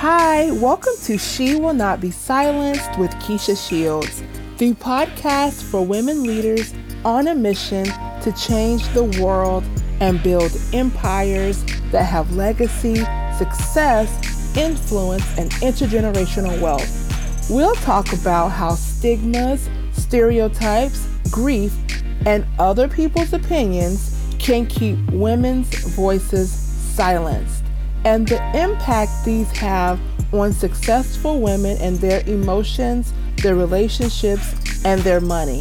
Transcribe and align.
Hi, 0.00 0.50
welcome 0.50 0.92
to 1.04 1.16
She 1.16 1.54
Will 1.56 1.72
Not 1.72 2.02
Be 2.02 2.10
Silenced 2.10 2.98
with 2.98 3.10
Keisha 3.12 3.56
Shields, 3.56 4.22
the 4.58 4.74
podcast 4.74 5.62
for 5.62 5.86
women 5.86 6.22
leaders 6.22 6.74
on 7.02 7.28
a 7.28 7.34
mission 7.34 7.86
to 8.20 8.34
change 8.38 8.86
the 8.88 9.04
world 9.22 9.64
and 10.00 10.22
build 10.22 10.52
empires 10.74 11.64
that 11.92 12.02
have 12.02 12.36
legacy, 12.36 12.96
success, 13.38 14.54
influence, 14.54 15.24
and 15.38 15.50
intergenerational 15.62 16.60
wealth. 16.60 17.48
We'll 17.48 17.74
talk 17.76 18.12
about 18.12 18.48
how 18.48 18.74
stigmas, 18.74 19.70
stereotypes, 19.92 21.08
grief, 21.30 21.72
and 22.26 22.44
other 22.58 22.86
people's 22.86 23.32
opinions 23.32 24.14
can 24.38 24.66
keep 24.66 24.98
women's 25.10 25.74
voices 25.94 26.52
silenced 26.52 27.65
and 28.06 28.28
the 28.28 28.40
impact 28.56 29.10
these 29.24 29.50
have 29.50 30.00
on 30.32 30.52
successful 30.52 31.40
women 31.40 31.76
and 31.80 31.98
their 31.98 32.20
emotions, 32.28 33.12
their 33.42 33.56
relationships, 33.56 34.84
and 34.84 35.00
their 35.00 35.20
money. 35.20 35.60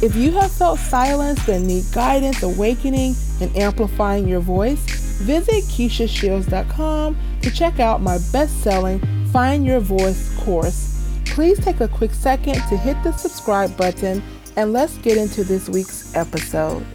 If 0.00 0.14
you 0.14 0.30
have 0.32 0.52
felt 0.52 0.78
silenced 0.78 1.48
and 1.48 1.66
need 1.66 1.84
guidance, 1.92 2.44
awakening, 2.44 3.16
and 3.40 3.54
amplifying 3.56 4.28
your 4.28 4.40
voice, 4.40 4.78
visit 5.18 5.64
KeishaShields.com 5.64 7.16
to 7.42 7.50
check 7.50 7.80
out 7.80 8.00
my 8.00 8.18
best 8.32 8.62
selling 8.62 9.00
Find 9.32 9.66
Your 9.66 9.80
Voice 9.80 10.32
course. 10.38 11.04
Please 11.26 11.58
take 11.58 11.80
a 11.80 11.88
quick 11.88 12.12
second 12.12 12.54
to 12.54 12.76
hit 12.76 13.02
the 13.02 13.12
subscribe 13.12 13.76
button 13.76 14.22
and 14.56 14.72
let's 14.72 14.96
get 14.98 15.16
into 15.16 15.42
this 15.42 15.68
week's 15.68 16.14
episode. 16.14 16.86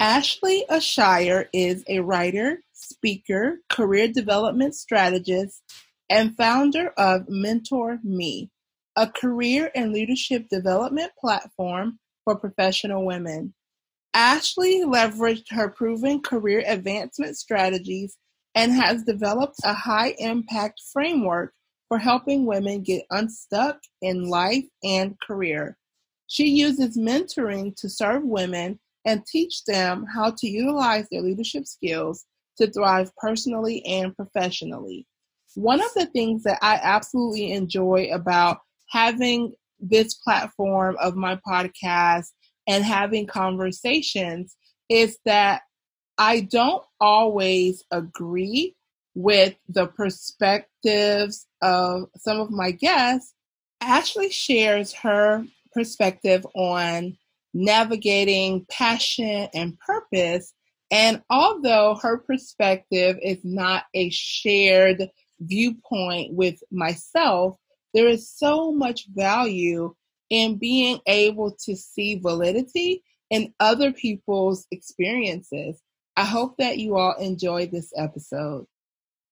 Ashley 0.00 0.64
Ashire 0.70 1.48
is 1.52 1.82
a 1.88 1.98
writer, 1.98 2.62
speaker, 2.72 3.58
career 3.68 4.06
development 4.06 4.76
strategist, 4.76 5.60
and 6.08 6.36
founder 6.36 6.90
of 6.96 7.28
Mentor 7.28 7.98
Me, 8.04 8.48
a 8.94 9.08
career 9.08 9.72
and 9.74 9.92
leadership 9.92 10.48
development 10.50 11.10
platform 11.18 11.98
for 12.24 12.36
professional 12.36 13.04
women. 13.04 13.54
Ashley 14.14 14.84
leveraged 14.84 15.50
her 15.50 15.68
proven 15.68 16.20
career 16.20 16.62
advancement 16.64 17.36
strategies 17.36 18.16
and 18.54 18.70
has 18.72 19.02
developed 19.02 19.58
a 19.64 19.74
high 19.74 20.14
impact 20.18 20.80
framework 20.92 21.52
for 21.88 21.98
helping 21.98 22.46
women 22.46 22.82
get 22.82 23.02
unstuck 23.10 23.80
in 24.00 24.28
life 24.28 24.64
and 24.84 25.18
career. 25.20 25.76
She 26.28 26.46
uses 26.50 26.96
mentoring 26.96 27.74
to 27.76 27.88
serve 27.88 28.22
women 28.22 28.78
and 29.08 29.24
teach 29.24 29.64
them 29.64 30.04
how 30.04 30.30
to 30.36 30.46
utilize 30.46 31.06
their 31.10 31.22
leadership 31.22 31.66
skills 31.66 32.26
to 32.58 32.70
thrive 32.70 33.10
personally 33.16 33.82
and 33.86 34.14
professionally. 34.14 35.06
One 35.54 35.80
of 35.80 35.92
the 35.94 36.04
things 36.04 36.42
that 36.42 36.58
I 36.60 36.78
absolutely 36.82 37.52
enjoy 37.52 38.10
about 38.12 38.58
having 38.90 39.54
this 39.80 40.12
platform 40.12 40.98
of 41.00 41.16
my 41.16 41.36
podcast 41.36 42.26
and 42.66 42.84
having 42.84 43.26
conversations 43.26 44.54
is 44.90 45.18
that 45.24 45.62
I 46.18 46.40
don't 46.40 46.84
always 47.00 47.82
agree 47.90 48.76
with 49.14 49.54
the 49.70 49.86
perspectives 49.86 51.46
of 51.62 52.10
some 52.18 52.40
of 52.40 52.50
my 52.50 52.72
guests. 52.72 53.32
Ashley 53.80 54.28
shares 54.28 54.92
her 54.92 55.46
perspective 55.72 56.46
on 56.54 57.16
navigating 57.54 58.66
passion 58.70 59.48
and 59.54 59.78
purpose. 59.80 60.52
And 60.90 61.22
although 61.28 61.98
her 62.02 62.18
perspective 62.18 63.18
is 63.22 63.38
not 63.44 63.84
a 63.94 64.10
shared 64.10 65.10
viewpoint 65.40 66.34
with 66.34 66.60
myself, 66.70 67.56
there 67.94 68.08
is 68.08 68.30
so 68.30 68.72
much 68.72 69.06
value 69.14 69.94
in 70.30 70.56
being 70.56 71.00
able 71.06 71.56
to 71.64 71.74
see 71.76 72.18
validity 72.18 73.02
in 73.30 73.52
other 73.60 73.92
people's 73.92 74.66
experiences. 74.70 75.80
I 76.16 76.24
hope 76.24 76.56
that 76.58 76.78
you 76.78 76.96
all 76.96 77.14
enjoyed 77.18 77.70
this 77.70 77.92
episode. 77.96 78.66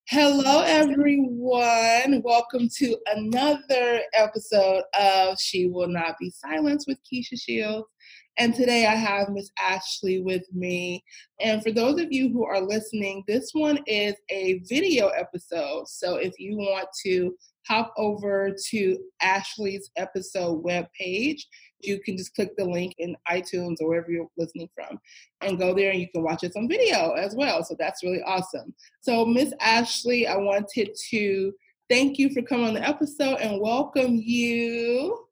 Hello, 0.09 0.61
everyone. 0.61 2.21
Welcome 2.23 2.69
to 2.77 2.97
another 3.07 3.99
episode 4.13 4.83
of 4.97 5.37
She 5.37 5.67
Will 5.67 5.89
Not 5.89 6.15
Be 6.17 6.29
Silenced 6.29 6.87
with 6.87 6.97
Keisha 7.03 7.37
Shields. 7.37 7.89
And 8.37 8.55
today 8.55 8.85
I 8.85 8.95
have 8.95 9.27
Miss 9.31 9.51
Ashley 9.59 10.21
with 10.21 10.43
me. 10.53 11.03
And 11.41 11.61
for 11.61 11.71
those 11.71 11.99
of 11.99 12.07
you 12.09 12.29
who 12.31 12.45
are 12.45 12.61
listening, 12.61 13.25
this 13.27 13.49
one 13.51 13.79
is 13.85 14.15
a 14.29 14.61
video 14.69 15.09
episode. 15.09 15.89
So 15.89 16.15
if 16.15 16.39
you 16.39 16.55
want 16.55 16.87
to 17.05 17.35
hop 17.67 17.93
over 17.97 18.55
to 18.69 18.97
Ashley's 19.21 19.91
episode 19.97 20.63
webpage, 20.63 21.41
you 21.81 21.99
can 21.99 22.17
just 22.17 22.33
click 22.35 22.55
the 22.57 22.65
link 22.65 22.95
in 22.97 23.15
iTunes 23.29 23.77
or 23.81 23.89
wherever 23.89 24.11
you're 24.11 24.27
listening 24.37 24.69
from 24.75 24.99
and 25.41 25.59
go 25.59 25.73
there 25.73 25.91
and 25.91 25.99
you 25.99 26.09
can 26.09 26.23
watch 26.23 26.43
it 26.43 26.53
on 26.55 26.67
video 26.67 27.11
as 27.11 27.35
well. 27.35 27.63
So 27.63 27.75
that's 27.77 28.03
really 28.03 28.21
awesome. 28.23 28.73
So, 29.01 29.25
Miss 29.25 29.53
Ashley, 29.61 30.27
I 30.27 30.37
wanted 30.37 30.95
to 31.09 31.53
thank 31.89 32.17
you 32.17 32.29
for 32.33 32.41
coming 32.41 32.67
on 32.67 32.73
the 32.73 32.87
episode 32.87 33.35
and 33.35 33.61
welcome 33.61 34.15
you. 34.15 35.25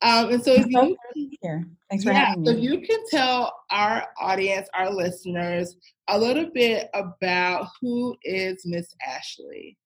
Um, 0.00 0.30
and 0.30 0.44
so, 0.44 0.52
if 0.52 0.66
you 0.68 0.96
here, 1.42 1.66
thanks 1.90 2.04
for 2.04 2.12
yeah, 2.12 2.26
having 2.26 2.46
so 2.46 2.54
me. 2.54 2.60
you 2.60 2.80
can 2.80 2.98
tell 3.10 3.52
our 3.70 4.06
audience, 4.20 4.68
our 4.74 4.90
listeners, 4.90 5.76
a 6.08 6.18
little 6.18 6.48
bit 6.54 6.88
about 6.94 7.68
who 7.80 8.16
is 8.22 8.64
Miss 8.64 8.94
Ashley. 9.06 9.76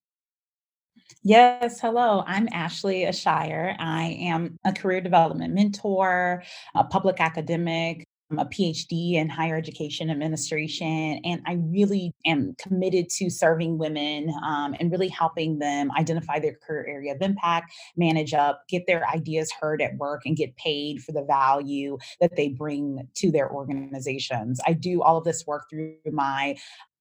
Yes, 1.23 1.81
hello. 1.81 2.25
I'm 2.27 2.49
Ashley 2.53 3.03
Ashire. 3.03 3.77
I 3.78 4.17
am 4.21 4.59
a 4.65 4.73
career 4.73 5.00
development 5.00 5.55
mentor, 5.55 6.43
a 6.75 6.84
public 6.84 7.21
academic, 7.21 8.05
I'm 8.33 8.39
a 8.39 8.47
PhD 8.47 9.15
in 9.15 9.28
higher 9.28 9.56
education 9.56 10.09
administration, 10.09 11.21
and 11.23 11.43
I 11.47 11.59
really 11.61 12.15
am 12.25 12.55
committed 12.59 13.11
to 13.11 13.28
serving 13.28 13.77
women 13.77 14.33
um, 14.43 14.75
and 14.81 14.91
really 14.91 15.09
helping 15.09 15.59
them 15.59 15.93
identify 15.93 16.39
their 16.39 16.55
career 16.55 16.87
area 16.89 17.15
of 17.15 17.21
impact, 17.21 17.75
manage 17.94 18.33
up, 18.33 18.62
get 18.69 18.87
their 18.87 19.06
ideas 19.06 19.53
heard 19.53 19.83
at 19.83 19.97
work, 19.97 20.23
and 20.25 20.34
get 20.34 20.56
paid 20.56 21.03
for 21.03 21.12
the 21.12 21.25
value 21.25 21.99
that 22.21 22.34
they 22.34 22.49
bring 22.49 23.06
to 23.17 23.31
their 23.31 23.50
organizations. 23.50 24.61
I 24.67 24.73
do 24.73 25.03
all 25.03 25.19
of 25.19 25.25
this 25.25 25.47
work 25.47 25.69
through 25.69 25.97
my 26.11 26.56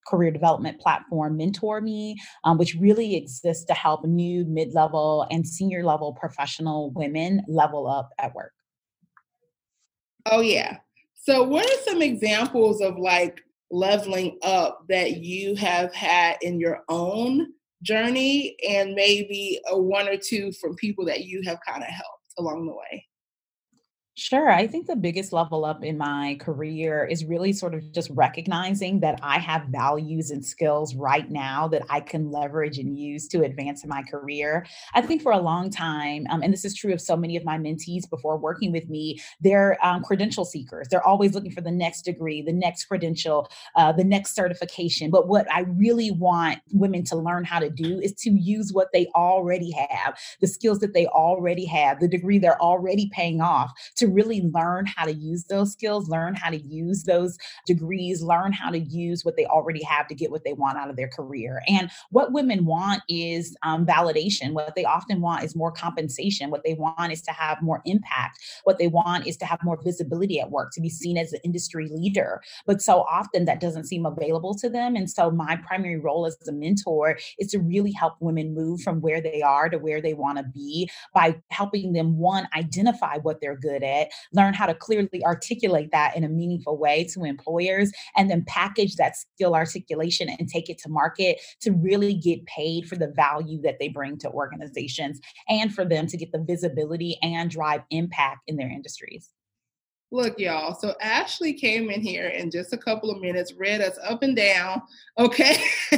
career 0.08 0.32
development 0.32 0.80
platform 0.80 1.38
mentor 1.38 1.82
me 1.82 2.16
um, 2.44 2.58
which 2.58 2.76
really 2.80 3.16
exists 3.16 3.66
to 3.66 3.74
help 3.74 4.04
new 4.06 4.46
mid-level 4.46 5.28
and 5.30 5.48
senior 5.48 5.84
level 5.84 6.14
professional 6.14 6.92
women 6.92 7.42
level 7.48 7.88
up 7.88 8.10
at 8.20 8.34
work 8.34 8.54
Oh, 10.26 10.42
yeah. 10.42 10.78
So, 11.14 11.44
what 11.44 11.66
are 11.66 11.84
some 11.84 12.02
examples 12.02 12.82
of 12.82 12.98
like 12.98 13.42
leveling 13.70 14.38
up 14.42 14.86
that 14.90 15.18
you 15.18 15.56
have 15.56 15.94
had 15.94 16.38
in 16.42 16.60
your 16.60 16.84
own 16.90 17.48
journey, 17.84 18.56
and 18.68 18.94
maybe 18.94 19.60
a 19.70 19.80
one 19.80 20.08
or 20.08 20.18
two 20.18 20.52
from 20.54 20.76
people 20.76 21.06
that 21.06 21.26
you 21.26 21.42
have 21.46 21.60
kind 21.68 21.84
of 21.84 21.90
helped 21.90 22.34
along 22.38 22.66
the 22.66 22.74
way? 22.74 23.06
Sure. 24.24 24.52
I 24.52 24.68
think 24.68 24.86
the 24.86 24.96
biggest 24.96 25.34
level 25.34 25.66
up 25.66 25.84
in 25.84 25.98
my 25.98 26.38
career 26.40 27.04
is 27.04 27.26
really 27.26 27.52
sort 27.54 27.74
of 27.74 27.92
just 27.92 28.08
recognizing 28.12 29.00
that 29.00 29.20
I 29.24 29.40
have 29.40 29.64
values 29.70 30.30
and 30.30 30.46
skills 30.46 30.94
right 30.94 31.28
now 31.32 31.68
that 31.70 31.82
I 31.90 32.02
can 32.02 32.30
leverage 32.30 32.78
and 32.78 32.96
use 33.00 33.28
to 33.30 33.42
advance 33.42 33.82
in 33.84 33.90
my 33.90 34.04
career. 34.04 34.68
I 34.94 35.02
think 35.02 35.24
for 35.24 35.32
a 35.32 35.40
long 35.40 35.72
time, 35.72 36.28
um, 36.30 36.44
and 36.44 36.54
this 36.54 36.66
is 36.66 36.76
true 36.76 36.94
of 36.94 37.02
so 37.02 37.18
many 37.18 37.36
of 37.36 37.44
my 37.44 37.58
mentees 37.58 38.08
before 38.08 38.38
working 38.38 38.72
with 38.72 38.88
me, 38.90 39.20
they're 39.40 39.84
um, 39.84 40.04
credential 40.04 40.46
seekers. 40.46 40.88
They're 40.92 41.06
always 41.06 41.34
looking 41.34 41.52
for 41.52 41.62
the 41.62 41.72
next 41.72 42.04
degree, 42.04 42.44
the 42.44 42.54
next 42.54 42.86
credential, 42.86 43.50
uh, 43.76 43.92
the 43.92 44.04
next 44.04 44.36
certification. 44.36 45.10
But 45.10 45.28
what 45.30 45.52
I 45.52 45.62
really 45.62 46.12
want 46.12 46.60
women 46.72 47.04
to 47.06 47.16
learn 47.16 47.44
how 47.44 47.58
to 47.58 47.72
do 47.72 48.00
is 48.00 48.14
to 48.20 48.30
use 48.30 48.72
what 48.72 48.90
they 48.94 49.08
already 49.16 49.72
have, 49.72 50.16
the 50.42 50.48
skills 50.48 50.78
that 50.82 50.94
they 50.94 51.08
already 51.08 51.66
have, 51.66 52.00
the 52.00 52.08
degree 52.08 52.38
they're 52.38 52.62
already 52.62 53.10
paying 53.12 53.42
off 53.42 53.72
to 53.96 54.11
really 54.14 54.42
learn 54.54 54.86
how 54.86 55.06
to 55.06 55.14
use 55.14 55.46
those 55.46 55.72
skills, 55.72 56.10
learn 56.10 56.36
how 56.36 56.50
to 56.50 56.58
use 56.58 57.04
those 57.04 57.38
degrees, 57.66 58.22
learn 58.22 58.52
how 58.52 58.70
to 58.70 58.80
use 58.80 59.24
what 59.24 59.38
they 59.38 59.46
already 59.46 59.84
have 59.84 60.08
to 60.08 60.16
get 60.16 60.32
what 60.32 60.44
they 60.44 60.54
want 60.54 60.78
out 60.78 60.90
of 60.90 60.96
their 60.96 61.08
career. 61.08 61.62
And 61.68 61.90
what 62.10 62.32
women 62.32 62.66
want 62.66 63.02
is 63.10 63.56
um, 63.64 63.86
validation. 63.86 64.54
What 64.54 64.76
they 64.76 64.86
often 64.86 65.22
want 65.22 65.44
is 65.44 65.56
more 65.56 65.72
compensation. 65.72 66.50
What 66.50 66.64
they 66.64 66.74
want 66.74 67.12
is 67.12 67.22
to 67.24 67.32
have 67.32 67.62
more 67.62 67.82
impact. 67.86 68.40
What 68.64 68.78
they 68.78 68.88
want 68.88 69.28
is 69.28 69.38
to 69.38 69.46
have 69.46 69.60
more 69.64 69.80
visibility 69.84 70.40
at 70.40 70.52
work, 70.52 70.72
to 70.74 70.82
be 70.82 70.90
seen 70.90 71.18
as 71.18 71.34
an 71.34 71.40
industry 71.44 71.90
leader. 71.92 72.42
But 72.66 72.82
so 72.82 73.02
often 73.04 73.46
that 73.46 73.60
doesn't 73.60 73.86
seem 73.86 74.06
available 74.06 74.56
to 74.56 74.70
them. 74.70 74.96
And 74.96 75.10
so 75.10 75.32
my 75.32 75.56
primary 75.56 76.00
role 76.00 76.26
as 76.26 76.38
a 76.48 76.52
mentor 76.52 77.18
is 77.40 77.52
to 77.52 77.60
really 77.60 77.92
help 77.92 78.16
women 78.20 78.54
move 78.54 78.82
from 78.82 79.02
where 79.02 79.22
they 79.22 79.42
are 79.42 79.70
to 79.70 79.78
where 79.78 80.02
they 80.02 80.14
want 80.14 80.38
to 80.38 80.44
be 80.44 80.90
by 81.14 81.42
helping 81.50 81.94
them, 81.94 82.18
one, 82.18 82.48
identify 82.56 83.18
what 83.18 83.42
they're 83.42 83.58
good 83.58 83.84
at 83.84 83.91
set, 83.92 84.12
learn 84.34 84.54
how 84.54 84.66
to 84.66 84.74
clearly 84.74 85.24
articulate 85.26 85.90
that 85.92 86.16
in 86.16 86.24
a 86.24 86.30
meaningful 86.30 86.78
way 86.78 87.04
to 87.14 87.24
employers, 87.24 87.92
and 88.16 88.30
then 88.30 88.44
package 88.48 88.96
that 88.96 89.16
skill 89.16 89.56
articulation 89.56 90.30
and 90.30 90.48
take 90.48 90.70
it 90.70 90.78
to 90.80 90.90
market 90.90 91.40
to 91.62 91.72
really 91.72 92.14
get 92.14 92.46
paid 92.46 92.88
for 92.88 92.96
the 92.96 93.12
value 93.16 93.62
that 93.62 93.78
they 93.80 93.88
bring 93.88 94.18
to 94.18 94.30
organizations 94.30 95.20
and 95.50 95.74
for 95.74 95.86
them 95.86 96.08
to 96.08 96.18
get 96.18 96.32
the 96.32 96.44
visibility 96.44 97.18
and 97.22 97.50
drive 97.50 97.82
impact 97.90 98.42
in 98.48 98.56
their 98.56 98.70
industries. 98.70 99.30
Look, 100.14 100.38
y'all. 100.38 100.74
So 100.74 100.94
Ashley 101.02 101.54
came 101.54 101.90
in 101.90 102.02
here 102.02 102.28
in 102.28 102.52
just 102.52 102.74
a 102.74 102.78
couple 102.78 103.10
of 103.10 103.22
minutes, 103.22 103.54
read 103.54 103.80
us 103.80 103.98
up 104.04 104.24
and 104.24 104.36
down. 104.36 104.82
Okay. 105.18 105.64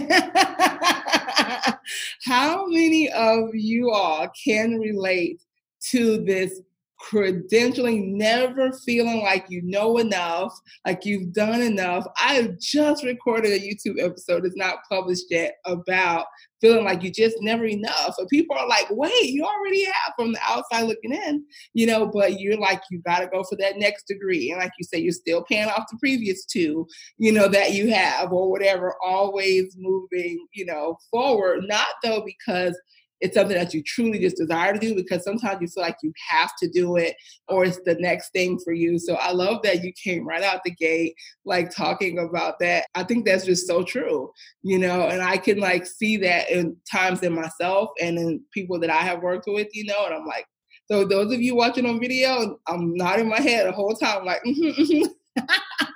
How 2.24 2.68
many 2.68 3.12
of 3.12 3.56
you 3.56 3.90
all 3.90 4.28
can 4.46 4.78
relate 4.78 5.42
to 5.90 6.24
this 6.24 6.62
credentialing, 7.04 8.14
never 8.14 8.72
feeling 8.86 9.22
like 9.22 9.46
you 9.50 9.62
know 9.64 9.98
enough, 9.98 10.54
like 10.86 11.06
you've 11.06 11.34
done 11.34 11.62
enough. 11.62 12.06
I 12.18 12.50
just 12.60 13.04
recorded 13.04 13.52
a 13.52 13.60
YouTube 13.60 14.02
episode, 14.02 14.46
it's 14.46 14.56
not 14.56 14.78
published 14.90 15.26
yet, 15.30 15.56
about 15.66 16.26
feeling 16.64 16.86
like 16.86 17.04
you 17.04 17.12
just 17.12 17.36
never 17.42 17.66
enough. 17.66 18.16
And 18.18 18.28
people 18.30 18.56
are 18.56 18.68
like, 18.68 18.88
wait, 18.90 19.26
you 19.26 19.44
already 19.44 19.84
have 19.84 20.14
from 20.18 20.32
the 20.32 20.40
outside 20.48 20.84
looking 20.84 21.12
in, 21.12 21.44
you 21.74 21.86
know, 21.86 22.08
but 22.08 22.40
you're 22.40 22.58
like, 22.58 22.82
you 22.90 23.00
got 23.00 23.20
to 23.20 23.28
go 23.28 23.44
for 23.44 23.58
that 23.58 23.78
next 23.78 24.08
degree. 24.08 24.50
And 24.50 24.62
like 24.62 24.72
you 24.80 24.86
say, 24.86 24.98
you're 25.00 25.12
still 25.12 25.44
paying 25.44 25.68
off 25.68 25.84
the 25.92 25.98
previous 25.98 26.46
two, 26.46 26.88
you 27.18 27.34
know, 27.34 27.50
that 27.50 27.74
you 27.74 27.94
have 27.94 28.32
or 28.32 28.50
whatever, 28.50 28.96
always 29.06 29.76
moving, 29.78 30.48
you 30.54 30.66
know, 30.66 30.98
forward. 31.12 31.66
Not 31.68 31.88
though 32.02 32.24
because 32.26 32.80
it's 33.24 33.36
something 33.36 33.56
that 33.58 33.74
you 33.74 33.82
truly 33.82 34.20
just 34.20 34.36
desire 34.36 34.74
to 34.74 34.80
do 34.80 34.94
because 34.94 35.24
sometimes 35.24 35.62
you 35.62 35.68
feel 35.70 35.82
like 35.82 35.96
you 36.04 36.12
have 36.30 36.52
to 36.62 36.68
do 36.68 36.98
it 36.98 37.16
or 37.48 37.64
it's 37.64 37.80
the 37.86 37.96
next 37.96 38.32
thing 38.34 38.60
for 38.60 38.74
you. 38.74 39.00
So 39.00 39.16
I 39.16 39.32
love 39.32 39.62
that 39.64 39.82
you 39.82 39.94
came 39.94 40.28
right 40.28 40.44
out 40.44 40.60
the 40.66 40.72
gate, 40.72 41.16
like 41.46 41.74
talking 41.74 42.20
about 42.20 42.60
that. 42.60 42.88
I 42.96 43.04
think 43.04 43.26
that's 43.26 43.46
just 43.46 43.66
so 43.66 43.82
true, 43.82 44.30
you 44.62 44.78
know, 44.78 45.08
and 45.08 45.22
I 45.22 45.38
can 45.38 45.60
like 45.60 45.86
see 45.86 46.18
that 46.18 46.52
in 46.52 46.76
times 46.92 47.24
in 47.24 47.34
myself 47.34 47.92
and 48.02 48.18
in 48.18 48.42
people 48.54 48.78
that 48.82 48.90
I 48.90 49.00
have 49.00 49.22
worked 49.22 49.46
with, 49.48 49.70
you 49.74 49.86
know, 49.86 50.06
and 50.06 50.14
I'm 50.14 50.26
like, 50.26 50.46
so 50.92 51.06
those 51.06 51.34
of 51.34 51.42
you 51.42 51.56
watching 51.56 51.86
on 51.86 52.02
video, 52.02 52.60
I'm 52.68 52.94
nodding 52.94 53.30
my 53.30 53.40
head 53.40 53.68
the 53.68 53.72
whole 53.72 53.96
time, 53.96 54.26
like, 54.26 54.44
mm-hmm, 54.46 54.82
mm-hmm. 54.82 55.86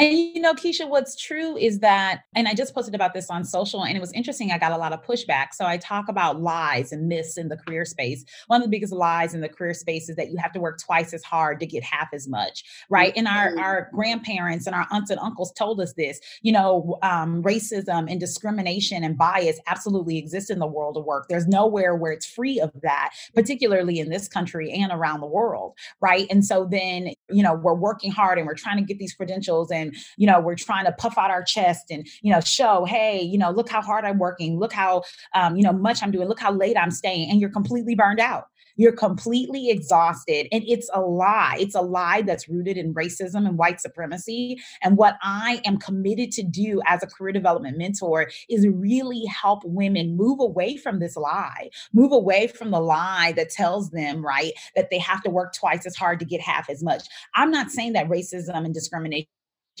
And 0.00 0.16
you 0.16 0.40
know, 0.40 0.54
Keisha, 0.54 0.88
what's 0.88 1.14
true 1.14 1.58
is 1.58 1.80
that, 1.80 2.22
and 2.34 2.48
I 2.48 2.54
just 2.54 2.74
posted 2.74 2.94
about 2.94 3.12
this 3.12 3.28
on 3.28 3.44
social, 3.44 3.84
and 3.84 3.94
it 3.94 4.00
was 4.00 4.12
interesting. 4.12 4.50
I 4.50 4.56
got 4.56 4.72
a 4.72 4.78
lot 4.78 4.94
of 4.94 5.02
pushback. 5.04 5.52
So 5.52 5.66
I 5.66 5.76
talk 5.76 6.08
about 6.08 6.40
lies 6.40 6.90
and 6.90 7.06
myths 7.06 7.36
in 7.36 7.48
the 7.48 7.58
career 7.58 7.84
space. 7.84 8.24
One 8.46 8.62
of 8.62 8.64
the 8.64 8.70
biggest 8.70 8.94
lies 8.94 9.34
in 9.34 9.42
the 9.42 9.48
career 9.48 9.74
space 9.74 10.08
is 10.08 10.16
that 10.16 10.30
you 10.30 10.38
have 10.38 10.52
to 10.52 10.60
work 10.60 10.80
twice 10.80 11.12
as 11.12 11.22
hard 11.22 11.60
to 11.60 11.66
get 11.66 11.84
half 11.84 12.08
as 12.14 12.26
much, 12.26 12.64
right? 12.88 13.12
And 13.14 13.28
our 13.28 13.58
our 13.58 13.90
grandparents 13.92 14.66
and 14.66 14.74
our 14.74 14.86
aunts 14.90 15.10
and 15.10 15.20
uncles 15.20 15.52
told 15.52 15.82
us 15.82 15.92
this. 15.92 16.18
You 16.40 16.52
know, 16.52 16.98
um, 17.02 17.42
racism 17.42 18.10
and 18.10 18.18
discrimination 18.18 19.04
and 19.04 19.18
bias 19.18 19.60
absolutely 19.66 20.16
exist 20.16 20.50
in 20.50 20.60
the 20.60 20.66
world 20.66 20.96
of 20.96 21.04
work. 21.04 21.26
There's 21.28 21.46
nowhere 21.46 21.94
where 21.94 22.12
it's 22.12 22.24
free 22.24 22.58
of 22.58 22.72
that, 22.82 23.10
particularly 23.34 23.98
in 23.98 24.08
this 24.08 24.28
country 24.28 24.72
and 24.72 24.92
around 24.92 25.20
the 25.20 25.26
world, 25.26 25.74
right? 26.00 26.26
And 26.30 26.42
so 26.42 26.64
then, 26.64 27.12
you 27.28 27.42
know, 27.42 27.52
we're 27.52 27.74
working 27.74 28.10
hard 28.10 28.38
and 28.38 28.46
we're 28.46 28.54
trying 28.54 28.78
to 28.78 28.82
get 28.82 28.98
these 28.98 29.12
credentials 29.12 29.70
and 29.70 29.89
you 30.16 30.26
know 30.26 30.40
we're 30.40 30.54
trying 30.54 30.84
to 30.84 30.92
puff 30.92 31.16
out 31.18 31.30
our 31.30 31.42
chest 31.42 31.90
and 31.90 32.06
you 32.22 32.32
know 32.32 32.40
show 32.40 32.84
hey 32.84 33.20
you 33.20 33.38
know 33.38 33.50
look 33.50 33.68
how 33.68 33.80
hard 33.80 34.04
i'm 34.04 34.18
working 34.18 34.58
look 34.58 34.72
how 34.72 35.02
um, 35.34 35.56
you 35.56 35.62
know 35.62 35.72
much 35.72 36.02
i'm 36.02 36.10
doing 36.10 36.28
look 36.28 36.40
how 36.40 36.52
late 36.52 36.76
i'm 36.76 36.90
staying 36.90 37.30
and 37.30 37.40
you're 37.40 37.50
completely 37.50 37.94
burned 37.94 38.20
out 38.20 38.44
you're 38.80 38.92
completely 38.92 39.68
exhausted. 39.68 40.48
And 40.50 40.64
it's 40.66 40.88
a 40.94 41.02
lie. 41.02 41.56
It's 41.58 41.74
a 41.74 41.82
lie 41.82 42.22
that's 42.22 42.48
rooted 42.48 42.78
in 42.78 42.94
racism 42.94 43.46
and 43.46 43.58
white 43.58 43.78
supremacy. 43.78 44.58
And 44.82 44.96
what 44.96 45.18
I 45.22 45.60
am 45.66 45.76
committed 45.76 46.32
to 46.32 46.42
do 46.42 46.80
as 46.86 47.02
a 47.02 47.06
career 47.06 47.32
development 47.32 47.76
mentor 47.76 48.30
is 48.48 48.66
really 48.66 49.24
help 49.26 49.60
women 49.66 50.16
move 50.16 50.40
away 50.40 50.78
from 50.78 50.98
this 50.98 51.14
lie, 51.14 51.68
move 51.92 52.12
away 52.12 52.46
from 52.46 52.70
the 52.70 52.80
lie 52.80 53.34
that 53.36 53.50
tells 53.50 53.90
them, 53.90 54.24
right, 54.24 54.52
that 54.76 54.88
they 54.90 54.98
have 54.98 55.22
to 55.24 55.30
work 55.30 55.52
twice 55.52 55.84
as 55.84 55.94
hard 55.94 56.18
to 56.20 56.24
get 56.24 56.40
half 56.40 56.70
as 56.70 56.82
much. 56.82 57.02
I'm 57.34 57.50
not 57.50 57.70
saying 57.70 57.92
that 57.92 58.08
racism 58.08 58.64
and 58.64 58.72
discrimination 58.72 59.28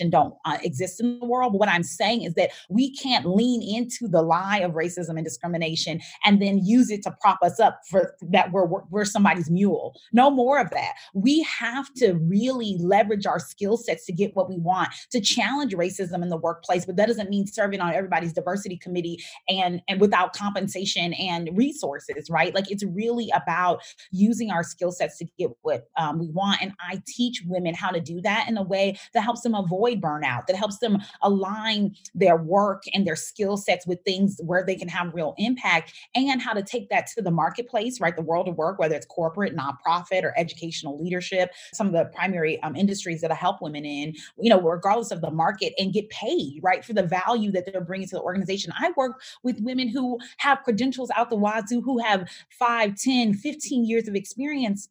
don't 0.08 0.34
uh, 0.44 0.58
exist 0.62 1.00
in 1.00 1.18
the 1.20 1.26
world. 1.26 1.52
But 1.52 1.58
what 1.58 1.68
I'm 1.68 1.82
saying 1.82 2.22
is 2.22 2.34
that 2.34 2.50
we 2.68 2.94
can't 2.94 3.26
lean 3.26 3.62
into 3.62 4.08
the 4.08 4.22
lie 4.22 4.58
of 4.58 4.72
racism 4.72 5.10
and 5.10 5.24
discrimination 5.24 6.00
and 6.24 6.40
then 6.40 6.64
use 6.64 6.90
it 6.90 7.02
to 7.02 7.14
prop 7.20 7.38
us 7.42 7.60
up 7.60 7.80
for 7.88 8.14
that 8.22 8.52
we're, 8.52 8.66
we're 8.66 9.04
somebody's 9.04 9.50
mule. 9.50 9.94
No 10.12 10.30
more 10.30 10.60
of 10.60 10.70
that. 10.70 10.94
We 11.14 11.42
have 11.42 11.92
to 11.94 12.14
really 12.14 12.76
leverage 12.78 13.26
our 13.26 13.38
skill 13.38 13.76
sets 13.76 14.06
to 14.06 14.12
get 14.12 14.36
what 14.36 14.48
we 14.48 14.58
want, 14.58 14.90
to 15.10 15.20
challenge 15.20 15.74
racism 15.74 16.22
in 16.22 16.28
the 16.28 16.36
workplace. 16.36 16.86
But 16.86 16.96
that 16.96 17.06
doesn't 17.06 17.30
mean 17.30 17.46
serving 17.46 17.80
on 17.80 17.92
everybody's 17.92 18.32
diversity 18.32 18.76
committee 18.76 19.22
and, 19.48 19.82
and 19.88 20.00
without 20.00 20.32
compensation 20.32 21.12
and 21.14 21.50
resources, 21.54 22.30
right? 22.30 22.54
Like 22.54 22.70
it's 22.70 22.84
really 22.84 23.30
about 23.34 23.80
using 24.12 24.50
our 24.50 24.62
skill 24.62 24.92
sets 24.92 25.18
to 25.18 25.26
get 25.38 25.50
what 25.62 25.88
um, 25.96 26.18
we 26.18 26.30
want. 26.30 26.62
And 26.62 26.72
I 26.80 27.02
teach 27.06 27.42
women 27.46 27.74
how 27.74 27.90
to 27.90 28.00
do 28.00 28.20
that 28.22 28.48
in 28.48 28.56
a 28.56 28.62
way 28.62 28.98
that 29.14 29.22
helps 29.22 29.42
them 29.42 29.54
avoid 29.54 29.89
avoid 29.90 30.00
burnout, 30.00 30.46
that 30.46 30.56
helps 30.56 30.78
them 30.78 30.98
align 31.22 31.94
their 32.14 32.36
work 32.36 32.82
and 32.94 33.06
their 33.06 33.16
skill 33.16 33.56
sets 33.56 33.86
with 33.86 34.00
things 34.04 34.40
where 34.44 34.64
they 34.64 34.74
can 34.74 34.88
have 34.88 35.14
real 35.14 35.34
impact 35.38 35.92
and 36.14 36.40
how 36.40 36.52
to 36.52 36.62
take 36.62 36.88
that 36.90 37.06
to 37.06 37.22
the 37.22 37.30
marketplace, 37.30 38.00
right? 38.00 38.16
The 38.16 38.22
world 38.22 38.48
of 38.48 38.56
work, 38.56 38.78
whether 38.78 38.94
it's 38.94 39.06
corporate, 39.06 39.56
nonprofit, 39.56 40.22
or 40.22 40.32
educational 40.36 41.02
leadership, 41.02 41.50
some 41.74 41.86
of 41.86 41.92
the 41.92 42.06
primary 42.14 42.62
um, 42.62 42.76
industries 42.76 43.20
that 43.20 43.30
I 43.30 43.34
help 43.34 43.60
women 43.60 43.84
in, 43.84 44.14
you 44.38 44.50
know, 44.50 44.60
regardless 44.60 45.10
of 45.10 45.20
the 45.20 45.30
market 45.30 45.72
and 45.78 45.92
get 45.92 46.08
paid, 46.10 46.60
right, 46.62 46.84
for 46.84 46.92
the 46.92 47.02
value 47.02 47.50
that 47.52 47.70
they're 47.70 47.80
bringing 47.80 48.08
to 48.08 48.16
the 48.16 48.22
organization. 48.22 48.72
I 48.78 48.92
work 48.96 49.20
with 49.42 49.60
women 49.60 49.88
who 49.88 50.18
have 50.38 50.62
credentials 50.62 51.10
out 51.16 51.30
the 51.30 51.36
wazoo, 51.36 51.80
who 51.80 51.98
have 51.98 52.28
5, 52.50 52.94
10, 52.96 53.34
15 53.34 53.84
years 53.84 54.08
of 54.08 54.14
experience 54.14 54.88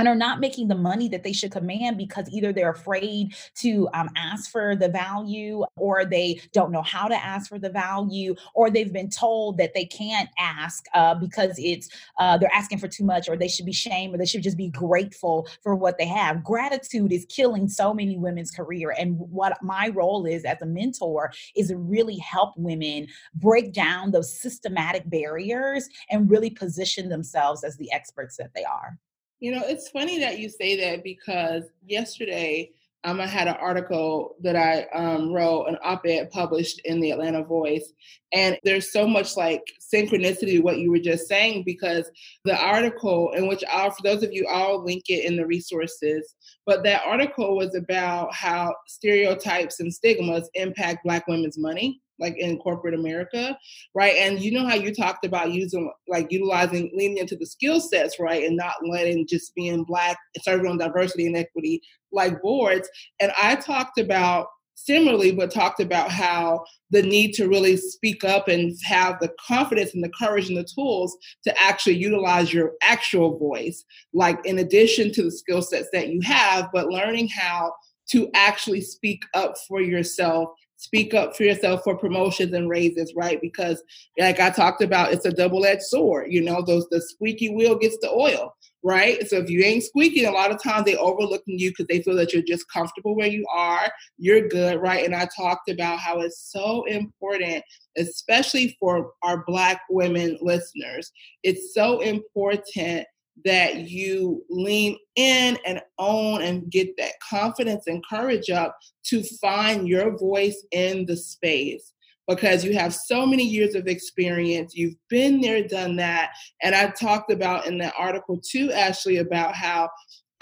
and 0.00 0.08
are 0.08 0.14
not 0.14 0.40
making 0.40 0.68
the 0.68 0.74
money 0.74 1.08
that 1.08 1.22
they 1.22 1.32
should 1.32 1.52
command 1.52 1.98
because 1.98 2.28
either 2.30 2.52
they're 2.52 2.70
afraid 2.70 3.34
to 3.54 3.88
um, 3.92 4.08
ask 4.16 4.50
for 4.50 4.74
the 4.74 4.88
value 4.88 5.62
or 5.76 6.04
they 6.06 6.40
don't 6.52 6.72
know 6.72 6.82
how 6.82 7.06
to 7.06 7.14
ask 7.14 7.48
for 7.50 7.58
the 7.58 7.68
value 7.68 8.34
or 8.54 8.70
they've 8.70 8.92
been 8.92 9.10
told 9.10 9.58
that 9.58 9.74
they 9.74 9.84
can't 9.84 10.30
ask 10.38 10.86
uh, 10.94 11.14
because 11.14 11.54
it's 11.58 11.90
uh, 12.18 12.38
they're 12.38 12.52
asking 12.52 12.78
for 12.78 12.88
too 12.88 13.04
much 13.04 13.28
or 13.28 13.36
they 13.36 13.48
should 13.48 13.66
be 13.66 13.72
shamed 13.72 14.14
or 14.14 14.18
they 14.18 14.24
should 14.24 14.42
just 14.42 14.56
be 14.56 14.70
grateful 14.70 15.46
for 15.62 15.76
what 15.76 15.98
they 15.98 16.06
have. 16.06 16.42
Gratitude 16.42 17.12
is 17.12 17.26
killing 17.28 17.68
so 17.68 17.92
many 17.92 18.16
women's 18.16 18.50
career 18.50 18.94
and 18.98 19.18
what 19.18 19.62
my 19.62 19.88
role 19.88 20.24
is 20.24 20.44
as 20.44 20.62
a 20.62 20.66
mentor 20.66 21.30
is 21.54 21.68
to 21.68 21.76
really 21.76 22.16
help 22.16 22.54
women 22.56 23.06
break 23.34 23.74
down 23.74 24.10
those 24.10 24.40
systematic 24.40 25.08
barriers 25.10 25.88
and 26.08 26.30
really 26.30 26.48
position 26.50 27.10
themselves 27.10 27.62
as 27.64 27.76
the 27.76 27.92
experts 27.92 28.38
that 28.38 28.50
they 28.54 28.64
are 28.64 28.98
you 29.40 29.52
know, 29.52 29.62
it's 29.64 29.88
funny 29.88 30.18
that 30.20 30.38
you 30.38 30.48
say 30.48 30.78
that 30.80 31.02
because 31.02 31.64
yesterday 31.86 32.70
um, 33.04 33.18
I 33.18 33.26
had 33.26 33.48
an 33.48 33.56
article 33.58 34.36
that 34.42 34.56
I 34.56 34.82
um, 34.94 35.32
wrote, 35.32 35.66
an 35.66 35.78
op-ed 35.82 36.30
published 36.30 36.82
in 36.84 37.00
the 37.00 37.12
Atlanta 37.12 37.42
Voice, 37.42 37.94
and 38.34 38.58
there's 38.62 38.92
so 38.92 39.08
much 39.08 39.38
like 39.38 39.62
synchronicity 39.80 40.52
to 40.52 40.60
what 40.60 40.78
you 40.78 40.90
were 40.90 40.98
just 40.98 41.26
saying 41.26 41.62
because 41.64 42.10
the 42.44 42.54
article, 42.62 43.32
in 43.32 43.48
which 43.48 43.64
I'll, 43.70 43.90
for 43.90 44.02
those 44.02 44.22
of 44.22 44.34
you, 44.34 44.46
I'll 44.46 44.84
link 44.84 45.04
it 45.08 45.24
in 45.24 45.36
the 45.36 45.46
resources, 45.46 46.34
but 46.66 46.82
that 46.84 47.02
article 47.06 47.56
was 47.56 47.74
about 47.74 48.34
how 48.34 48.74
stereotypes 48.86 49.80
and 49.80 49.92
stigmas 49.92 50.50
impact 50.52 51.04
Black 51.04 51.26
women's 51.26 51.56
money 51.56 52.02
like 52.20 52.36
in 52.38 52.58
corporate 52.58 52.94
America, 52.94 53.56
right? 53.94 54.14
And 54.16 54.40
you 54.40 54.52
know 54.52 54.66
how 54.66 54.74
you 54.74 54.94
talked 54.94 55.24
about 55.24 55.52
using 55.52 55.90
like 56.08 56.30
utilizing 56.30 56.90
leaning 56.94 57.18
into 57.18 57.36
the 57.36 57.46
skill 57.46 57.80
sets, 57.80 58.18
right, 58.20 58.44
and 58.44 58.56
not 58.56 58.74
letting 58.88 59.26
just 59.26 59.54
being 59.54 59.84
black 59.84 60.18
serving 60.42 60.70
on 60.70 60.78
diversity 60.78 61.26
and 61.26 61.36
equity 61.36 61.80
like 62.12 62.40
boards. 62.42 62.88
And 63.20 63.32
I 63.40 63.56
talked 63.56 63.98
about 63.98 64.48
similarly, 64.74 65.32
but 65.32 65.50
talked 65.50 65.80
about 65.80 66.10
how 66.10 66.64
the 66.90 67.02
need 67.02 67.32
to 67.34 67.48
really 67.48 67.76
speak 67.76 68.24
up 68.24 68.48
and 68.48 68.74
have 68.84 69.18
the 69.20 69.30
confidence 69.46 69.94
and 69.94 70.02
the 70.02 70.12
courage 70.18 70.48
and 70.48 70.56
the 70.56 70.66
tools 70.74 71.16
to 71.44 71.60
actually 71.60 71.96
utilize 71.96 72.52
your 72.52 72.72
actual 72.82 73.38
voice, 73.38 73.84
like 74.14 74.38
in 74.44 74.58
addition 74.58 75.12
to 75.12 75.22
the 75.22 75.30
skill 75.30 75.62
sets 75.62 75.88
that 75.92 76.08
you 76.08 76.20
have, 76.22 76.68
but 76.72 76.88
learning 76.88 77.28
how 77.28 77.72
to 78.10 78.28
actually 78.34 78.80
speak 78.80 79.22
up 79.34 79.54
for 79.68 79.80
yourself 79.80 80.50
speak 80.80 81.12
up 81.12 81.36
for 81.36 81.42
yourself 81.42 81.82
for 81.84 81.94
promotions 81.94 82.54
and 82.54 82.68
raises, 82.68 83.12
right? 83.14 83.38
Because 83.42 83.82
like 84.18 84.40
I 84.40 84.48
talked 84.48 84.82
about, 84.82 85.12
it's 85.12 85.26
a 85.26 85.30
double-edged 85.30 85.82
sword. 85.82 86.32
You 86.32 86.42
know, 86.42 86.62
those 86.62 86.88
the 86.90 87.02
squeaky 87.02 87.54
wheel 87.54 87.76
gets 87.76 87.98
the 88.00 88.10
oil, 88.10 88.54
right? 88.82 89.28
So 89.28 89.36
if 89.36 89.50
you 89.50 89.62
ain't 89.62 89.84
squeaking, 89.84 90.24
a 90.24 90.30
lot 90.30 90.50
of 90.50 90.62
times 90.62 90.86
they 90.86 90.96
overlooking 90.96 91.58
you 91.58 91.70
because 91.70 91.86
they 91.88 92.02
feel 92.02 92.16
that 92.16 92.32
you're 92.32 92.42
just 92.42 92.64
comfortable 92.72 93.14
where 93.14 93.26
you 93.26 93.46
are. 93.54 93.92
You're 94.16 94.48
good, 94.48 94.80
right? 94.80 95.04
And 95.04 95.14
I 95.14 95.28
talked 95.36 95.68
about 95.68 95.98
how 95.98 96.20
it's 96.20 96.50
so 96.50 96.84
important, 96.84 97.62
especially 97.98 98.74
for 98.80 99.12
our 99.22 99.44
black 99.46 99.82
women 99.90 100.38
listeners. 100.40 101.12
It's 101.42 101.74
so 101.74 102.00
important 102.00 103.06
that 103.44 103.88
you 103.88 104.44
lean 104.48 104.96
in 105.16 105.58
and 105.66 105.80
own 105.98 106.42
and 106.42 106.70
get 106.70 106.96
that 106.98 107.12
confidence 107.28 107.86
and 107.86 108.04
courage 108.08 108.50
up 108.50 108.76
to 109.04 109.22
find 109.40 109.88
your 109.88 110.16
voice 110.18 110.66
in 110.72 111.06
the 111.06 111.16
space 111.16 111.92
because 112.28 112.64
you 112.64 112.74
have 112.74 112.94
so 112.94 113.26
many 113.26 113.42
years 113.42 113.74
of 113.74 113.88
experience. 113.88 114.74
You've 114.74 114.94
been 115.08 115.40
there, 115.40 115.66
done 115.66 115.96
that. 115.96 116.30
And 116.62 116.74
I 116.74 116.90
talked 116.90 117.32
about 117.32 117.66
in 117.66 117.78
that 117.78 117.94
article 117.98 118.40
too, 118.40 118.70
Ashley, 118.72 119.16
about 119.16 119.54
how 119.54 119.90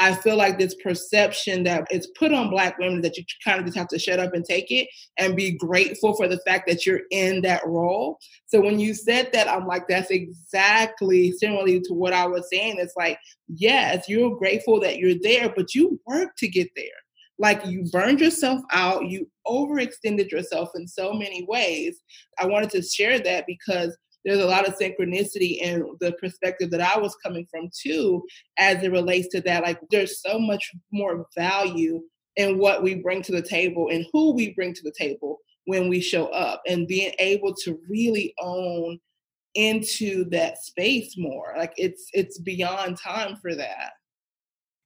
I 0.01 0.15
feel 0.15 0.37
like 0.37 0.59
this 0.59 0.77
perception 0.83 1.65
that 1.65 1.87
it's 1.91 2.07
put 2.19 2.33
on 2.33 2.51
Black 2.51 2.79
women 2.79 3.01
that 3.03 3.17
you 3.17 3.25
kind 3.45 3.59
of 3.59 3.67
just 3.67 3.77
have 3.77 3.89
to 3.89 3.99
shut 3.99 4.21
up 4.21 4.33
and 4.33 4.45
take 4.45 4.71
it 4.71 4.89
and 5.19 5.35
be 5.35 5.51
grateful 5.51 6.15
for 6.17 6.29
the 6.29 6.39
fact 6.47 6.69
that 6.69 6.87
you're 6.87 7.03
in 7.11 7.43
that 7.43 7.67
role. 7.67 8.19
So 8.47 8.61
when 8.61 8.79
you 8.79 8.95
said 8.95 9.31
that, 9.33 9.49
I'm 9.49 9.67
like, 9.67 9.89
that's 9.89 10.11
exactly 10.11 11.33
similarly 11.33 11.81
to 11.81 11.95
what 11.95 12.13
I 12.13 12.27
was 12.27 12.49
saying. 12.51 12.77
It's 12.79 12.95
like, 12.97 13.19
yes, 13.49 14.09
you're 14.09 14.37
grateful 14.37 14.79
that 14.81 14.99
you're 14.99 15.19
there, 15.21 15.53
but 15.55 15.75
you 15.75 16.01
work 16.07 16.31
to 16.39 16.49
get 16.49 16.69
there. 16.77 16.87
Like 17.41 17.65
you 17.67 17.85
burned 17.93 18.21
yourself 18.21 18.61
out, 18.73 19.07
you 19.07 19.29
overextended 19.47 20.31
yourself 20.31 20.71
in 20.75 20.89
so 20.89 21.13
many 21.13 21.45
ways. 21.49 22.01
I 22.39 22.47
wanted 22.47 22.71
to 22.71 22.83
share 22.83 23.21
that 23.21 23.47
because 23.47 23.97
there's 24.25 24.41
a 24.41 24.47
lot 24.47 24.67
of 24.67 24.79
synchronicity 24.79 25.59
in 25.59 25.97
the 26.01 26.13
perspective 26.13 26.71
that 26.71 26.81
I 26.81 26.99
was 26.99 27.17
coming 27.25 27.47
from 27.51 27.71
too, 27.77 28.25
as 28.59 28.83
it 28.83 28.93
relates 28.93 29.29
to 29.29 29.41
that. 29.43 29.63
Like 29.63 29.81
there's 29.91 30.21
so 30.21 30.39
much 30.39 30.71
more 30.93 31.27
value 31.37 32.03
in 32.37 32.59
what 32.59 32.83
we 32.83 32.97
bring 32.97 33.23
to 33.23 33.33
the 33.33 33.43
table 33.43 33.89
and 33.91 34.07
who 34.13 34.33
we 34.33 34.55
bring 34.55 34.75
to 34.75 34.83
the 34.83 34.95
table 34.97 35.39
when 35.67 35.89
we 35.89 36.01
show 36.01 36.27
up 36.29 36.63
and 36.67 36.89
being 36.89 37.13
able 37.19 37.55
to 37.55 37.79
really 37.89 38.35
own 38.41 38.99
into 39.55 40.25
that 40.31 40.59
space 40.59 41.15
more 41.17 41.55
like 41.57 41.73
it's 41.77 42.09
it's 42.13 42.39
beyond 42.39 42.97
time 42.97 43.35
for 43.37 43.55
that 43.55 43.93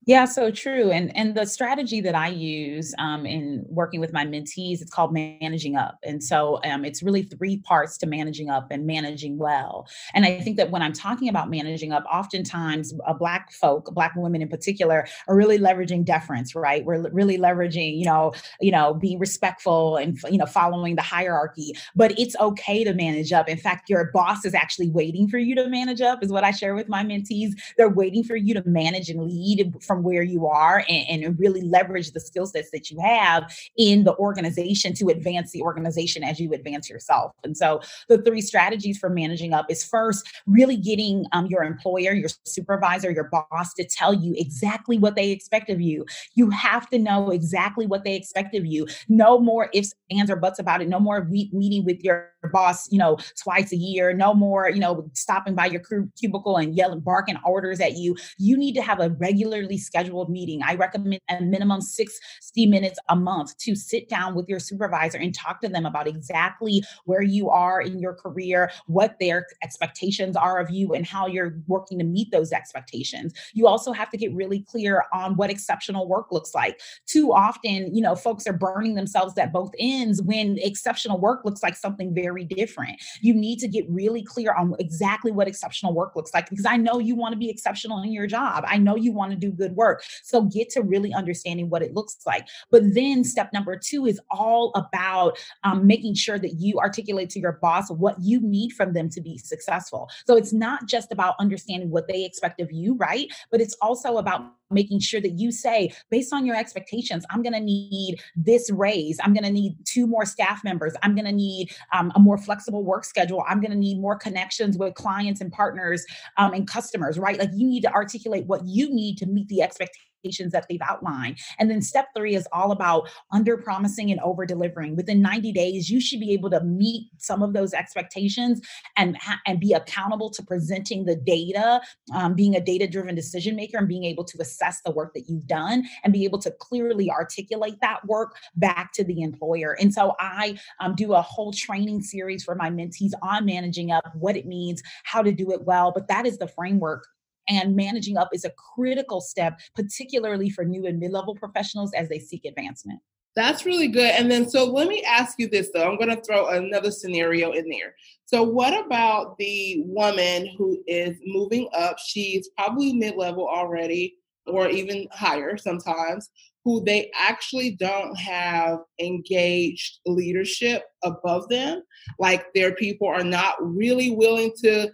yeah, 0.05 0.25
so 0.25 0.51
true. 0.51 0.91
And 0.91 1.17
and 1.17 1.37
the 1.37 1.47
strategy 1.47 2.01
that 2.01 2.17
I 2.17 2.27
use 2.27 2.93
um, 2.99 3.25
in 3.25 3.65
working 3.69 4.01
with 4.01 4.13
my 4.13 4.27
mentees, 4.27 4.81
it's 4.83 4.91
called 4.91 5.13
managing 5.13 5.77
up. 5.77 5.99
And 6.03 6.23
so 6.23 6.59
um, 6.65 6.85
it's 6.85 7.05
really 7.05 7.23
three 7.23 7.59
parts 7.59 7.97
to 7.99 8.07
managing 8.07 8.51
up 8.51 8.67
and 8.73 8.85
managing 8.85 9.39
well. 9.39 9.87
And 10.13 10.25
I 10.25 10.41
think 10.41 10.57
that 10.57 10.73
when 10.73 10.83
I'm 10.83 10.93
talking 10.93 11.29
about 11.29 11.51
managing 11.51 11.93
up, 11.93 12.05
oftentimes 12.13 12.93
uh, 13.07 13.13
Black 13.13 13.53
folk, 13.53 13.95
Black 13.95 14.13
women 14.17 14.43
in 14.43 14.49
particular, 14.49 15.07
are 15.29 15.37
really 15.37 15.59
leveraging 15.59 16.05
deference, 16.05 16.57
right? 16.57 16.85
We're 16.85 17.09
really 17.11 17.39
leveraging, 17.39 17.97
you 17.97 18.05
know, 18.05 18.33
you 18.61 18.73
know, 18.73 18.95
being 18.95 19.21
respectful 19.21 19.97
and 19.97 20.19
you 20.29 20.39
know 20.39 20.47
following 20.47 20.97
the 20.97 21.03
hierarchy. 21.03 21.75
But 21.95 22.19
it's 22.19 22.35
okay 22.41 22.83
to 22.83 22.93
manage 22.93 23.33
up. 23.33 23.49
In 23.49 23.57
fact, 23.57 23.89
your 23.89 24.11
boss 24.13 24.45
is 24.45 24.53
actually 24.53 24.91
waiting 24.91 25.29
for 25.29 25.39
you 25.39 25.55
to 25.55 25.69
manage 25.69 26.01
up, 26.01 26.25
is 26.25 26.33
what 26.33 26.43
I 26.43 26.51
share 26.51 26.75
with 26.75 26.89
my 26.89 27.05
mentees. 27.05 27.53
They're 27.77 27.89
waiting 27.89 28.25
for 28.25 28.35
you 28.35 28.53
to 28.55 28.63
manage 28.67 29.09
and 29.09 29.23
lead 29.23 29.77
from 29.93 30.03
where 30.03 30.23
you 30.23 30.47
are 30.47 30.87
and, 30.89 31.25
and 31.25 31.39
really 31.39 31.61
leverage 31.61 32.13
the 32.13 32.21
skill 32.21 32.47
sets 32.47 32.71
that 32.71 32.91
you 32.91 32.99
have 32.99 33.55
in 33.77 34.05
the 34.05 34.17
organization 34.17 34.95
to 34.95 35.09
advance 35.09 35.53
the 35.53 35.61
organization 35.61 36.25
as 36.25 36.41
you 36.41 36.51
advance 36.55 36.89
yourself. 36.89 37.33
And 37.45 37.55
so 37.55 37.83
the 38.09 38.23
three 38.23 38.41
strategies 38.41 38.97
for 38.97 39.11
managing 39.11 39.53
up 39.53 39.67
is 39.69 39.85
first, 39.85 40.27
really 40.47 40.79
getting 40.79 41.27
um, 41.33 41.45
your 41.47 41.63
employer, 41.63 42.13
your 42.13 42.31
supervisor, 42.47 43.11
your 43.11 43.29
boss 43.31 43.75
to 43.75 43.85
tell 43.85 44.15
you 44.15 44.33
exactly 44.39 44.97
what 44.97 45.15
they 45.15 45.31
expect 45.31 45.69
of 45.69 45.79
you. 45.79 46.07
You 46.37 46.49
have 46.49 46.89
to 46.89 46.99
know 46.99 47.31
exactly 47.31 47.87
what 47.87 48.03
they 48.03 48.17
expect 48.17 48.55
of 48.55 48.65
you. 48.65 48.87
No 49.11 49.39
more 49.39 49.69
ifs, 49.75 49.93
ands, 50.11 50.31
or 50.31 50.37
buts 50.37 50.59
about 50.59 50.81
it. 50.81 50.89
No 50.89 51.01
more 51.01 51.25
meeting 51.25 51.85
with 51.85 52.03
your 52.03 52.32
boss, 52.51 52.91
you 52.91 52.99
know, 52.99 53.19
twice 53.41 53.73
a 53.73 53.77
year. 53.77 54.13
No 54.13 54.35
more, 54.35 54.69
you 54.69 54.81
know, 54.81 55.09
stopping 55.15 55.55
by 55.55 55.67
your 55.67 55.83
cubicle 56.19 56.57
and 56.57 56.77
yelling, 56.77 57.01
barking 57.01 57.37
orders 57.45 57.81
at 57.81 57.97
you. 57.97 58.17
You 58.39 58.57
need 58.57 58.75
to 58.75 58.83
have 58.83 59.01
a 59.01 59.11
regularly 59.11 59.79
scheduled 59.79 60.31
meeting. 60.31 60.61
I 60.65 60.75
recommend 60.75 61.21
a 61.29 61.41
minimum 61.41 61.81
60 61.81 62.67
minutes 62.67 62.99
a 63.09 63.17
month 63.17 63.57
to 63.59 63.75
sit 63.75 64.09
down 64.09 64.35
with 64.35 64.49
your 64.49 64.59
supervisor 64.59 65.19
and 65.19 65.35
talk 65.35 65.61
to 65.61 65.69
them 65.69 65.87
about 65.87 66.07
exactly 66.07 66.83
where 67.05 67.23
you 67.23 67.51
are 67.51 67.81
in 67.81 67.99
your 67.99 68.15
career, 68.15 68.71
what 68.87 69.17
their 69.21 69.47
expectations 69.63 70.37
are 70.37 70.59
of 70.59 70.71
you, 70.71 70.95
and 70.95 71.07
how 71.07 71.27
you're 71.27 71.59
working 71.67 71.99
to 71.99 72.05
meet 72.05 72.31
those 72.31 72.53
expectations. 72.53 73.33
You 73.53 73.67
also 73.67 73.93
have 73.93 74.11
to 74.11 74.17
get 74.17 74.35
really 74.35 74.61
clear 74.61 75.05
on 75.13 75.37
what 75.37 75.51
exceptional 75.51 76.09
work 76.09 76.33
looks 76.33 76.55
like. 76.55 76.81
Too 77.07 77.33
often, 77.33 77.95
you 77.95 78.01
know, 78.01 78.15
folks 78.15 78.47
are 78.47 78.53
burning 78.53 78.95
themselves 78.95 79.37
at 79.39 79.53
both 79.53 79.73
ends 79.79 80.23
when 80.23 80.59
exceptional 80.59 81.21
work 81.21 81.45
looks 81.45 81.63
like 81.63 81.77
something 81.77 82.15
very 82.15 82.32
different. 82.41 83.01
You 83.21 83.35
need 83.35 83.59
to 83.61 83.69
get 83.69 83.89
really 83.89 84.23
clear 84.23 84.53
on 84.55 84.75
exactly 84.79 85.33
what 85.33 85.49
exceptional 85.49 85.95
work 85.95 86.17
looks 86.17 86.33
like 86.35 86.49
because 86.49 86.67
I 86.67 86.77
know 86.77 86.99
you 86.99 87.15
want 87.15 87.33
to 87.33 87.39
be 87.39 87.51
exceptional 87.51 88.03
in 88.03 88.13
your 88.13 88.27
job. 88.27 88.65
I 88.67 88.79
know 88.79 88.97
you 88.97 89.13
want 89.13 89.33
to 89.33 89.37
do 89.37 89.51
good 89.51 89.73
work. 89.73 90.03
So 90.23 90.43
get 90.43 90.71
to 90.71 90.83
really 90.83 91.13
understanding 91.13 91.71
what 91.71 91.83
it 91.83 91.95
looks 91.95 92.19
like. 92.27 92.47
But 92.71 92.95
then 92.95 93.25
step 93.25 93.53
number 93.53 93.77
two 93.77 94.07
is 94.07 94.21
all 94.31 94.73
about 94.75 95.39
um, 95.65 95.87
making 95.87 96.15
sure 96.15 96.39
that 96.39 96.55
you 96.55 96.79
articulate 96.79 97.31
to 97.31 97.41
your 97.41 97.59
boss 97.61 97.91
what 97.91 98.17
you 98.21 98.41
need 98.41 98.73
from 98.73 98.93
them 98.93 99.09
to 99.11 99.21
be 99.21 99.39
successful. 99.39 100.09
So 100.27 100.37
it's 100.37 100.53
not 100.53 100.87
just 100.87 101.13
about 101.13 101.35
understanding 101.39 101.91
what 101.91 102.09
they 102.09 102.25
expect 102.25 102.61
of 102.61 102.73
you, 102.73 102.95
right? 102.95 103.29
But 103.51 103.61
it's 103.61 103.77
also 103.81 104.17
about 104.17 104.53
making 104.73 105.01
sure 105.01 105.21
that 105.21 105.33
you 105.39 105.53
say, 105.53 105.93
based 106.11 106.33
on 106.33 106.47
your 106.47 106.57
expectations, 106.57 107.25
I'm 107.31 107.43
going 107.43 107.53
to 107.53 107.61
need 107.61 108.21
this 108.35 108.71
raise. 108.71 109.19
I'm 109.23 109.35
going 109.35 109.45
to 109.45 109.51
need 109.51 109.77
two 109.85 110.07
more 110.07 110.25
staff 110.25 110.65
members. 110.65 110.95
I'm 111.03 111.15
going 111.15 111.27
to 111.27 111.33
need 111.33 111.75
um, 111.93 112.13
a 112.15 112.19
more 112.19 112.39
flexible 112.39 112.83
work 112.85 113.05
schedule. 113.05 113.45
I'm 113.49 113.61
going 113.61 113.73
to 113.73 113.77
need 113.77 114.01
more 114.01 114.17
connections 114.17 114.79
with 114.79 114.95
clients 114.95 115.41
and 115.41 115.53
partners 115.53 116.05
um, 116.39 116.53
and 116.55 116.67
customers, 116.67 117.19
right? 117.19 117.39
Like 117.39 117.51
you 117.55 117.67
need 117.67 117.83
to 117.83 117.93
articulate 117.93 118.47
what 118.47 118.65
you 118.65 118.93
need 118.93 119.19
to 119.19 119.27
meet 119.27 119.49
the 119.49 119.63
expectations 119.63 119.83
expectations 119.83 120.12
that 120.23 120.67
they've 120.69 120.81
outlined. 120.83 121.39
And 121.59 121.71
then 121.71 121.83
step 121.83 122.09
three 122.17 122.35
is 122.35 122.47
all 122.53 122.71
about 122.71 123.09
under 123.33 123.57
promising 123.57 124.11
and 124.11 124.21
over 124.21 124.47
delivering. 124.47 124.95
Within 124.95 125.21
90 125.21 125.53
days, 125.53 125.91
you 125.91 126.01
should 126.01 126.21
be 126.21 126.33
able 126.33 126.51
to 126.51 126.63
meet 126.63 127.09
some 127.19 127.43
of 127.43 127.53
those 127.53 127.75
expectations 127.75 128.61
and, 128.97 129.19
and 129.47 129.59
be 129.59 129.73
accountable 129.73 130.31
to 130.31 130.43
presenting 130.43 131.05
the 131.05 131.17
data, 131.17 131.81
um, 132.15 132.35
being 132.35 132.55
a 132.55 132.61
data 132.61 132.87
driven 132.87 133.15
decision 133.15 133.57
maker, 133.57 133.79
and 133.79 133.89
being 133.89 134.05
able 134.05 134.25
to 134.25 134.39
assess 134.41 134.81
the 134.83 134.93
work 134.93 135.13
that 135.15 135.29
you've 135.29 135.47
done 135.47 135.85
and 136.05 136.13
be 136.13 136.25
able 136.25 136.39
to 136.39 136.51
clearly 136.53 137.11
articulate 137.11 137.81
that 137.81 138.05
work 138.07 138.37
back 138.55 138.93
to 138.93 139.05
the 139.05 139.23
employer. 139.23 139.77
And 139.81 139.93
so 139.93 140.15
I 140.21 140.59
um, 140.81 140.95
do 140.95 141.15
a 141.15 141.23
whole 141.23 141.53
training 141.53 142.03
series 142.03 142.45
for 142.45 142.55
my 142.55 142.71
mentees 142.71 143.13
on 143.23 143.45
managing 143.45 143.91
up, 143.91 144.05
what 144.15 144.37
it 144.37 144.47
means, 144.47 144.83
how 145.03 145.23
to 145.23 145.33
do 145.33 145.51
it 145.51 145.63
well. 145.63 145.91
But 145.93 146.09
that 146.09 146.27
is 146.27 146.39
the 146.39 146.49
framework 146.49 147.07
and 147.49 147.77
managing 147.77 148.17
up 148.17 148.29
is 148.33 148.45
a 148.45 148.53
critical 148.75 149.21
step, 149.21 149.61
particularly 149.75 150.51
for 150.51 150.65
new 150.65 150.87
and 150.87 150.99
mid 150.99 151.13
level 151.13 151.35
professionals 151.35 151.93
as 151.95 152.09
they 152.09 152.19
seek 152.19 152.45
advancement. 152.45 153.01
That's 153.35 153.65
really 153.65 153.89
good. 153.89 154.11
And 154.11 154.31
then, 154.31 154.49
so 154.49 154.65
let 154.65 154.89
me 154.89 155.03
ask 155.03 155.39
you 155.39 155.49
this 155.49 155.71
though. 155.73 155.89
I'm 155.91 155.97
going 155.97 156.15
to 156.15 156.23
throw 156.23 156.49
another 156.49 156.91
scenario 156.91 157.53
in 157.53 157.69
there. 157.69 157.95
So, 158.27 158.43
what 158.43 158.85
about 158.85 159.39
the 159.39 159.83
woman 159.87 160.49
who 160.59 160.83
is 160.87 161.17
moving 161.25 161.69
up? 161.75 161.99
She's 161.99 162.51
probably 162.59 162.93
mid 162.93 163.17
level 163.17 163.49
already, 163.49 164.17
or 164.47 164.69
even 164.69 165.09
higher 165.13 165.57
sometimes, 165.57 166.29
who 166.65 166.85
they 166.85 167.11
actually 167.19 167.73
don't 167.73 168.15
have 168.17 168.81
engaged 169.01 170.01
leadership 170.07 170.85
above 171.03 171.49
them. 171.49 171.83
Like 172.19 172.53
their 172.55 172.75
people 172.75 173.09
are 173.09 173.25
not 173.25 173.55
really 173.61 174.11
willing 174.11 174.53
to 174.63 174.91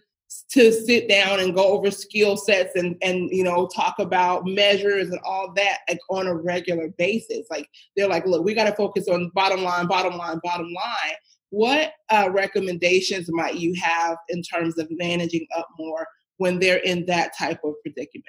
to 0.50 0.72
sit 0.72 1.08
down 1.08 1.40
and 1.40 1.54
go 1.54 1.72
over 1.72 1.90
skill 1.90 2.36
sets 2.36 2.76
and 2.76 2.96
and 3.02 3.30
you 3.30 3.42
know 3.44 3.66
talk 3.68 3.98
about 3.98 4.46
measures 4.46 5.08
and 5.08 5.20
all 5.24 5.52
that 5.54 5.78
like 5.88 5.98
on 6.10 6.26
a 6.26 6.34
regular 6.34 6.88
basis. 6.98 7.46
Like 7.50 7.68
they're 7.96 8.08
like 8.08 8.26
look 8.26 8.44
we 8.44 8.54
got 8.54 8.64
to 8.64 8.74
focus 8.74 9.08
on 9.08 9.30
bottom 9.34 9.62
line 9.62 9.86
bottom 9.86 10.16
line 10.16 10.40
bottom 10.42 10.66
line. 10.66 11.14
What 11.50 11.92
uh, 12.10 12.28
recommendations 12.30 13.28
might 13.32 13.54
you 13.54 13.74
have 13.80 14.18
in 14.28 14.42
terms 14.42 14.78
of 14.78 14.86
managing 14.90 15.46
up 15.56 15.66
more 15.78 16.06
when 16.36 16.58
they're 16.58 16.76
in 16.78 17.06
that 17.06 17.32
type 17.38 17.60
of 17.64 17.74
predicament 17.82 18.24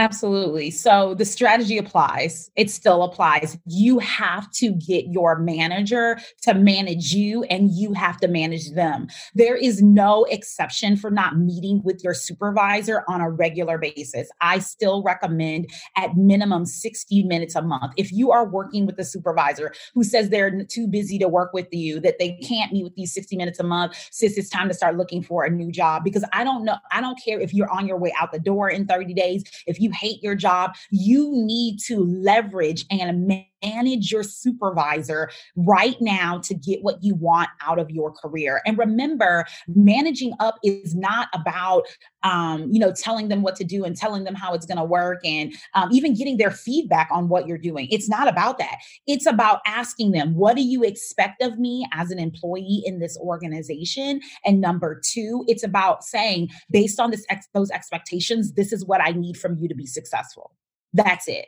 Absolutely. 0.00 0.70
So 0.70 1.12
the 1.12 1.26
strategy 1.26 1.76
applies. 1.76 2.50
It 2.56 2.70
still 2.70 3.02
applies. 3.02 3.58
You 3.66 3.98
have 3.98 4.50
to 4.52 4.72
get 4.72 5.04
your 5.08 5.38
manager 5.38 6.18
to 6.40 6.54
manage 6.54 7.12
you 7.12 7.42
and 7.44 7.70
you 7.70 7.92
have 7.92 8.18
to 8.20 8.26
manage 8.26 8.70
them. 8.70 9.08
There 9.34 9.56
is 9.56 9.82
no 9.82 10.24
exception 10.24 10.96
for 10.96 11.10
not 11.10 11.36
meeting 11.36 11.82
with 11.84 12.02
your 12.02 12.14
supervisor 12.14 13.04
on 13.08 13.20
a 13.20 13.28
regular 13.28 13.76
basis. 13.76 14.30
I 14.40 14.60
still 14.60 15.02
recommend 15.02 15.68
at 15.96 16.16
minimum 16.16 16.64
60 16.64 17.24
minutes 17.24 17.54
a 17.54 17.60
month. 17.60 17.92
If 17.98 18.10
you 18.10 18.32
are 18.32 18.48
working 18.48 18.86
with 18.86 18.98
a 18.98 19.04
supervisor 19.04 19.70
who 19.92 20.02
says 20.02 20.30
they're 20.30 20.64
too 20.64 20.86
busy 20.88 21.18
to 21.18 21.28
work 21.28 21.52
with 21.52 21.68
you, 21.72 22.00
that 22.00 22.18
they 22.18 22.38
can't 22.42 22.72
meet 22.72 22.84
with 22.84 22.96
you 22.96 23.06
60 23.06 23.36
minutes 23.36 23.60
a 23.60 23.64
month, 23.64 23.96
sis, 24.10 24.38
it's 24.38 24.48
time 24.48 24.68
to 24.68 24.74
start 24.74 24.96
looking 24.96 25.22
for 25.22 25.44
a 25.44 25.50
new 25.50 25.70
job 25.70 26.04
because 26.04 26.24
I 26.32 26.42
don't 26.42 26.64
know, 26.64 26.76
I 26.90 27.02
don't 27.02 27.20
care 27.22 27.38
if 27.38 27.52
you're 27.52 27.70
on 27.70 27.86
your 27.86 27.98
way 27.98 28.14
out 28.18 28.32
the 28.32 28.38
door 28.38 28.70
in 28.70 28.86
30 28.86 29.12
days, 29.12 29.44
if 29.66 29.78
you 29.78 29.89
hate 29.94 30.22
your 30.22 30.34
job, 30.34 30.72
you 30.90 31.30
need 31.32 31.78
to 31.86 32.04
leverage 32.04 32.84
and 32.90 33.44
manage 33.62 34.10
your 34.10 34.22
supervisor 34.22 35.30
right 35.56 35.96
now 36.00 36.38
to 36.38 36.54
get 36.54 36.82
what 36.82 37.02
you 37.02 37.14
want 37.14 37.48
out 37.62 37.78
of 37.78 37.90
your 37.90 38.12
career. 38.12 38.60
And 38.66 38.78
remember, 38.78 39.44
managing 39.68 40.32
up 40.40 40.58
is 40.62 40.94
not 40.94 41.28
about 41.34 41.86
um, 42.22 42.70
you 42.70 42.78
know, 42.78 42.92
telling 42.92 43.28
them 43.28 43.42
what 43.42 43.56
to 43.56 43.64
do 43.64 43.84
and 43.84 43.96
telling 43.96 44.24
them 44.24 44.34
how 44.34 44.52
it's 44.52 44.66
going 44.66 44.78
to 44.78 44.84
work 44.84 45.20
and 45.24 45.54
um, 45.74 45.90
even 45.92 46.14
getting 46.14 46.36
their 46.36 46.50
feedback 46.50 47.08
on 47.10 47.28
what 47.28 47.46
you're 47.46 47.58
doing. 47.58 47.88
It's 47.90 48.08
not 48.08 48.28
about 48.28 48.58
that. 48.58 48.76
It's 49.06 49.26
about 49.26 49.60
asking 49.66 50.12
them, 50.12 50.34
what 50.34 50.56
do 50.56 50.62
you 50.62 50.82
expect 50.82 51.42
of 51.42 51.58
me 51.58 51.86
as 51.92 52.10
an 52.10 52.18
employee 52.18 52.82
in 52.84 52.98
this 52.98 53.16
organization? 53.18 54.20
And 54.44 54.60
number 54.60 55.00
two, 55.02 55.44
it's 55.48 55.64
about 55.64 56.04
saying, 56.04 56.50
based 56.70 57.00
on 57.00 57.10
this 57.10 57.24
ex- 57.30 57.48
those 57.54 57.70
expectations, 57.70 58.52
this 58.52 58.72
is 58.72 58.84
what 58.84 59.00
I 59.00 59.12
need 59.12 59.36
from 59.36 59.56
you 59.56 59.68
to 59.68 59.74
be 59.74 59.86
successful. 59.86 60.52
That's 60.92 61.28
it. 61.28 61.46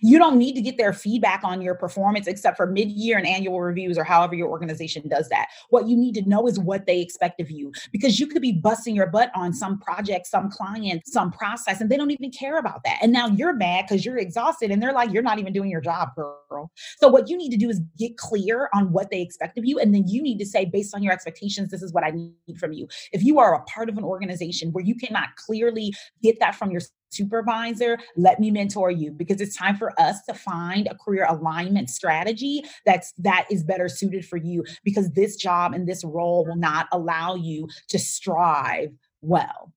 You 0.00 0.18
don't 0.18 0.38
need 0.38 0.54
to 0.54 0.60
get 0.60 0.78
their 0.78 0.92
feedback 0.92 1.42
on 1.44 1.60
your 1.60 1.74
performance 1.74 2.26
except 2.26 2.56
for 2.56 2.66
mid 2.66 2.90
year 2.90 3.18
and 3.18 3.26
annual 3.26 3.60
reviews 3.60 3.98
or 3.98 4.04
however 4.04 4.34
your 4.34 4.48
organization 4.48 5.08
does 5.08 5.28
that. 5.28 5.48
What 5.70 5.88
you 5.88 5.96
need 5.96 6.14
to 6.14 6.28
know 6.28 6.46
is 6.46 6.58
what 6.58 6.86
they 6.86 7.00
expect 7.00 7.40
of 7.40 7.50
you 7.50 7.72
because 7.92 8.18
you 8.18 8.26
could 8.26 8.42
be 8.42 8.52
busting 8.52 8.94
your 8.94 9.06
butt 9.06 9.30
on 9.34 9.52
some 9.52 9.78
project, 9.78 10.26
some 10.26 10.50
client, 10.50 11.06
some 11.06 11.30
process, 11.30 11.80
and 11.80 11.90
they 11.90 11.96
don't 11.96 12.10
even 12.10 12.30
care 12.30 12.58
about 12.58 12.82
that. 12.84 12.98
And 13.02 13.12
now 13.12 13.26
you're 13.28 13.52
mad 13.52 13.86
because 13.88 14.04
you're 14.04 14.18
exhausted 14.18 14.70
and 14.70 14.82
they're 14.82 14.92
like, 14.92 15.12
you're 15.12 15.22
not 15.22 15.38
even 15.38 15.52
doing 15.52 15.70
your 15.70 15.80
job, 15.80 16.10
girl. 16.16 16.70
So 16.98 17.08
what 17.08 17.28
you 17.28 17.36
need 17.36 17.50
to 17.50 17.56
do 17.56 17.68
is 17.68 17.80
get 17.98 18.16
clear 18.16 18.68
on 18.74 18.92
what 18.92 19.10
they 19.10 19.20
expect 19.20 19.58
of 19.58 19.64
you. 19.64 19.78
And 19.78 19.94
then 19.94 20.06
you 20.06 20.22
need 20.22 20.38
to 20.38 20.46
say, 20.46 20.64
based 20.64 20.94
on 20.94 21.02
your 21.02 21.12
expectations, 21.12 21.70
this 21.70 21.82
is 21.82 21.92
what 21.92 22.04
I 22.04 22.10
need 22.10 22.58
from 22.58 22.72
you. 22.72 22.88
If 23.12 23.22
you 23.22 23.38
are 23.38 23.54
a 23.54 23.62
part 23.64 23.88
of 23.88 23.98
an 23.98 24.04
organization 24.04 24.72
where 24.72 24.84
you 24.84 24.94
cannot 24.94 25.34
clearly 25.36 25.92
get 26.22 26.38
that 26.40 26.54
from 26.54 26.70
your 26.70 26.80
supervisor, 27.12 27.98
let 28.16 28.40
me 28.40 28.50
mentor 28.50 28.90
you 28.90 29.10
because 29.10 29.40
it's 29.40 29.56
time 29.56 29.76
for 29.76 29.98
us 30.00 30.22
to 30.24 30.34
find 30.34 30.86
a 30.86 30.96
career 30.96 31.26
alignment 31.28 31.90
strategy 31.90 32.64
that's 32.86 33.12
that 33.18 33.46
is 33.50 33.62
better 33.62 33.88
suited 33.88 34.24
for 34.24 34.36
you 34.36 34.64
because 34.84 35.10
this 35.10 35.36
job 35.36 35.72
and 35.74 35.86
this 35.86 36.04
role 36.04 36.44
will 36.44 36.56
not 36.56 36.88
allow 36.92 37.34
you 37.34 37.68
to 37.88 37.98
strive 37.98 38.92
well. 39.20 39.72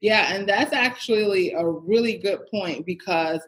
Yeah, 0.00 0.32
and 0.32 0.48
that's 0.48 0.72
actually 0.72 1.52
a 1.52 1.66
really 1.66 2.18
good 2.18 2.40
point 2.50 2.86
because 2.86 3.40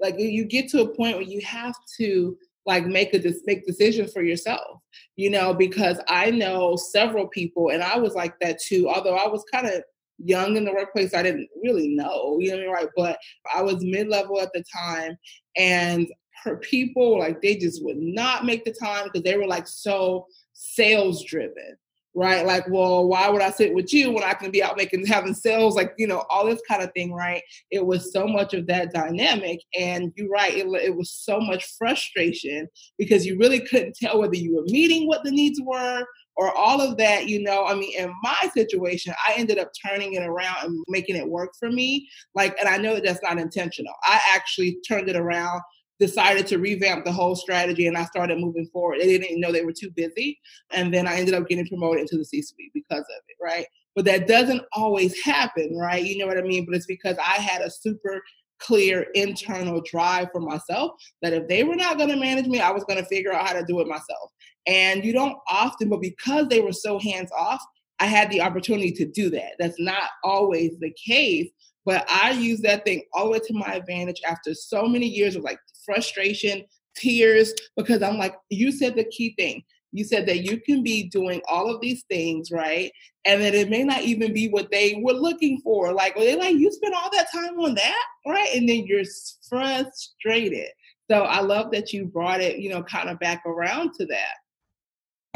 like 0.00 0.18
you 0.18 0.44
get 0.44 0.68
to 0.70 0.82
a 0.82 0.88
point 0.94 1.16
where 1.16 1.26
you 1.26 1.40
have 1.40 1.74
to 1.98 2.36
like 2.66 2.86
make 2.86 3.14
a 3.14 3.34
make 3.46 3.66
decisions 3.66 4.12
for 4.12 4.22
yourself 4.22 4.80
you 5.14 5.30
know 5.30 5.54
because 5.54 5.98
i 6.08 6.30
know 6.30 6.76
several 6.76 7.26
people 7.28 7.70
and 7.70 7.82
i 7.82 7.96
was 7.96 8.14
like 8.14 8.38
that 8.40 8.60
too 8.60 8.88
although 8.88 9.16
i 9.16 9.26
was 9.26 9.44
kind 9.52 9.66
of 9.66 9.82
young 10.18 10.56
in 10.56 10.64
the 10.64 10.72
workplace, 10.72 11.14
I 11.14 11.22
didn't 11.22 11.48
really 11.62 11.88
know, 11.88 12.36
you 12.40 12.50
know, 12.50 12.56
I 12.56 12.60
mean? 12.60 12.70
right? 12.70 12.88
But 12.96 13.18
I 13.54 13.62
was 13.62 13.84
mid 13.84 14.08
level 14.08 14.40
at 14.40 14.52
the 14.52 14.64
time, 14.72 15.16
and 15.56 16.06
her 16.44 16.56
people 16.58 17.18
like 17.18 17.40
they 17.42 17.56
just 17.56 17.84
would 17.84 17.98
not 17.98 18.44
make 18.44 18.64
the 18.64 18.72
time 18.72 19.04
because 19.04 19.22
they 19.22 19.36
were 19.36 19.46
like 19.46 19.66
so 19.66 20.26
sales 20.52 21.24
driven 21.24 21.76
right? 22.16 22.46
Like, 22.46 22.64
well, 22.70 23.06
why 23.06 23.28
would 23.28 23.42
I 23.42 23.50
sit 23.50 23.74
with 23.74 23.92
you 23.92 24.10
when 24.10 24.24
I 24.24 24.32
can 24.32 24.50
be 24.50 24.62
out 24.62 24.78
making 24.78 25.06
having 25.06 25.34
sales, 25.34 25.76
like 25.76 25.92
you 25.98 26.06
know, 26.06 26.24
all 26.30 26.46
this 26.46 26.62
kind 26.68 26.82
of 26.82 26.90
thing, 26.92 27.12
right? 27.12 27.42
It 27.70 27.84
was 27.84 28.10
so 28.10 28.26
much 28.26 28.54
of 28.54 28.66
that 28.66 28.92
dynamic, 28.92 29.60
and 29.78 30.12
you're 30.16 30.30
right, 30.30 30.54
it, 30.54 30.66
it 30.82 30.96
was 30.96 31.10
so 31.10 31.38
much 31.38 31.76
frustration 31.76 32.68
because 32.98 33.26
you 33.26 33.38
really 33.38 33.60
couldn't 33.60 33.96
tell 33.96 34.18
whether 34.18 34.34
you 34.34 34.56
were 34.56 34.64
meeting 34.64 35.06
what 35.06 35.24
the 35.24 35.30
needs 35.30 35.60
were 35.62 36.04
or 36.36 36.54
all 36.54 36.80
of 36.80 36.96
that, 36.98 37.28
you 37.28 37.42
know, 37.42 37.64
I 37.64 37.74
mean, 37.74 37.98
in 37.98 38.12
my 38.22 38.50
situation, 38.54 39.14
I 39.26 39.34
ended 39.36 39.58
up 39.58 39.70
turning 39.84 40.14
it 40.14 40.22
around 40.22 40.64
and 40.64 40.84
making 40.88 41.16
it 41.16 41.26
work 41.26 41.52
for 41.58 41.70
me. 41.70 42.08
Like, 42.34 42.56
and 42.58 42.68
I 42.68 42.76
know 42.76 42.94
that 42.94 43.04
that's 43.04 43.22
not 43.22 43.38
intentional. 43.38 43.94
I 44.04 44.20
actually 44.34 44.78
turned 44.86 45.08
it 45.08 45.16
around, 45.16 45.62
decided 45.98 46.46
to 46.48 46.58
revamp 46.58 47.06
the 47.06 47.12
whole 47.12 47.36
strategy, 47.36 47.86
and 47.86 47.96
I 47.96 48.04
started 48.04 48.38
moving 48.38 48.68
forward. 48.72 49.00
They 49.00 49.06
didn't 49.06 49.40
know 49.40 49.50
they 49.50 49.64
were 49.64 49.72
too 49.72 49.90
busy. 49.90 50.38
And 50.72 50.92
then 50.92 51.08
I 51.08 51.16
ended 51.16 51.34
up 51.34 51.48
getting 51.48 51.66
promoted 51.66 52.02
into 52.02 52.18
the 52.18 52.24
C 52.24 52.42
suite 52.42 52.72
because 52.74 53.00
of 53.00 53.22
it, 53.28 53.36
right? 53.42 53.66
But 53.94 54.04
that 54.04 54.28
doesn't 54.28 54.62
always 54.74 55.18
happen, 55.22 55.74
right? 55.74 56.04
You 56.04 56.18
know 56.18 56.26
what 56.26 56.36
I 56.36 56.42
mean? 56.42 56.66
But 56.66 56.74
it's 56.74 56.86
because 56.86 57.16
I 57.16 57.40
had 57.40 57.62
a 57.62 57.70
super 57.70 58.22
clear 58.60 59.06
internal 59.14 59.82
drive 59.84 60.28
for 60.32 60.40
myself 60.40 60.92
that 61.22 61.32
if 61.32 61.48
they 61.48 61.64
were 61.64 61.76
not 61.76 61.98
going 61.98 62.10
to 62.10 62.16
manage 62.16 62.46
me, 62.46 62.60
I 62.60 62.70
was 62.70 62.84
going 62.84 62.98
to 62.98 63.08
figure 63.08 63.32
out 63.32 63.46
how 63.46 63.52
to 63.54 63.64
do 63.66 63.80
it 63.80 63.86
myself. 63.86 64.30
And 64.66 65.04
you 65.04 65.12
don't 65.12 65.36
often, 65.48 65.88
but 65.88 66.00
because 66.00 66.48
they 66.48 66.60
were 66.60 66.72
so 66.72 66.98
hands 66.98 67.30
off, 67.36 67.62
I 68.00 68.06
had 68.06 68.30
the 68.30 68.40
opportunity 68.40 68.92
to 68.92 69.06
do 69.06 69.30
that. 69.30 69.52
That's 69.58 69.80
not 69.80 70.10
always 70.24 70.72
the 70.80 70.94
case, 71.06 71.48
but 71.84 72.04
I 72.10 72.32
use 72.32 72.60
that 72.62 72.84
thing 72.84 73.02
all 73.14 73.26
the 73.26 73.30
way 73.32 73.38
to 73.38 73.54
my 73.54 73.74
advantage 73.74 74.20
after 74.26 74.54
so 74.54 74.86
many 74.86 75.06
years 75.06 75.36
of 75.36 75.42
like 75.42 75.58
frustration, 75.84 76.64
tears, 76.96 77.54
because 77.76 78.02
I'm 78.02 78.18
like, 78.18 78.34
you 78.50 78.72
said 78.72 78.96
the 78.96 79.04
key 79.04 79.34
thing. 79.38 79.62
You 79.96 80.04
said 80.04 80.26
that 80.26 80.44
you 80.44 80.60
can 80.60 80.82
be 80.82 81.04
doing 81.04 81.40
all 81.48 81.74
of 81.74 81.80
these 81.80 82.04
things, 82.10 82.50
right? 82.50 82.92
And 83.24 83.40
that 83.40 83.54
it 83.54 83.70
may 83.70 83.82
not 83.82 84.02
even 84.02 84.32
be 84.32 84.48
what 84.48 84.70
they 84.70 85.00
were 85.02 85.14
looking 85.14 85.60
for. 85.62 85.92
Like, 85.92 86.14
they 86.16 86.36
like, 86.36 86.56
you 86.56 86.70
spent 86.70 86.94
all 86.94 87.10
that 87.12 87.32
time 87.32 87.58
on 87.58 87.74
that, 87.74 88.04
right? 88.26 88.50
And 88.54 88.68
then 88.68 88.86
you're 88.86 89.04
frustrated. 89.48 90.68
So 91.10 91.22
I 91.22 91.40
love 91.40 91.70
that 91.70 91.92
you 91.92 92.04
brought 92.04 92.40
it, 92.40 92.58
you 92.58 92.68
know, 92.68 92.82
kind 92.82 93.08
of 93.08 93.18
back 93.20 93.44
around 93.46 93.94
to 93.94 94.06
that. 94.06 94.34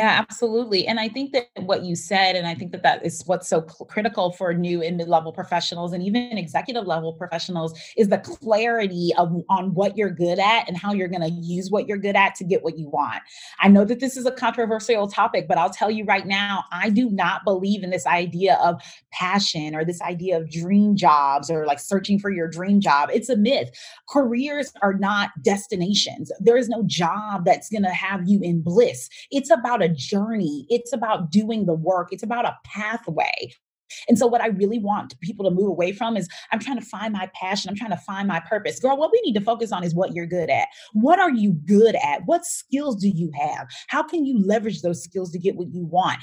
Yeah, 0.00 0.16
absolutely. 0.18 0.86
And 0.86 0.98
I 0.98 1.10
think 1.10 1.32
that 1.32 1.48
what 1.56 1.84
you 1.84 1.94
said, 1.94 2.34
and 2.34 2.46
I 2.46 2.54
think 2.54 2.72
that 2.72 2.82
that 2.84 3.04
is 3.04 3.22
what's 3.26 3.46
so 3.46 3.60
critical 3.60 4.32
for 4.32 4.54
new 4.54 4.80
and 4.80 4.96
mid-level 4.96 5.30
professionals 5.30 5.92
and 5.92 6.02
even 6.02 6.38
executive 6.38 6.86
level 6.86 7.12
professionals 7.12 7.78
is 7.98 8.08
the 8.08 8.16
clarity 8.16 9.12
of 9.18 9.30
on 9.50 9.74
what 9.74 9.98
you're 9.98 10.08
good 10.08 10.38
at 10.38 10.66
and 10.66 10.78
how 10.78 10.94
you're 10.94 11.06
going 11.06 11.20
to 11.20 11.28
use 11.28 11.70
what 11.70 11.86
you're 11.86 11.98
good 11.98 12.16
at 12.16 12.34
to 12.36 12.44
get 12.44 12.64
what 12.64 12.78
you 12.78 12.88
want. 12.88 13.20
I 13.58 13.68
know 13.68 13.84
that 13.84 14.00
this 14.00 14.16
is 14.16 14.24
a 14.24 14.30
controversial 14.30 15.06
topic, 15.06 15.46
but 15.46 15.58
I'll 15.58 15.68
tell 15.68 15.90
you 15.90 16.06
right 16.06 16.26
now, 16.26 16.64
I 16.72 16.88
do 16.88 17.10
not 17.10 17.44
believe 17.44 17.82
in 17.82 17.90
this 17.90 18.06
idea 18.06 18.54
of 18.62 18.80
passion 19.12 19.74
or 19.74 19.84
this 19.84 20.00
idea 20.00 20.38
of 20.38 20.50
dream 20.50 20.96
jobs 20.96 21.50
or 21.50 21.66
like 21.66 21.78
searching 21.78 22.18
for 22.18 22.30
your 22.30 22.48
dream 22.48 22.80
job. 22.80 23.10
It's 23.12 23.28
a 23.28 23.36
myth. 23.36 23.68
Careers 24.08 24.72
are 24.80 24.94
not 24.94 25.28
destinations. 25.42 26.32
There 26.40 26.56
is 26.56 26.70
no 26.70 26.84
job 26.86 27.44
that's 27.44 27.68
going 27.68 27.82
to 27.82 27.90
have 27.90 28.26
you 28.26 28.40
in 28.40 28.62
bliss. 28.62 29.10
It's 29.30 29.50
about 29.50 29.82
a 29.82 29.89
journey. 29.90 30.66
It's 30.68 30.92
about 30.92 31.30
doing 31.30 31.66
the 31.66 31.74
work. 31.74 32.08
It's 32.12 32.22
about 32.22 32.44
a 32.44 32.56
pathway. 32.64 33.52
And 34.08 34.18
so, 34.18 34.26
what 34.26 34.40
I 34.40 34.48
really 34.48 34.78
want 34.78 35.18
people 35.20 35.44
to 35.44 35.50
move 35.50 35.68
away 35.68 35.92
from 35.92 36.16
is 36.16 36.28
I'm 36.52 36.58
trying 36.58 36.78
to 36.78 36.84
find 36.84 37.12
my 37.12 37.28
passion. 37.34 37.68
I'm 37.68 37.76
trying 37.76 37.90
to 37.90 37.96
find 37.96 38.28
my 38.28 38.40
purpose. 38.40 38.78
Girl, 38.78 38.96
what 38.96 39.10
we 39.12 39.20
need 39.24 39.34
to 39.34 39.40
focus 39.40 39.72
on 39.72 39.84
is 39.84 39.94
what 39.94 40.14
you're 40.14 40.26
good 40.26 40.50
at. 40.50 40.68
What 40.92 41.18
are 41.18 41.30
you 41.30 41.52
good 41.52 41.96
at? 41.96 42.22
What 42.26 42.44
skills 42.44 42.96
do 42.96 43.08
you 43.08 43.30
have? 43.38 43.68
How 43.88 44.02
can 44.02 44.24
you 44.24 44.44
leverage 44.44 44.82
those 44.82 45.02
skills 45.02 45.32
to 45.32 45.38
get 45.38 45.56
what 45.56 45.72
you 45.72 45.84
want? 45.84 46.18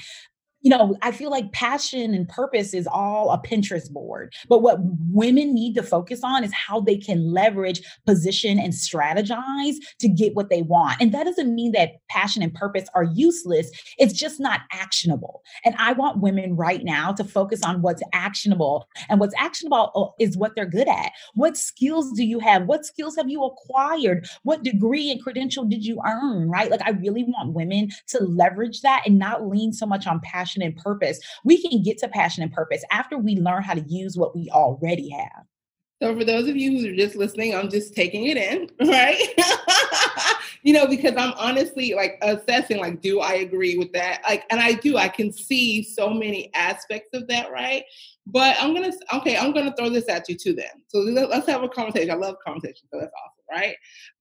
You 0.60 0.70
know, 0.70 0.96
I 1.02 1.12
feel 1.12 1.30
like 1.30 1.52
passion 1.52 2.14
and 2.14 2.28
purpose 2.28 2.74
is 2.74 2.88
all 2.88 3.30
a 3.30 3.38
Pinterest 3.38 3.90
board. 3.90 4.34
But 4.48 4.60
what 4.60 4.78
women 5.10 5.54
need 5.54 5.74
to 5.74 5.82
focus 5.82 6.20
on 6.24 6.42
is 6.42 6.52
how 6.52 6.80
they 6.80 6.96
can 6.96 7.32
leverage, 7.32 7.80
position, 8.06 8.58
and 8.58 8.72
strategize 8.72 9.76
to 10.00 10.08
get 10.08 10.34
what 10.34 10.50
they 10.50 10.62
want. 10.62 11.00
And 11.00 11.12
that 11.14 11.24
doesn't 11.24 11.54
mean 11.54 11.72
that 11.72 12.06
passion 12.08 12.42
and 12.42 12.52
purpose 12.52 12.88
are 12.94 13.04
useless, 13.04 13.70
it's 13.98 14.12
just 14.12 14.40
not 14.40 14.60
actionable. 14.72 15.42
And 15.64 15.76
I 15.78 15.92
want 15.92 16.20
women 16.20 16.56
right 16.56 16.82
now 16.82 17.12
to 17.12 17.24
focus 17.24 17.62
on 17.64 17.82
what's 17.82 18.02
actionable. 18.12 18.88
And 19.08 19.20
what's 19.20 19.34
actionable 19.38 19.92
uh, 19.94 20.22
is 20.22 20.36
what 20.36 20.56
they're 20.56 20.66
good 20.66 20.88
at. 20.88 21.12
What 21.34 21.56
skills 21.56 22.12
do 22.12 22.24
you 22.24 22.40
have? 22.40 22.66
What 22.66 22.84
skills 22.84 23.14
have 23.16 23.30
you 23.30 23.44
acquired? 23.44 24.28
What 24.42 24.64
degree 24.64 25.10
and 25.10 25.22
credential 25.22 25.64
did 25.64 25.84
you 25.84 26.00
earn? 26.04 26.48
Right? 26.50 26.70
Like, 26.70 26.82
I 26.84 26.90
really 26.90 27.24
want 27.24 27.54
women 27.54 27.90
to 28.08 28.24
leverage 28.24 28.80
that 28.82 29.02
and 29.06 29.18
not 29.18 29.46
lean 29.46 29.72
so 29.72 29.86
much 29.86 30.06
on 30.06 30.20
passion 30.20 30.47
passion 30.48 30.62
and 30.62 30.76
purpose. 30.76 31.20
We 31.44 31.60
can 31.60 31.82
get 31.82 31.98
to 31.98 32.08
passion 32.08 32.42
and 32.42 32.52
purpose 32.52 32.82
after 32.90 33.18
we 33.18 33.36
learn 33.36 33.62
how 33.62 33.74
to 33.74 33.84
use 33.88 34.16
what 34.16 34.34
we 34.34 34.48
already 34.50 35.10
have. 35.10 35.44
So, 36.00 36.16
for 36.16 36.24
those 36.24 36.48
of 36.48 36.56
you 36.56 36.78
who 36.78 36.92
are 36.92 36.96
just 36.96 37.16
listening, 37.16 37.56
I'm 37.56 37.68
just 37.68 37.92
taking 37.92 38.26
it 38.26 38.36
in, 38.36 38.70
right? 38.88 39.20
you 40.62 40.72
know, 40.72 40.86
because 40.86 41.14
I'm 41.16 41.32
honestly 41.36 41.92
like 41.94 42.18
assessing, 42.22 42.78
like, 42.78 43.02
do 43.02 43.20
I 43.20 43.34
agree 43.34 43.76
with 43.76 43.92
that? 43.94 44.22
Like, 44.22 44.44
and 44.50 44.60
I 44.60 44.74
do, 44.74 44.96
I 44.96 45.08
can 45.08 45.32
see 45.32 45.82
so 45.82 46.10
many 46.10 46.52
aspects 46.54 47.10
of 47.14 47.26
that, 47.28 47.50
right? 47.50 47.82
But 48.26 48.56
I'm 48.60 48.74
gonna, 48.74 48.92
okay, 49.14 49.36
I'm 49.36 49.52
gonna 49.52 49.74
throw 49.76 49.88
this 49.88 50.08
at 50.08 50.28
you 50.28 50.36
too 50.36 50.52
then. 50.52 50.70
So, 50.86 50.98
let's 50.98 51.48
have 51.48 51.64
a 51.64 51.68
conversation. 51.68 52.12
I 52.12 52.14
love 52.14 52.36
conversation, 52.46 52.86
so 52.92 53.00
that's 53.00 53.12
awesome, 53.12 53.60
right? 53.60 53.74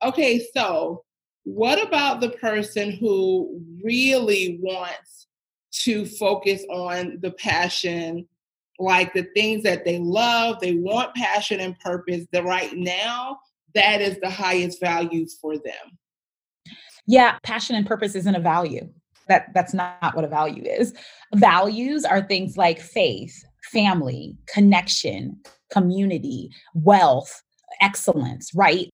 Okay, 0.03 0.43
so 0.55 1.03
what 1.43 1.81
about 1.81 2.21
the 2.21 2.31
person 2.31 2.91
who 2.91 3.61
really 3.83 4.59
wants 4.61 5.26
to 5.83 6.05
focus 6.05 6.63
on 6.69 7.19
the 7.21 7.31
passion, 7.31 8.27
like 8.79 9.13
the 9.13 9.27
things 9.35 9.63
that 9.63 9.85
they 9.85 9.99
love, 9.99 10.59
they 10.59 10.75
want 10.75 11.15
passion 11.15 11.59
and 11.59 11.79
purpose, 11.79 12.25
that 12.31 12.43
right 12.45 12.75
now, 12.75 13.39
that 13.73 14.01
is 14.01 14.19
the 14.19 14.29
highest 14.29 14.79
value 14.79 15.27
for 15.41 15.57
them. 15.57 15.97
Yeah, 17.07 17.37
passion 17.43 17.75
and 17.75 17.85
purpose 17.85 18.15
isn't 18.15 18.35
a 18.35 18.39
value. 18.39 18.89
That 19.27 19.53
that's 19.53 19.73
not 19.73 20.15
what 20.15 20.23
a 20.23 20.29
value 20.29 20.63
is. 20.63 20.93
Values 21.35 22.05
are 22.05 22.21
things 22.21 22.57
like 22.57 22.79
faith, 22.79 23.43
family, 23.71 24.37
connection, 24.47 25.39
community, 25.71 26.49
wealth, 26.73 27.41
excellence, 27.81 28.51
right? 28.55 28.89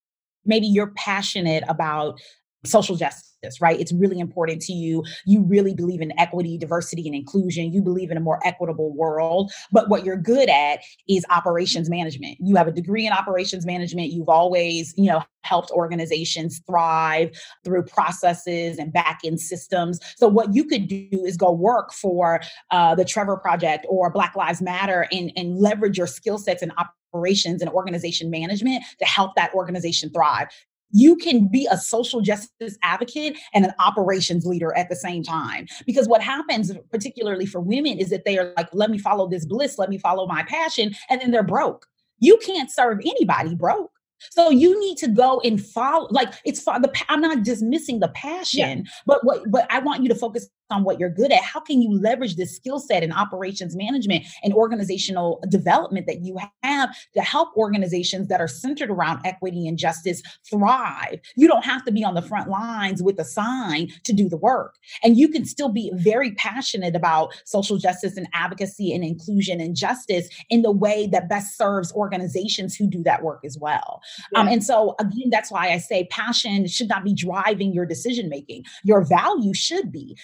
Maybe 0.46 0.68
you're 0.68 0.92
passionate 0.96 1.64
about 1.68 2.20
social 2.66 2.96
justice, 2.96 3.33
right? 3.62 3.80
It's 3.80 3.92
really 3.92 4.20
important 4.20 4.62
to 4.64 4.74
you. 4.74 5.04
You 5.26 5.42
really 5.42 5.74
believe 5.74 6.02
in 6.02 6.18
equity, 6.20 6.58
diversity, 6.58 7.08
and 7.08 7.16
inclusion. 7.16 7.72
You 7.72 7.82
believe 7.82 8.12
in 8.12 8.18
a 8.18 8.22
more 8.22 8.40
equitable 8.46 8.94
world. 8.94 9.52
But 9.72 9.90
what 9.90 10.06
you're 10.06 10.18
good 10.18 10.50
at 10.50 10.80
is 11.08 11.26
operations 11.30 11.90
management. 11.90 12.38
You 12.40 12.56
have 12.56 12.68
a 12.68 12.72
degree 12.72 13.06
in 13.06 13.14
operations 13.14 13.66
management. 13.66 14.12
You've 14.12 14.30
always, 14.30 14.94
you 14.98 15.06
know, 15.06 15.24
helped 15.44 15.72
organizations 15.72 16.62
thrive 16.66 17.32
through 17.64 17.84
processes 17.84 18.78
and 18.78 18.94
back 18.94 19.20
end 19.26 19.40
systems. 19.40 20.00
So 20.16 20.28
what 20.28 20.54
you 20.54 20.64
could 20.64 20.88
do 20.88 21.08
is 21.12 21.38
go 21.38 21.52
work 21.52 21.94
for 21.94 22.42
uh, 22.72 22.96
the 22.96 23.06
Trevor 23.06 23.38
Project 23.38 23.86
or 23.90 24.10
Black 24.10 24.36
Lives 24.36 24.62
Matter 24.62 25.08
and, 25.12 25.32
and 25.36 25.58
leverage 25.58 25.98
your 25.98 26.08
skill 26.08 26.38
sets 26.38 26.62
and 26.62 26.72
operations 26.78 27.62
and 27.62 27.70
organization 27.72 28.30
management 28.30 28.84
to 29.00 29.06
help 29.06 29.36
that 29.36 29.54
organization 29.54 30.10
thrive 30.10 30.48
you 30.94 31.16
can 31.18 31.48
be 31.48 31.68
a 31.70 31.78
social 31.78 32.22
justice 32.22 32.78
advocate 32.84 33.38
and 33.54 33.66
an 33.66 33.74
operations 33.80 34.46
leader 34.46 34.74
at 34.78 34.88
the 34.90 34.96
same 34.96 35.24
time. 35.24 35.68
Because 35.86 36.08
what 36.08 36.22
happens, 36.22 36.72
particularly 36.92 37.46
for 37.46 37.60
women, 37.60 37.98
is 37.98 38.10
that 38.12 38.24
they 38.24 38.38
are 38.38 38.54
like, 38.56 38.70
let 38.72 38.90
me 38.90 38.98
follow 38.98 39.28
this 39.28 39.46
bliss, 39.46 39.78
let 39.78 39.90
me 39.90 39.98
follow 39.98 40.26
my 40.28 40.44
passion, 40.44 40.94
and 41.10 41.20
then 41.20 41.32
they're 41.32 41.44
broke. 41.44 41.88
You 42.20 42.38
can't 42.38 42.72
serve 42.72 43.00
anybody 43.00 43.56
broke. 43.56 43.92
So 44.32 44.50
you 44.50 44.80
need 44.80 44.98
to 45.00 45.08
go 45.10 45.42
and 45.42 45.64
follow. 45.64 46.08
Like 46.10 46.34
it's 46.46 46.64
the. 46.64 46.92
I'm 47.10 47.20
not 47.20 47.44
dismissing 47.44 48.00
the 48.00 48.08
passion, 48.10 48.84
yeah. 48.86 48.92
but 49.06 49.26
what? 49.26 49.52
But 49.52 49.68
I 49.70 49.80
want 49.80 50.02
you 50.02 50.08
to 50.10 50.16
focus 50.16 50.48
on 50.74 50.84
what 50.84 51.00
you're 51.00 51.10
good 51.10 51.32
at. 51.32 51.44
How 51.44 51.60
can 51.60 51.82
you 51.82 51.98
leverage 52.00 52.36
this 52.36 52.56
skill 52.56 52.80
set 52.80 53.04
in 53.04 53.12
operations 53.12 53.76
management 53.76 54.26
and 54.44 54.54
organizational 54.54 55.44
development 55.50 56.08
that 56.08 56.22
you 56.24 56.38
have 56.64 56.90
to 57.14 57.22
help 57.22 57.56
organizations 57.56 58.28
that 58.28 58.42
are 58.42 58.48
centered 58.48 58.90
around 58.90 59.20
equity 59.26 59.68
and 59.68 59.78
justice 59.78 60.22
thrive? 60.50 61.20
You 61.36 61.48
don't 61.48 61.66
have 61.66 61.86
to 61.86 61.92
be 61.92 62.04
on 62.04 62.16
the 62.16 62.22
front 62.22 62.50
lines 62.50 63.02
with 63.02 63.20
a 63.20 63.26
sign 63.26 63.90
to 64.04 64.14
do 64.14 64.28
the 64.28 64.38
work. 64.38 64.76
And 65.04 65.18
you 65.18 65.30
can 65.30 65.46
still 65.46 65.70
be 65.70 65.92
very 65.94 66.32
passionate 66.32 66.96
about 66.96 67.34
social 67.46 67.78
justice 67.78 68.18
and 68.18 68.28
advocacy 68.34 68.94
and 68.94 69.04
inclusion 69.04 69.62
and 69.62 69.76
justice 69.76 70.28
in 70.50 70.62
the 70.62 70.72
way 70.72 71.08
that 71.08 71.30
best 71.30 71.58
serves 71.58 71.92
organizations 71.94 72.76
who 72.76 72.88
do 72.88 73.04
that 73.04 73.24
work 73.24 73.42
as 73.46 73.58
well. 73.58 74.02
Yeah. 74.32 74.40
Um, 74.40 74.48
and 74.48 74.64
so, 74.64 74.96
again, 75.00 75.30
that's 75.30 75.52
why 75.52 75.72
I 75.72 75.78
say 75.78 76.06
passion 76.06 76.68
should 76.68 76.90
not 76.90 77.04
be 77.04 77.14
driving 77.14 77.74
your 77.74 77.86
decision 77.86 78.30
making. 78.30 78.66
Your 78.84 79.04
value 79.04 79.54
should 79.54 79.92
be. 79.92 80.18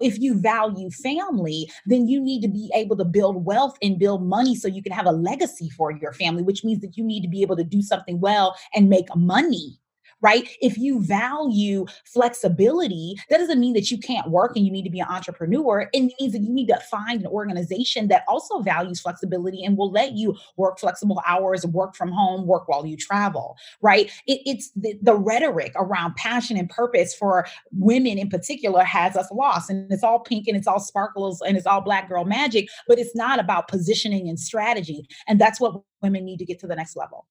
If 0.00 0.18
you 0.18 0.38
value 0.38 0.90
family, 0.90 1.70
then 1.86 2.06
you 2.08 2.20
need 2.20 2.42
to 2.42 2.48
be 2.48 2.70
able 2.74 2.96
to 2.96 3.04
build 3.04 3.44
wealth 3.44 3.76
and 3.82 3.98
build 3.98 4.26
money 4.26 4.54
so 4.56 4.68
you 4.68 4.82
can 4.82 4.92
have 4.92 5.06
a 5.06 5.12
legacy 5.12 5.70
for 5.70 5.90
your 5.90 6.12
family, 6.12 6.42
which 6.42 6.64
means 6.64 6.80
that 6.80 6.96
you 6.96 7.04
need 7.04 7.22
to 7.22 7.28
be 7.28 7.42
able 7.42 7.56
to 7.56 7.64
do 7.64 7.82
something 7.82 8.20
well 8.20 8.56
and 8.74 8.88
make 8.88 9.14
money 9.14 9.78
right? 10.20 10.48
If 10.60 10.78
you 10.78 11.02
value 11.02 11.86
flexibility, 12.04 13.14
that 13.30 13.38
doesn't 13.38 13.60
mean 13.60 13.74
that 13.74 13.90
you 13.90 13.98
can't 13.98 14.30
work 14.30 14.56
and 14.56 14.64
you 14.64 14.72
need 14.72 14.84
to 14.84 14.90
be 14.90 15.00
an 15.00 15.08
entrepreneur. 15.08 15.88
It 15.92 16.12
means 16.18 16.32
that 16.32 16.42
you 16.42 16.52
need 16.52 16.68
to 16.68 16.78
find 16.90 17.20
an 17.20 17.26
organization 17.26 18.08
that 18.08 18.24
also 18.28 18.60
values 18.60 19.00
flexibility 19.00 19.64
and 19.64 19.76
will 19.76 19.90
let 19.90 20.12
you 20.12 20.36
work 20.56 20.78
flexible 20.78 21.22
hours, 21.26 21.66
work 21.66 21.94
from 21.94 22.10
home, 22.10 22.46
work 22.46 22.68
while 22.68 22.86
you 22.86 22.96
travel, 22.96 23.56
right? 23.80 24.10
It, 24.26 24.40
it's 24.46 24.70
the, 24.76 24.98
the 25.02 25.14
rhetoric 25.14 25.72
around 25.76 26.16
passion 26.16 26.56
and 26.56 26.68
purpose 26.68 27.14
for 27.14 27.46
women 27.72 28.18
in 28.18 28.28
particular 28.28 28.84
has 28.84 29.16
us 29.16 29.30
lost. 29.32 29.70
And 29.70 29.90
it's 29.92 30.04
all 30.04 30.20
pink 30.20 30.46
and 30.48 30.56
it's 30.56 30.66
all 30.66 30.80
sparkles 30.80 31.42
and 31.42 31.56
it's 31.56 31.66
all 31.66 31.80
black 31.80 32.08
girl 32.08 32.24
magic, 32.24 32.68
but 32.88 32.98
it's 32.98 33.14
not 33.14 33.38
about 33.38 33.68
positioning 33.68 34.28
and 34.28 34.38
strategy. 34.38 35.06
And 35.28 35.40
that's 35.40 35.60
what 35.60 35.82
women 36.02 36.24
need 36.24 36.38
to 36.38 36.44
get 36.44 36.58
to 36.60 36.66
the 36.66 36.76
next 36.76 36.96
level 36.96 37.26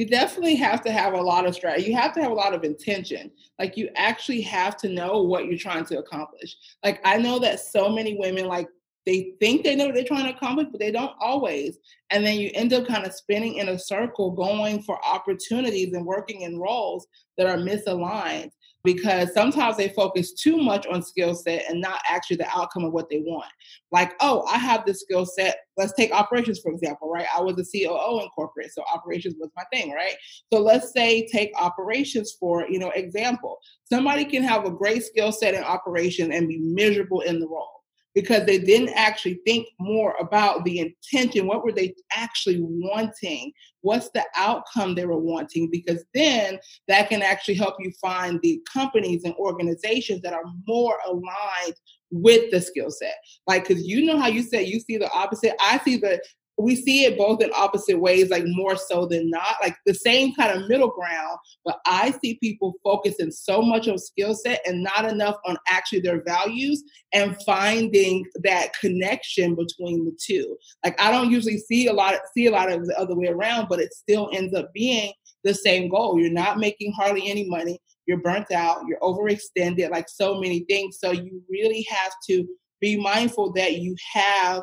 you 0.00 0.06
definitely 0.06 0.54
have 0.54 0.80
to 0.80 0.90
have 0.90 1.12
a 1.12 1.20
lot 1.20 1.44
of 1.44 1.54
strategy. 1.54 1.90
You 1.90 1.96
have 1.96 2.14
to 2.14 2.22
have 2.22 2.32
a 2.32 2.34
lot 2.34 2.54
of 2.54 2.64
intention. 2.64 3.30
Like 3.58 3.76
you 3.76 3.90
actually 3.96 4.40
have 4.40 4.78
to 4.78 4.88
know 4.88 5.22
what 5.22 5.44
you're 5.44 5.58
trying 5.58 5.84
to 5.84 5.98
accomplish. 5.98 6.56
Like 6.82 7.02
I 7.04 7.18
know 7.18 7.38
that 7.40 7.60
so 7.60 7.90
many 7.90 8.16
women 8.18 8.46
like 8.46 8.66
they 9.04 9.34
think 9.40 9.62
they 9.62 9.76
know 9.76 9.84
what 9.84 9.94
they're 9.94 10.04
trying 10.04 10.24
to 10.24 10.34
accomplish, 10.34 10.68
but 10.70 10.80
they 10.80 10.90
don't 10.90 11.12
always. 11.20 11.76
And 12.08 12.24
then 12.24 12.38
you 12.38 12.50
end 12.54 12.72
up 12.72 12.86
kind 12.86 13.04
of 13.04 13.12
spinning 13.12 13.56
in 13.56 13.68
a 13.68 13.78
circle, 13.78 14.30
going 14.30 14.82
for 14.84 14.98
opportunities 15.04 15.92
and 15.92 16.06
working 16.06 16.42
in 16.42 16.58
roles 16.58 17.06
that 17.36 17.46
are 17.46 17.58
misaligned 17.58 18.52
because 18.82 19.32
sometimes 19.34 19.76
they 19.76 19.88
focus 19.90 20.32
too 20.32 20.56
much 20.56 20.86
on 20.86 21.02
skill 21.02 21.34
set 21.34 21.64
and 21.68 21.80
not 21.80 22.00
actually 22.08 22.36
the 22.36 22.48
outcome 22.48 22.84
of 22.84 22.92
what 22.92 23.10
they 23.10 23.18
want. 23.18 23.50
Like, 23.92 24.14
oh, 24.20 24.44
I 24.50 24.58
have 24.58 24.86
this 24.86 25.00
skill 25.00 25.26
set. 25.26 25.58
Let's 25.76 25.92
take 25.94 26.12
operations, 26.12 26.60
for 26.60 26.72
example, 26.72 27.10
right? 27.10 27.26
I 27.36 27.40
was 27.40 27.54
a 27.54 27.64
COO 27.64 28.20
in 28.22 28.28
corporate, 28.30 28.72
so 28.72 28.82
operations 28.92 29.34
was 29.38 29.50
my 29.56 29.64
thing, 29.72 29.92
right? 29.92 30.14
So 30.52 30.60
let's 30.60 30.92
say 30.92 31.26
take 31.26 31.52
operations 31.58 32.36
for, 32.38 32.66
you 32.68 32.78
know, 32.78 32.90
example. 32.90 33.58
Somebody 33.90 34.24
can 34.24 34.42
have 34.42 34.64
a 34.64 34.70
great 34.70 35.02
skill 35.02 35.32
set 35.32 35.54
in 35.54 35.62
operation 35.62 36.32
and 36.32 36.48
be 36.48 36.58
miserable 36.58 37.20
in 37.20 37.40
the 37.40 37.48
role 37.48 37.79
because 38.14 38.44
they 38.44 38.58
didn't 38.58 38.90
actually 38.90 39.40
think 39.46 39.68
more 39.78 40.14
about 40.18 40.64
the 40.64 40.78
intention. 40.78 41.46
What 41.46 41.64
were 41.64 41.72
they 41.72 41.94
actually 42.12 42.60
wanting? 42.60 43.52
What's 43.82 44.10
the 44.10 44.24
outcome 44.36 44.94
they 44.94 45.06
were 45.06 45.18
wanting? 45.18 45.70
Because 45.70 46.04
then 46.14 46.58
that 46.88 47.08
can 47.08 47.22
actually 47.22 47.54
help 47.54 47.76
you 47.78 47.92
find 48.00 48.40
the 48.42 48.60
companies 48.72 49.24
and 49.24 49.34
organizations 49.34 50.22
that 50.22 50.32
are 50.32 50.44
more 50.66 50.98
aligned 51.06 51.74
with 52.10 52.50
the 52.50 52.60
skill 52.60 52.90
set. 52.90 53.14
Like, 53.46 53.68
because 53.68 53.86
you 53.86 54.04
know 54.04 54.18
how 54.18 54.28
you 54.28 54.42
said 54.42 54.66
you 54.66 54.80
see 54.80 54.96
the 54.96 55.10
opposite. 55.12 55.54
I 55.60 55.78
see 55.78 55.96
the 55.96 56.20
we 56.62 56.76
see 56.76 57.04
it 57.04 57.16
both 57.16 57.42
in 57.42 57.50
opposite 57.54 57.98
ways, 57.98 58.30
like 58.30 58.44
more 58.46 58.76
so 58.76 59.06
than 59.06 59.30
not, 59.30 59.56
like 59.62 59.76
the 59.86 59.94
same 59.94 60.34
kind 60.34 60.58
of 60.58 60.68
middle 60.68 60.90
ground. 60.90 61.38
But 61.64 61.78
I 61.86 62.12
see 62.22 62.38
people 62.42 62.74
focusing 62.82 63.30
so 63.30 63.62
much 63.62 63.88
on 63.88 63.98
skill 63.98 64.34
set 64.34 64.60
and 64.66 64.82
not 64.82 65.04
enough 65.04 65.36
on 65.46 65.56
actually 65.68 66.00
their 66.00 66.22
values 66.24 66.82
and 67.12 67.36
finding 67.44 68.24
that 68.42 68.72
connection 68.80 69.54
between 69.54 70.04
the 70.04 70.16
two. 70.20 70.56
Like 70.84 71.00
I 71.00 71.10
don't 71.10 71.30
usually 71.30 71.58
see 71.58 71.86
a 71.86 71.92
lot, 71.92 72.14
see 72.34 72.46
a 72.46 72.50
lot 72.50 72.70
of 72.70 72.86
the 72.86 72.98
other 72.98 73.16
way 73.16 73.28
around, 73.28 73.68
but 73.68 73.80
it 73.80 73.92
still 73.92 74.30
ends 74.32 74.54
up 74.54 74.72
being 74.72 75.12
the 75.44 75.54
same 75.54 75.88
goal. 75.88 76.18
You're 76.18 76.30
not 76.30 76.58
making 76.58 76.92
hardly 76.92 77.28
any 77.28 77.48
money. 77.48 77.78
You're 78.06 78.20
burnt 78.20 78.50
out. 78.52 78.82
You're 78.88 79.00
overextended. 79.00 79.90
Like 79.90 80.08
so 80.08 80.40
many 80.40 80.60
things. 80.68 80.98
So 81.00 81.12
you 81.12 81.42
really 81.48 81.86
have 81.88 82.12
to 82.28 82.46
be 82.80 82.96
mindful 82.96 83.52
that 83.52 83.78
you 83.78 83.94
have 84.12 84.62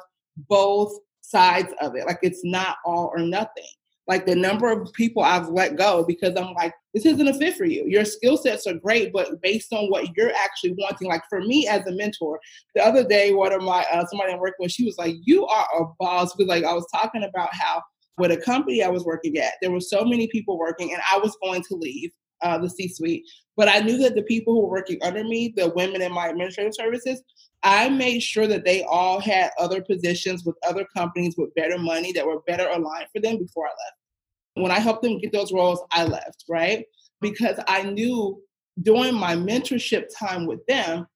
both 0.49 0.91
sides 1.27 1.73
of 1.81 1.95
it. 1.95 2.05
Like 2.05 2.19
it's 2.21 2.43
not 2.43 2.77
all 2.85 3.11
or 3.15 3.19
nothing. 3.19 3.65
Like 4.07 4.25
the 4.25 4.35
number 4.35 4.71
of 4.71 4.91
people 4.93 5.21
I've 5.21 5.49
let 5.49 5.75
go 5.75 6.05
because 6.07 6.33
I'm 6.37 6.53
like, 6.53 6.73
this 6.93 7.05
isn't 7.05 7.27
a 7.27 7.33
fit 7.33 7.57
for 7.57 7.65
you. 7.65 7.83
Your 7.85 8.05
skill 8.05 8.37
sets 8.37 8.65
are 8.65 8.73
great, 8.73 9.11
but 9.11 9.41
based 9.41 9.73
on 9.73 9.89
what 9.89 10.15
you're 10.15 10.31
actually 10.33 10.75
wanting, 10.77 11.09
like 11.09 11.23
for 11.29 11.41
me 11.41 11.67
as 11.67 11.85
a 11.87 11.91
mentor, 11.91 12.39
the 12.73 12.85
other 12.85 13.05
day, 13.05 13.33
one 13.33 13.51
of 13.51 13.61
my 13.61 13.85
uh, 13.91 14.05
somebody 14.05 14.31
I'm 14.31 14.39
working 14.39 14.55
with, 14.61 14.71
she 14.71 14.85
was 14.85 14.97
like, 14.97 15.15
"You 15.23 15.45
are 15.45 15.67
a 15.77 15.85
boss." 15.99 16.33
Because 16.33 16.47
like 16.47 16.63
I 16.63 16.73
was 16.73 16.87
talking 16.89 17.23
about 17.23 17.53
how 17.53 17.81
with 18.17 18.31
a 18.31 18.37
company 18.37 18.81
I 18.81 18.87
was 18.87 19.03
working 19.03 19.37
at, 19.37 19.53
there 19.61 19.71
were 19.71 19.81
so 19.81 20.05
many 20.05 20.27
people 20.27 20.57
working, 20.57 20.93
and 20.93 21.01
I 21.11 21.17
was 21.17 21.37
going 21.43 21.61
to 21.63 21.75
leave 21.75 22.11
uh, 22.41 22.57
the 22.57 22.69
C-suite, 22.69 23.25
but 23.57 23.67
I 23.67 23.79
knew 23.79 23.97
that 23.99 24.15
the 24.15 24.23
people 24.23 24.53
who 24.53 24.61
were 24.61 24.71
working 24.71 24.99
under 25.03 25.23
me, 25.23 25.53
the 25.55 25.69
women 25.75 26.01
in 26.01 26.13
my 26.13 26.27
administrative 26.27 26.75
services, 26.75 27.21
I 27.63 27.89
made 27.89 28.21
sure 28.21 28.47
that 28.47 28.65
they 28.65 28.83
all 28.83 29.19
had 29.19 29.51
other 29.59 29.81
positions 29.81 30.43
with 30.45 30.55
other 30.67 30.85
companies 30.95 31.35
with 31.37 31.53
better 31.55 31.77
money 31.77 32.11
that 32.13 32.25
were 32.25 32.41
better 32.47 32.67
aligned 32.67 33.07
for 33.13 33.21
them 33.21 33.37
before 33.37 33.65
I 33.65 33.69
left. 33.69 33.97
When 34.55 34.71
I 34.71 34.79
helped 34.79 35.03
them 35.03 35.19
get 35.19 35.31
those 35.31 35.51
roles, 35.51 35.81
I 35.91 36.05
left, 36.05 36.45
right? 36.49 36.85
Because 37.21 37.59
I 37.67 37.83
knew 37.83 38.41
during 38.81 39.15
my 39.15 39.35
mentorship 39.35 40.05
time 40.17 40.45
with 40.45 40.65
them, 40.67 41.07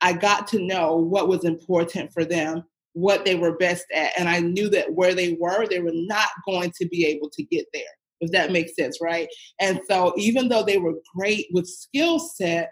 I 0.00 0.12
got 0.12 0.46
to 0.48 0.60
know 0.60 0.96
what 0.96 1.28
was 1.28 1.44
important 1.44 2.12
for 2.12 2.24
them, 2.24 2.62
what 2.92 3.24
they 3.24 3.34
were 3.34 3.56
best 3.56 3.84
at. 3.94 4.12
And 4.18 4.28
I 4.28 4.40
knew 4.40 4.68
that 4.70 4.92
where 4.92 5.14
they 5.14 5.36
were, 5.40 5.66
they 5.66 5.80
were 5.80 5.90
not 5.92 6.28
going 6.46 6.72
to 6.80 6.86
be 6.88 7.04
able 7.06 7.30
to 7.30 7.42
get 7.44 7.66
there, 7.72 7.82
if 8.20 8.30
that 8.32 8.52
makes 8.52 8.76
sense, 8.76 8.98
right? 9.02 9.28
And 9.60 9.80
so 9.88 10.14
even 10.16 10.48
though 10.48 10.62
they 10.62 10.78
were 10.78 10.94
great 11.16 11.46
with 11.52 11.66
skill 11.66 12.18
set, 12.18 12.70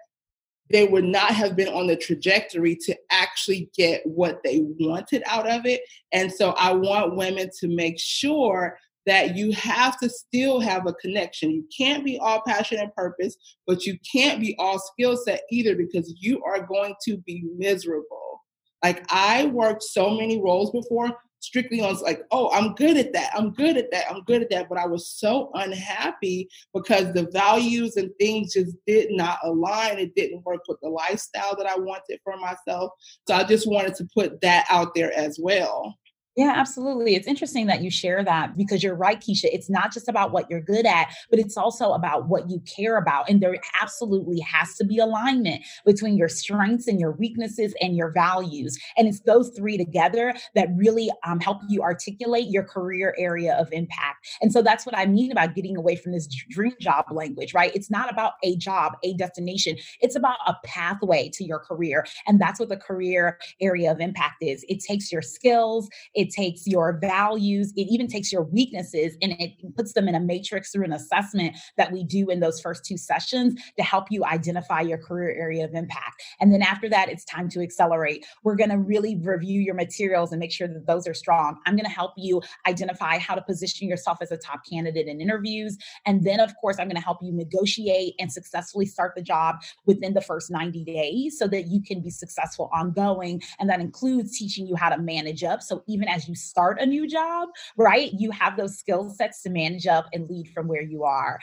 they 0.70 0.86
would 0.86 1.04
not 1.04 1.30
have 1.30 1.56
been 1.56 1.68
on 1.68 1.86
the 1.86 1.96
trajectory 1.96 2.76
to 2.76 2.96
actually 3.10 3.70
get 3.76 4.02
what 4.04 4.40
they 4.42 4.60
wanted 4.78 5.22
out 5.26 5.48
of 5.48 5.64
it. 5.66 5.82
And 6.12 6.32
so 6.32 6.50
I 6.52 6.72
want 6.72 7.16
women 7.16 7.50
to 7.60 7.68
make 7.68 8.00
sure 8.00 8.78
that 9.06 9.36
you 9.36 9.52
have 9.52 9.98
to 10.00 10.10
still 10.10 10.58
have 10.58 10.86
a 10.86 10.92
connection. 10.94 11.52
You 11.52 11.64
can't 11.76 12.04
be 12.04 12.18
all 12.18 12.42
passion 12.46 12.80
and 12.80 12.92
purpose, 12.94 13.36
but 13.66 13.86
you 13.86 13.96
can't 14.12 14.40
be 14.40 14.56
all 14.58 14.80
skill 14.80 15.16
set 15.16 15.42
either 15.50 15.76
because 15.76 16.12
you 16.18 16.42
are 16.42 16.66
going 16.66 16.94
to 17.04 17.16
be 17.18 17.44
miserable. 17.56 18.42
Like 18.82 19.04
I 19.08 19.46
worked 19.46 19.84
so 19.84 20.10
many 20.10 20.40
roles 20.40 20.72
before 20.72 21.16
strictly 21.40 21.80
on 21.80 21.96
like, 22.02 22.22
oh, 22.30 22.50
I'm 22.52 22.74
good 22.74 22.96
at 22.96 23.12
that. 23.12 23.30
I'm 23.34 23.52
good 23.52 23.76
at 23.76 23.90
that. 23.92 24.10
I'm 24.10 24.22
good 24.22 24.42
at 24.42 24.50
that. 24.50 24.68
But 24.68 24.78
I 24.78 24.86
was 24.86 25.08
so 25.08 25.50
unhappy 25.54 26.48
because 26.74 27.12
the 27.12 27.28
values 27.32 27.96
and 27.96 28.10
things 28.18 28.54
just 28.54 28.76
did 28.86 29.10
not 29.12 29.38
align. 29.44 29.98
It 29.98 30.14
didn't 30.14 30.44
work 30.44 30.62
with 30.68 30.78
the 30.82 30.88
lifestyle 30.88 31.56
that 31.56 31.66
I 31.66 31.78
wanted 31.78 32.20
for 32.24 32.36
myself. 32.36 32.92
So 33.28 33.34
I 33.34 33.44
just 33.44 33.68
wanted 33.68 33.94
to 33.96 34.08
put 34.14 34.40
that 34.40 34.66
out 34.70 34.94
there 34.94 35.12
as 35.16 35.38
well. 35.40 35.94
Yeah, 36.36 36.52
absolutely. 36.54 37.14
It's 37.14 37.26
interesting 37.26 37.66
that 37.68 37.82
you 37.82 37.90
share 37.90 38.22
that 38.22 38.58
because 38.58 38.82
you're 38.82 38.94
right, 38.94 39.18
Keisha. 39.18 39.46
It's 39.46 39.70
not 39.70 39.90
just 39.90 40.06
about 40.06 40.32
what 40.32 40.50
you're 40.50 40.60
good 40.60 40.84
at, 40.84 41.08
but 41.30 41.38
it's 41.38 41.56
also 41.56 41.92
about 41.92 42.28
what 42.28 42.50
you 42.50 42.60
care 42.76 42.98
about. 42.98 43.30
And 43.30 43.40
there 43.40 43.56
absolutely 43.80 44.40
has 44.40 44.74
to 44.76 44.84
be 44.84 44.98
alignment 44.98 45.62
between 45.86 46.14
your 46.18 46.28
strengths 46.28 46.88
and 46.88 47.00
your 47.00 47.12
weaknesses 47.12 47.74
and 47.80 47.96
your 47.96 48.10
values. 48.12 48.76
And 48.98 49.08
it's 49.08 49.20
those 49.20 49.48
three 49.56 49.78
together 49.78 50.34
that 50.54 50.68
really 50.76 51.10
um, 51.26 51.40
help 51.40 51.62
you 51.70 51.80
articulate 51.80 52.48
your 52.50 52.64
career 52.64 53.14
area 53.18 53.54
of 53.56 53.72
impact. 53.72 54.26
And 54.42 54.52
so 54.52 54.60
that's 54.60 54.84
what 54.84 54.96
I 54.96 55.06
mean 55.06 55.32
about 55.32 55.54
getting 55.54 55.74
away 55.78 55.96
from 55.96 56.12
this 56.12 56.26
dream 56.26 56.74
job 56.82 57.06
language, 57.10 57.54
right? 57.54 57.74
It's 57.74 57.90
not 57.90 58.12
about 58.12 58.32
a 58.42 58.56
job, 58.56 58.92
a 59.02 59.14
destination, 59.14 59.76
it's 60.02 60.16
about 60.16 60.36
a 60.46 60.54
pathway 60.64 61.30
to 61.32 61.44
your 61.44 61.60
career. 61.60 62.04
And 62.26 62.38
that's 62.38 62.60
what 62.60 62.68
the 62.68 62.76
career 62.76 63.38
area 63.62 63.90
of 63.90 64.00
impact 64.00 64.42
is. 64.42 64.66
It 64.68 64.80
takes 64.80 65.10
your 65.10 65.22
skills, 65.22 65.88
it 66.14 66.25
it 66.26 66.32
takes 66.32 66.66
your 66.66 66.98
values, 66.98 67.72
it 67.76 67.86
even 67.90 68.06
takes 68.06 68.32
your 68.32 68.42
weaknesses, 68.42 69.16
and 69.22 69.32
it 69.38 69.52
puts 69.76 69.92
them 69.92 70.08
in 70.08 70.14
a 70.14 70.20
matrix 70.20 70.72
through 70.72 70.84
an 70.84 70.92
assessment 70.92 71.56
that 71.76 71.92
we 71.92 72.02
do 72.02 72.30
in 72.30 72.40
those 72.40 72.60
first 72.60 72.84
two 72.84 72.96
sessions 72.96 73.60
to 73.76 73.84
help 73.84 74.06
you 74.10 74.24
identify 74.24 74.80
your 74.80 74.98
career 74.98 75.30
area 75.30 75.64
of 75.64 75.74
impact. 75.74 76.22
And 76.40 76.52
then 76.52 76.62
after 76.62 76.88
that, 76.88 77.08
it's 77.08 77.24
time 77.24 77.48
to 77.50 77.60
accelerate. 77.62 78.26
We're 78.42 78.56
going 78.56 78.70
to 78.70 78.78
really 78.78 79.16
review 79.16 79.60
your 79.60 79.74
materials 79.74 80.32
and 80.32 80.40
make 80.40 80.52
sure 80.52 80.68
that 80.68 80.86
those 80.86 81.06
are 81.06 81.14
strong. 81.14 81.58
I'm 81.66 81.76
going 81.76 81.84
to 81.84 81.90
help 81.90 82.12
you 82.16 82.42
identify 82.66 83.18
how 83.18 83.34
to 83.34 83.42
position 83.42 83.88
yourself 83.88 84.18
as 84.20 84.32
a 84.32 84.36
top 84.36 84.60
candidate 84.68 85.06
in 85.06 85.20
interviews. 85.20 85.76
And 86.06 86.24
then, 86.24 86.40
of 86.40 86.54
course, 86.56 86.78
I'm 86.78 86.88
going 86.88 86.96
to 86.96 87.02
help 87.02 87.18
you 87.22 87.32
negotiate 87.32 88.14
and 88.18 88.32
successfully 88.32 88.86
start 88.86 89.14
the 89.14 89.22
job 89.22 89.56
within 89.84 90.14
the 90.14 90.20
first 90.20 90.50
90 90.50 90.84
days 90.84 91.38
so 91.38 91.46
that 91.48 91.68
you 91.68 91.82
can 91.82 92.00
be 92.00 92.10
successful 92.10 92.70
ongoing. 92.72 93.42
And 93.58 93.68
that 93.70 93.80
includes 93.80 94.38
teaching 94.38 94.66
you 94.66 94.76
how 94.76 94.88
to 94.88 94.98
manage 94.98 95.44
up. 95.44 95.62
So 95.62 95.82
even 95.86 96.08
as 96.08 96.15
as 96.16 96.26
you 96.26 96.34
start 96.34 96.80
a 96.80 96.86
new 96.86 97.06
job, 97.06 97.50
right? 97.76 98.10
You 98.12 98.30
have 98.30 98.56
those 98.56 98.78
skill 98.78 99.10
sets 99.10 99.42
to 99.42 99.50
manage 99.50 99.86
up 99.86 100.06
and 100.12 100.28
lead 100.28 100.48
from 100.48 100.66
where 100.66 100.82
you 100.82 101.04
are. 101.04 101.38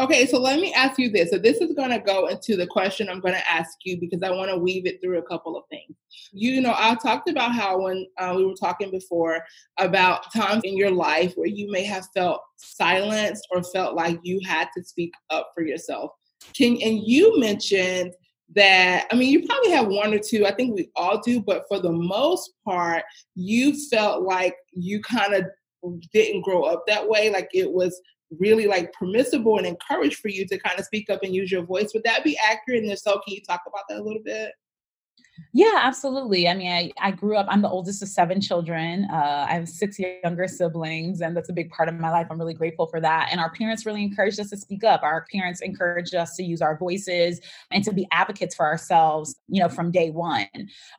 Okay, 0.00 0.26
so 0.26 0.40
let 0.40 0.60
me 0.60 0.72
ask 0.72 0.98
you 0.98 1.10
this. 1.10 1.30
So 1.30 1.36
this 1.36 1.58
is 1.58 1.74
going 1.74 1.90
to 1.90 1.98
go 1.98 2.28
into 2.28 2.56
the 2.56 2.66
question 2.66 3.10
I'm 3.10 3.20
going 3.20 3.34
to 3.34 3.50
ask 3.50 3.70
you 3.84 4.00
because 4.00 4.22
I 4.22 4.30
want 4.30 4.50
to 4.50 4.56
weave 4.56 4.86
it 4.86 4.98
through 5.02 5.18
a 5.18 5.26
couple 5.26 5.58
of 5.58 5.64
things. 5.68 5.94
You 6.32 6.62
know, 6.62 6.74
I 6.74 6.94
talked 6.94 7.28
about 7.28 7.52
how 7.54 7.82
when 7.82 8.06
uh, 8.16 8.32
we 8.34 8.46
were 8.46 8.54
talking 8.54 8.90
before 8.90 9.44
about 9.78 10.32
times 10.32 10.62
in 10.64 10.74
your 10.74 10.90
life 10.90 11.34
where 11.34 11.48
you 11.48 11.70
may 11.70 11.84
have 11.84 12.06
felt 12.14 12.40
silenced 12.56 13.46
or 13.50 13.62
felt 13.62 13.94
like 13.94 14.18
you 14.22 14.40
had 14.46 14.68
to 14.74 14.82
speak 14.82 15.12
up 15.28 15.50
for 15.54 15.62
yourself. 15.62 16.12
Can 16.54 16.78
and 16.82 17.00
you 17.06 17.38
mentioned 17.38 18.14
that 18.54 19.06
I 19.10 19.14
mean, 19.14 19.30
you 19.30 19.46
probably 19.46 19.70
have 19.70 19.86
one 19.86 20.12
or 20.12 20.18
two. 20.18 20.46
I 20.46 20.54
think 20.54 20.74
we 20.74 20.90
all 20.96 21.20
do, 21.20 21.40
but 21.40 21.64
for 21.68 21.78
the 21.78 21.92
most 21.92 22.52
part, 22.64 23.04
you 23.34 23.74
felt 23.88 24.22
like 24.22 24.56
you 24.72 25.00
kind 25.02 25.34
of 25.34 25.44
didn't 26.12 26.42
grow 26.42 26.64
up 26.64 26.84
that 26.86 27.08
way. 27.08 27.30
Like 27.30 27.48
it 27.52 27.70
was 27.70 28.00
really 28.38 28.66
like 28.66 28.92
permissible 28.92 29.58
and 29.58 29.66
encouraged 29.66 30.18
for 30.18 30.28
you 30.28 30.46
to 30.46 30.58
kind 30.58 30.78
of 30.78 30.84
speak 30.84 31.10
up 31.10 31.22
and 31.22 31.34
use 31.34 31.50
your 31.50 31.64
voice. 31.64 31.92
Would 31.94 32.04
that 32.04 32.24
be 32.24 32.38
accurate? 32.44 32.82
And 32.82 32.92
if 32.92 33.00
so, 33.00 33.20
can 33.24 33.34
you 33.34 33.40
talk 33.46 33.62
about 33.66 33.84
that 33.88 33.98
a 33.98 34.02
little 34.02 34.22
bit? 34.24 34.52
Yeah, 35.52 35.80
absolutely. 35.82 36.48
I 36.48 36.54
mean, 36.54 36.70
I, 36.70 36.92
I 37.00 37.10
grew 37.10 37.36
up, 37.36 37.46
I'm 37.48 37.62
the 37.62 37.68
oldest 37.68 38.02
of 38.02 38.08
seven 38.08 38.40
children. 38.40 39.06
Uh, 39.12 39.46
I 39.48 39.54
have 39.54 39.68
six 39.68 39.98
younger 39.98 40.46
siblings, 40.46 41.20
and 41.20 41.36
that's 41.36 41.48
a 41.48 41.52
big 41.52 41.70
part 41.70 41.88
of 41.88 41.96
my 41.96 42.10
life. 42.10 42.26
I'm 42.30 42.38
really 42.38 42.54
grateful 42.54 42.86
for 42.86 43.00
that. 43.00 43.28
And 43.30 43.40
our 43.40 43.50
parents 43.50 43.86
really 43.86 44.02
encouraged 44.02 44.38
us 44.38 44.50
to 44.50 44.56
speak 44.56 44.84
up. 44.84 45.02
Our 45.02 45.26
parents 45.32 45.60
encouraged 45.60 46.14
us 46.14 46.36
to 46.36 46.42
use 46.42 46.60
our 46.60 46.76
voices 46.76 47.40
and 47.70 47.82
to 47.84 47.92
be 47.92 48.06
advocates 48.12 48.54
for 48.54 48.66
ourselves, 48.66 49.34
you 49.48 49.60
know, 49.62 49.68
from 49.68 49.90
day 49.90 50.10
one. 50.10 50.46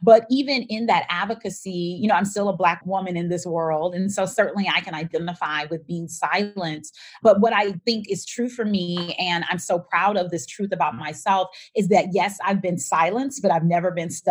But 0.02 0.26
even 0.30 0.64
in 0.64 0.86
that 0.88 1.06
advocacy, 1.10 2.00
you 2.02 2.08
know, 2.08 2.16
I'm 2.16 2.26
still 2.26 2.50
a 2.50 2.56
Black 2.56 2.86
woman 2.86 3.18
in 3.18 3.30
this 3.30 3.46
world. 3.46 3.96
And 3.96 4.12
so 4.12 4.26
certainly 4.26 4.70
I 4.74 4.82
can 4.82 4.96
identify 4.96 5.66
with 5.70 5.86
being 5.88 6.08
silenced. 6.08 6.98
But 7.22 7.42
what 7.42 7.54
I 7.54 7.74
think 7.86 8.10
is 8.10 8.26
true 8.26 8.50
for 8.50 8.66
me, 8.66 9.16
and 9.20 9.46
I'm 9.50 9.60
so 9.60 9.80
proud 9.80 10.18
of 10.18 10.32
this 10.32 10.46
truth 10.46 10.72
about 10.72 10.96
myself, 10.96 11.50
is 11.76 11.90
that 11.90 12.08
yes, 12.12 12.38
I've 12.44 12.62
been 12.62 12.78
silenced, 12.78 13.42
but 13.42 13.52
I've 13.52 13.66
never 13.66 13.92
been 13.92 14.10
stuck 14.10 14.31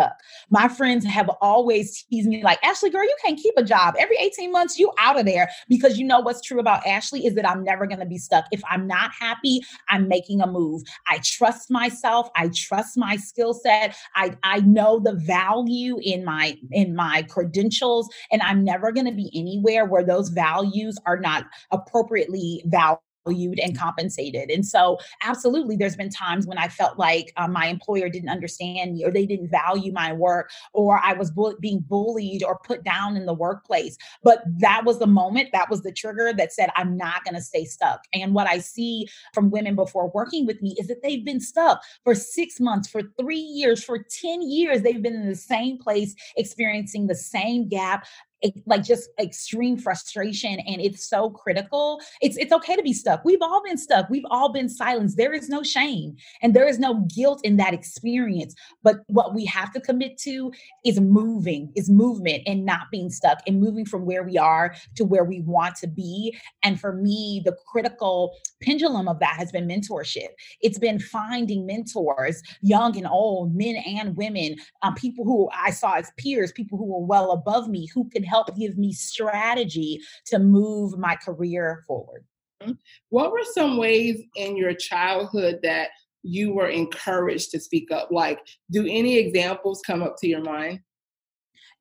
My 0.51 0.69
friends 0.69 1.05
have 1.07 1.29
always 1.41 2.03
teased 2.05 2.29
me 2.29 2.43
like, 2.43 2.59
Ashley, 2.65 2.91
girl, 2.91 3.05
you 3.05 3.17
can't 3.25 3.39
keep 3.39 3.55
a 3.57 3.63
job. 3.63 3.95
Every 3.99 4.17
18 4.17 4.53
months, 4.53 4.79
you 4.79 4.91
out 4.99 5.19
of 5.19 5.27
there. 5.27 5.51
Because 5.69 5.99
you 5.99 6.07
know 6.07 6.21
what's 6.21 6.41
true 6.41 6.61
about 6.61 6.87
Ashley 6.87 7.27
is 7.27 7.35
that 7.35 7.49
I'm 7.49 7.63
never 7.63 7.87
going 7.87 8.01
to 8.01 8.07
be 8.07 8.19
stuck. 8.19 8.45
If 8.53 8.63
I'm 8.69 8.87
not 8.87 9.13
happy, 9.13 9.61
I'm 9.89 10.09
making 10.09 10.41
a 10.41 10.47
move. 10.47 10.83
I 11.09 11.21
trust 11.25 11.71
myself. 11.71 12.29
I 12.37 12.51
trust 12.55 12.97
my 12.97 13.17
skill 13.17 13.55
set. 13.55 13.97
I, 14.15 14.37
I 14.43 14.61
know 14.61 15.01
the 15.01 15.15
value 15.15 15.99
in 16.03 16.25
my 16.25 16.57
in 16.71 16.95
my 16.95 17.23
credentials. 17.23 18.09
And 18.31 18.43
I'm 18.43 18.65
never 18.65 18.93
going 18.93 19.07
to 19.07 19.13
be 19.13 19.31
anywhere 19.35 19.85
where 19.87 20.05
those 20.05 20.31
values 20.31 20.99
are 21.07 21.19
not 21.19 21.47
appropriately 21.71 22.63
valued 22.67 23.01
valued 23.27 23.59
and 23.59 23.79
compensated. 23.79 24.51
And 24.51 24.67
so, 24.67 24.99
absolutely, 25.23 25.77
there's 25.77 25.97
been 25.97 26.11
times 26.11 26.47
when 26.47 26.59
I 26.59 26.69
felt 26.69 26.99
like 26.99 27.33
um, 27.37 27.53
my 27.53 27.67
employer 27.67 28.09
didn't 28.09 28.29
understand 28.29 28.93
me 28.93 29.05
or 29.05 29.11
they 29.11 29.27
didn't 29.27 29.51
value 29.51 29.93
my 29.93 30.13
work 30.13 30.51
or 30.73 31.01
I 31.03 31.13
was 31.15 31.31
bu- 31.31 31.59
being 31.61 31.81
bullied 31.81 32.43
or 32.43 32.59
put 32.59 32.85
down 32.85 33.17
in 33.17 33.27
the 33.27 33.35
workplace. 33.35 33.97
But 34.23 34.43
that 34.59 34.85
was 34.85 34.99
the 34.99 35.07
moment, 35.07 35.51
that 35.53 35.71
was 35.71 35.83
the 35.83 35.93
trigger 35.93 36.33
that 36.37 36.53
said, 36.53 36.71
I'm 36.77 36.97
not 36.97 37.25
going 37.25 37.35
to 37.35 37.43
stay 37.43 37.65
stuck. 37.65 38.03
And 38.13 38.35
what 38.35 38.49
I 38.49 38.59
see 38.59 39.09
from 39.35 39.51
women 39.51 39.77
before 39.77 40.11
working 40.15 40.47
with 40.47 40.61
me 40.63 40.75
is 40.79 40.89
that 40.89 41.03
they've 41.03 41.25
been 41.25 41.41
stuck 41.41 41.83
for 42.05 42.15
six 42.15 42.61
months, 42.61 42.89
for 42.89 43.03
three 43.19 43.37
years, 43.37 43.83
for 43.83 44.05
10 44.21 44.43
years. 44.43 44.83
They've 44.83 45.03
been 45.03 45.15
in 45.15 45.29
the 45.29 45.35
same 45.35 45.79
place, 45.79 46.15
experiencing 46.37 47.07
the 47.07 47.15
same 47.15 47.69
gap, 47.69 48.07
like 48.67 48.85
just 48.85 49.11
extreme 49.19 49.77
frustration 49.77 50.61
and 50.61 50.81
it's 50.81 51.09
so 51.09 51.31
critical. 51.31 52.01
It's 52.21 52.37
it's 52.37 52.53
okay 52.53 52.77
to 52.77 52.83
be 52.83 52.93
stuck. 52.93 53.25
We've 53.25 53.43
all 53.43 53.63
been 53.63 53.79
stuck. 53.79 54.09
We've 54.09 54.25
all 54.31 54.53
been 54.53 54.69
silenced. 54.69 55.17
There 55.17 55.33
is 55.33 55.49
no 55.49 55.63
shame 55.63 56.17
and 56.43 56.55
there 56.55 56.69
is 56.69 56.79
no 56.79 57.07
guilt 57.15 57.41
in 57.45 57.57
that 57.57 57.75
experience. 57.75 58.55
But 58.83 59.01
what 59.07 59.35
we 59.35 59.45
have 59.47 59.73
to 59.73 59.81
commit 59.81 60.19
to 60.19 60.53
is 60.85 61.01
moving 61.01 61.73
is 61.77 61.91
movement 61.91 62.43
and 62.47 62.65
not 62.65 62.91
being 62.91 63.11
stuck 63.11 63.39
and 63.47 63.61
moving 63.61 63.85
from 63.85 64.07
where 64.07 64.23
we 64.23 64.39
are 64.39 64.75
to 64.97 65.05
where 65.05 65.25
we 65.25 65.41
want 65.41 65.77
to 65.77 65.87
be. 65.87 66.37
And 66.63 66.81
for 66.81 66.93
me 66.93 67.43
the 67.45 67.57
critical 67.67 68.37
pendulum 68.63 69.09
of 69.09 69.19
that 69.21 69.37
has 69.37 69.53
been 69.53 69.69
mentorship. 69.69 70.29
It's 70.61 70.79
been 70.79 70.99
finding 70.99 71.67
mentors 71.67 72.43
young 72.63 72.97
and 72.97 73.07
old 73.07 73.55
men 73.55 73.77
and 73.87 74.17
women 74.17 74.57
um, 74.83 74.95
people 74.95 75.25
who 75.25 75.49
i 75.53 75.71
saw 75.71 75.95
as 75.95 76.11
peers 76.17 76.53
people 76.53 76.79
who 76.79 76.85
were 76.85 77.05
well 77.05 77.33
above 77.33 77.69
me 77.69 77.87
who 77.87 78.09
could 78.11 78.25
help 78.31 78.57
give 78.57 78.79
me 78.79 78.93
strategy 78.93 80.01
to 80.27 80.39
move 80.39 80.99
my 80.99 81.17
career 81.17 81.83
forward. 81.87 82.25
Mm-hmm. 82.63 82.73
What 83.09 83.33
were 83.33 83.45
some 83.55 83.77
ways 83.77 84.23
in 84.37 84.57
your 84.57 84.75
childhood 84.75 85.61
that 85.63 85.89
you 86.23 86.53
were 86.53 86.69
encouraged 86.69 87.51
to 87.51 87.61
speak 87.61 87.91
up? 87.91 88.11
Like, 88.11 88.41
do 88.71 88.83
any 88.83 89.17
examples 89.17 89.83
come 89.87 90.03
up 90.03 90.17
to 90.21 90.29
your 90.29 90.43
mind? 90.43 90.81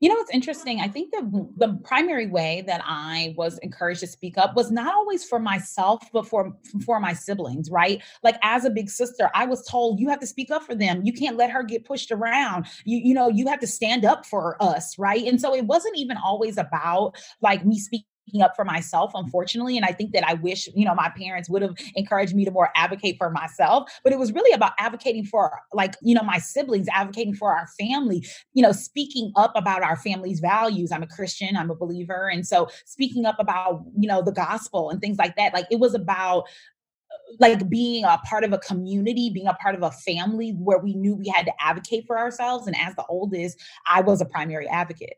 You 0.01 0.07
know, 0.07 0.15
it's 0.19 0.31
interesting. 0.31 0.79
I 0.79 0.87
think 0.87 1.11
the 1.11 1.49
the 1.57 1.77
primary 1.83 2.27
way 2.27 2.63
that 2.67 2.81
I 2.85 3.33
was 3.37 3.57
encouraged 3.59 3.99
to 3.99 4.07
speak 4.07 4.37
up 4.37 4.55
was 4.55 4.71
not 4.71 4.93
always 4.93 5.25
for 5.25 5.39
myself, 5.39 6.01
but 6.13 6.25
for 6.27 6.53
for 6.85 6.99
my 7.01 7.13
siblings, 7.13 7.69
right? 7.69 8.01
Like 8.23 8.37
as 8.41 8.63
a 8.63 8.69
big 8.69 8.89
sister, 8.89 9.29
I 9.35 9.45
was 9.45 9.65
told 9.67 9.99
you 9.99 10.07
have 10.09 10.21
to 10.21 10.27
speak 10.27 10.51
up 10.51 10.63
for 10.63 10.73
them. 10.73 11.01
You 11.03 11.11
can't 11.11 11.35
let 11.37 11.51
her 11.51 11.63
get 11.63 11.83
pushed 11.85 12.11
around. 12.11 12.65
You 12.85 12.97
you 12.97 13.13
know, 13.13 13.27
you 13.27 13.47
have 13.47 13.59
to 13.59 13.67
stand 13.67 14.05
up 14.05 14.25
for 14.25 14.61
us, 14.63 14.97
right? 14.97 15.25
And 15.25 15.39
so 15.39 15.53
it 15.53 15.65
wasn't 15.65 15.97
even 15.97 16.17
always 16.17 16.57
about 16.57 17.15
like 17.41 17.65
me 17.65 17.77
speaking 17.79 18.08
up 18.37 18.55
for 18.55 18.63
myself, 18.63 19.11
mm-hmm. 19.11 19.25
unfortunately. 19.25 19.75
And 19.75 19.85
I 19.85 19.91
think 19.91 20.11
that 20.13 20.23
I 20.23 20.35
wish, 20.35 20.67
you 20.75 20.85
know, 20.85 20.93
my 20.95 21.09
parents 21.17 21.49
would 21.49 21.61
have 21.61 21.75
encouraged 21.95 22.35
me 22.35 22.45
to 22.45 22.51
more 22.51 22.69
advocate 22.75 23.17
for 23.17 23.29
myself. 23.29 23.89
But 24.03 24.13
it 24.13 24.19
was 24.19 24.31
really 24.31 24.53
about 24.53 24.73
advocating 24.77 25.25
for, 25.25 25.51
like, 25.73 25.95
you 26.01 26.15
know, 26.15 26.21
my 26.21 26.37
siblings, 26.37 26.87
advocating 26.93 27.33
for 27.33 27.53
our 27.53 27.67
family, 27.79 28.25
you 28.53 28.61
know, 28.61 28.71
speaking 28.71 29.31
up 29.35 29.51
about 29.55 29.81
our 29.81 29.97
family's 29.97 30.39
values. 30.39 30.91
I'm 30.91 31.03
a 31.03 31.07
Christian, 31.07 31.57
I'm 31.57 31.71
a 31.71 31.75
believer. 31.75 32.29
And 32.29 32.45
so 32.45 32.67
speaking 32.85 33.25
up 33.25 33.37
about, 33.39 33.83
you 33.97 34.07
know, 34.07 34.21
the 34.21 34.31
gospel 34.31 34.89
and 34.89 35.01
things 35.01 35.17
like 35.17 35.35
that. 35.35 35.53
Like, 35.53 35.65
it 35.71 35.79
was 35.79 35.95
about 35.95 36.41
uh, 36.41 37.35
like 37.39 37.69
being 37.69 38.05
a 38.05 38.19
part 38.29 38.43
of 38.43 38.53
a 38.53 38.59
community, 38.59 39.31
being 39.33 39.47
a 39.47 39.53
part 39.55 39.75
of 39.75 39.83
a 39.83 39.91
family 39.91 40.51
where 40.51 40.79
we 40.79 40.93
knew 40.93 41.15
we 41.15 41.27
had 41.27 41.45
to 41.45 41.53
advocate 41.59 42.05
for 42.05 42.17
ourselves. 42.17 42.67
And 42.67 42.75
as 42.77 42.95
the 42.95 43.05
oldest, 43.07 43.59
I 43.87 44.01
was 44.01 44.21
a 44.21 44.25
primary 44.25 44.67
advocate. 44.67 45.15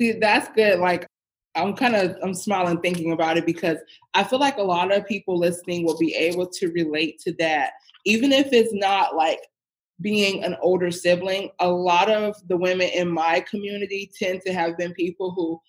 See, 0.00 0.12
that's 0.12 0.48
good. 0.54 0.78
Like 0.78 1.06
I'm 1.56 1.74
kind 1.74 1.96
of 1.96 2.16
I'm 2.22 2.34
smiling 2.34 2.80
thinking 2.80 3.12
about 3.12 3.36
it 3.38 3.46
because 3.46 3.78
I 4.14 4.24
feel 4.24 4.38
like 4.38 4.58
a 4.58 4.62
lot 4.62 4.92
of 4.92 5.06
people 5.06 5.38
listening 5.38 5.84
will 5.84 5.98
be 5.98 6.14
able 6.14 6.46
to 6.46 6.70
relate 6.72 7.18
to 7.20 7.32
that, 7.38 7.72
even 8.04 8.30
if 8.32 8.52
it's 8.52 8.72
not 8.72 9.16
like 9.16 9.40
being 10.00 10.44
an 10.44 10.56
older 10.60 10.90
sibling. 10.90 11.50
A 11.60 11.68
lot 11.68 12.10
of 12.10 12.36
the 12.48 12.56
women 12.56 12.90
in 12.94 13.10
my 13.10 13.40
community 13.40 14.10
tend 14.18 14.42
to 14.42 14.52
have 14.52 14.76
been 14.76 14.92
people 14.92 15.32
who 15.32 15.60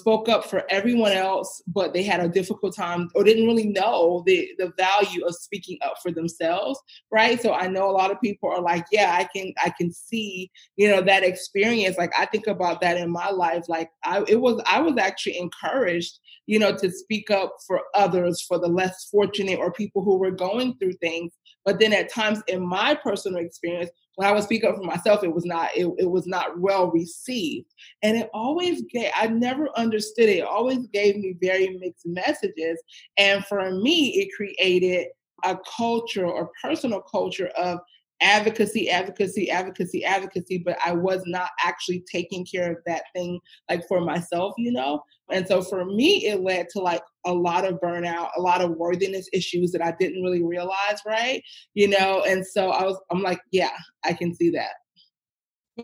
spoke 0.00 0.28
up 0.28 0.44
for 0.44 0.64
everyone 0.70 1.12
else, 1.12 1.62
but 1.66 1.92
they 1.92 2.02
had 2.02 2.20
a 2.20 2.28
difficult 2.28 2.74
time 2.74 3.08
or 3.14 3.22
didn't 3.22 3.46
really 3.46 3.68
know 3.68 4.22
the, 4.26 4.50
the 4.58 4.72
value 4.76 5.24
of 5.24 5.34
speaking 5.34 5.78
up 5.82 5.94
for 6.02 6.10
themselves, 6.10 6.80
right? 7.10 7.40
So 7.40 7.52
I 7.52 7.68
know 7.68 7.88
a 7.88 7.92
lot 7.92 8.10
of 8.10 8.20
people 8.20 8.50
are 8.50 8.60
like, 8.60 8.84
yeah, 8.90 9.16
I 9.18 9.24
can 9.24 9.52
I 9.64 9.70
can 9.70 9.92
see, 9.92 10.50
you 10.76 10.90
know, 10.90 11.02
that 11.02 11.22
experience. 11.22 11.98
Like 11.98 12.12
I 12.18 12.26
think 12.26 12.46
about 12.46 12.80
that 12.80 12.96
in 12.96 13.10
my 13.10 13.30
life. 13.30 13.64
Like 13.68 13.90
I 14.04 14.24
it 14.26 14.40
was 14.40 14.62
I 14.66 14.80
was 14.80 14.96
actually 14.98 15.38
encouraged, 15.38 16.18
you 16.50 16.58
know, 16.58 16.76
to 16.76 16.90
speak 16.90 17.30
up 17.30 17.54
for 17.64 17.80
others, 17.94 18.42
for 18.42 18.58
the 18.58 18.66
less 18.66 19.04
fortunate 19.08 19.60
or 19.60 19.72
people 19.72 20.02
who 20.02 20.18
were 20.18 20.32
going 20.32 20.76
through 20.78 20.94
things. 20.94 21.32
But 21.64 21.78
then 21.78 21.92
at 21.92 22.12
times 22.12 22.42
in 22.48 22.66
my 22.66 22.96
personal 22.96 23.38
experience, 23.38 23.88
when 24.16 24.28
I 24.28 24.32
would 24.32 24.42
speak 24.42 24.64
up 24.64 24.74
for 24.74 24.82
myself, 24.82 25.22
it 25.22 25.32
was 25.32 25.44
not 25.44 25.70
it, 25.76 25.86
it 25.98 26.10
was 26.10 26.26
not 26.26 26.58
well 26.58 26.90
received. 26.90 27.72
And 28.02 28.16
it 28.16 28.30
always 28.34 28.82
gave 28.90 29.12
I 29.14 29.28
never 29.28 29.68
understood 29.78 30.28
it. 30.28 30.38
it 30.38 30.44
always 30.44 30.88
gave 30.88 31.18
me 31.18 31.36
very 31.40 31.78
mixed 31.78 32.04
messages. 32.04 32.82
And 33.16 33.46
for 33.46 33.70
me, 33.70 34.18
it 34.18 34.30
created 34.34 35.06
a 35.44 35.56
culture 35.76 36.26
or 36.26 36.50
personal 36.60 37.00
culture 37.00 37.52
of 37.56 37.78
advocacy, 38.20 38.90
advocacy, 38.90 39.50
advocacy, 39.50 40.04
advocacy, 40.04 40.58
but 40.58 40.76
I 40.84 40.92
was 40.92 41.22
not 41.26 41.50
actually 41.64 42.04
taking 42.10 42.44
care 42.44 42.70
of 42.72 42.78
that 42.86 43.04
thing 43.14 43.40
like 43.68 43.86
for 43.88 44.00
myself, 44.00 44.54
you 44.58 44.72
know? 44.72 45.02
And 45.30 45.46
so 45.46 45.62
for 45.62 45.84
me, 45.84 46.26
it 46.26 46.42
led 46.42 46.68
to 46.70 46.80
like 46.80 47.02
a 47.24 47.32
lot 47.32 47.64
of 47.64 47.80
burnout, 47.80 48.30
a 48.36 48.40
lot 48.40 48.60
of 48.60 48.72
worthiness 48.72 49.28
issues 49.32 49.72
that 49.72 49.82
I 49.82 49.94
didn't 49.98 50.22
really 50.22 50.42
realize, 50.42 51.00
right? 51.06 51.42
You 51.74 51.88
know, 51.88 52.24
and 52.26 52.46
so 52.46 52.70
I 52.70 52.84
was, 52.84 53.00
I'm 53.10 53.22
like, 53.22 53.40
yeah, 53.52 53.76
I 54.04 54.12
can 54.12 54.34
see 54.34 54.50
that. 54.50 54.72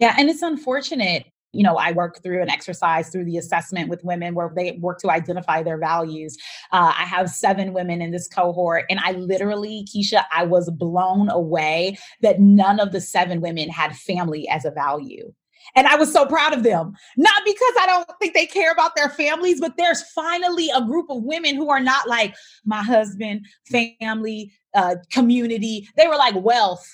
Yeah, 0.00 0.14
and 0.18 0.28
it's 0.28 0.42
unfortunate 0.42 1.26
you 1.56 1.62
know, 1.62 1.76
I 1.76 1.92
work 1.92 2.22
through 2.22 2.42
an 2.42 2.50
exercise 2.50 3.08
through 3.08 3.24
the 3.24 3.38
assessment 3.38 3.88
with 3.88 4.04
women 4.04 4.34
where 4.34 4.50
they 4.54 4.72
work 4.72 4.98
to 5.00 5.10
identify 5.10 5.62
their 5.62 5.78
values. 5.78 6.36
Uh, 6.72 6.92
I 6.96 7.04
have 7.04 7.30
seven 7.30 7.72
women 7.72 8.02
in 8.02 8.10
this 8.10 8.28
cohort, 8.28 8.84
and 8.90 9.00
I 9.00 9.12
literally, 9.12 9.86
Keisha, 9.88 10.24
I 10.34 10.44
was 10.44 10.70
blown 10.70 11.30
away 11.30 11.98
that 12.20 12.40
none 12.40 12.78
of 12.80 12.92
the 12.92 13.00
seven 13.00 13.40
women 13.40 13.68
had 13.68 13.96
family 13.96 14.48
as 14.48 14.64
a 14.64 14.70
value. 14.70 15.32
And 15.74 15.86
I 15.86 15.96
was 15.96 16.12
so 16.12 16.26
proud 16.26 16.54
of 16.54 16.62
them. 16.62 16.94
Not 17.16 17.42
because 17.44 17.74
I 17.80 17.86
don't 17.86 18.18
think 18.20 18.34
they 18.34 18.46
care 18.46 18.70
about 18.70 18.94
their 18.94 19.08
families, 19.08 19.60
but 19.60 19.76
there's 19.76 20.02
finally 20.12 20.70
a 20.74 20.84
group 20.84 21.10
of 21.10 21.22
women 21.22 21.56
who 21.56 21.70
are 21.70 21.80
not 21.80 22.08
like 22.08 22.34
my 22.64 22.82
husband, 22.82 23.46
family, 23.70 24.52
uh, 24.74 24.96
community. 25.10 25.88
They 25.96 26.06
were 26.06 26.16
like 26.16 26.34
wealth. 26.36 26.86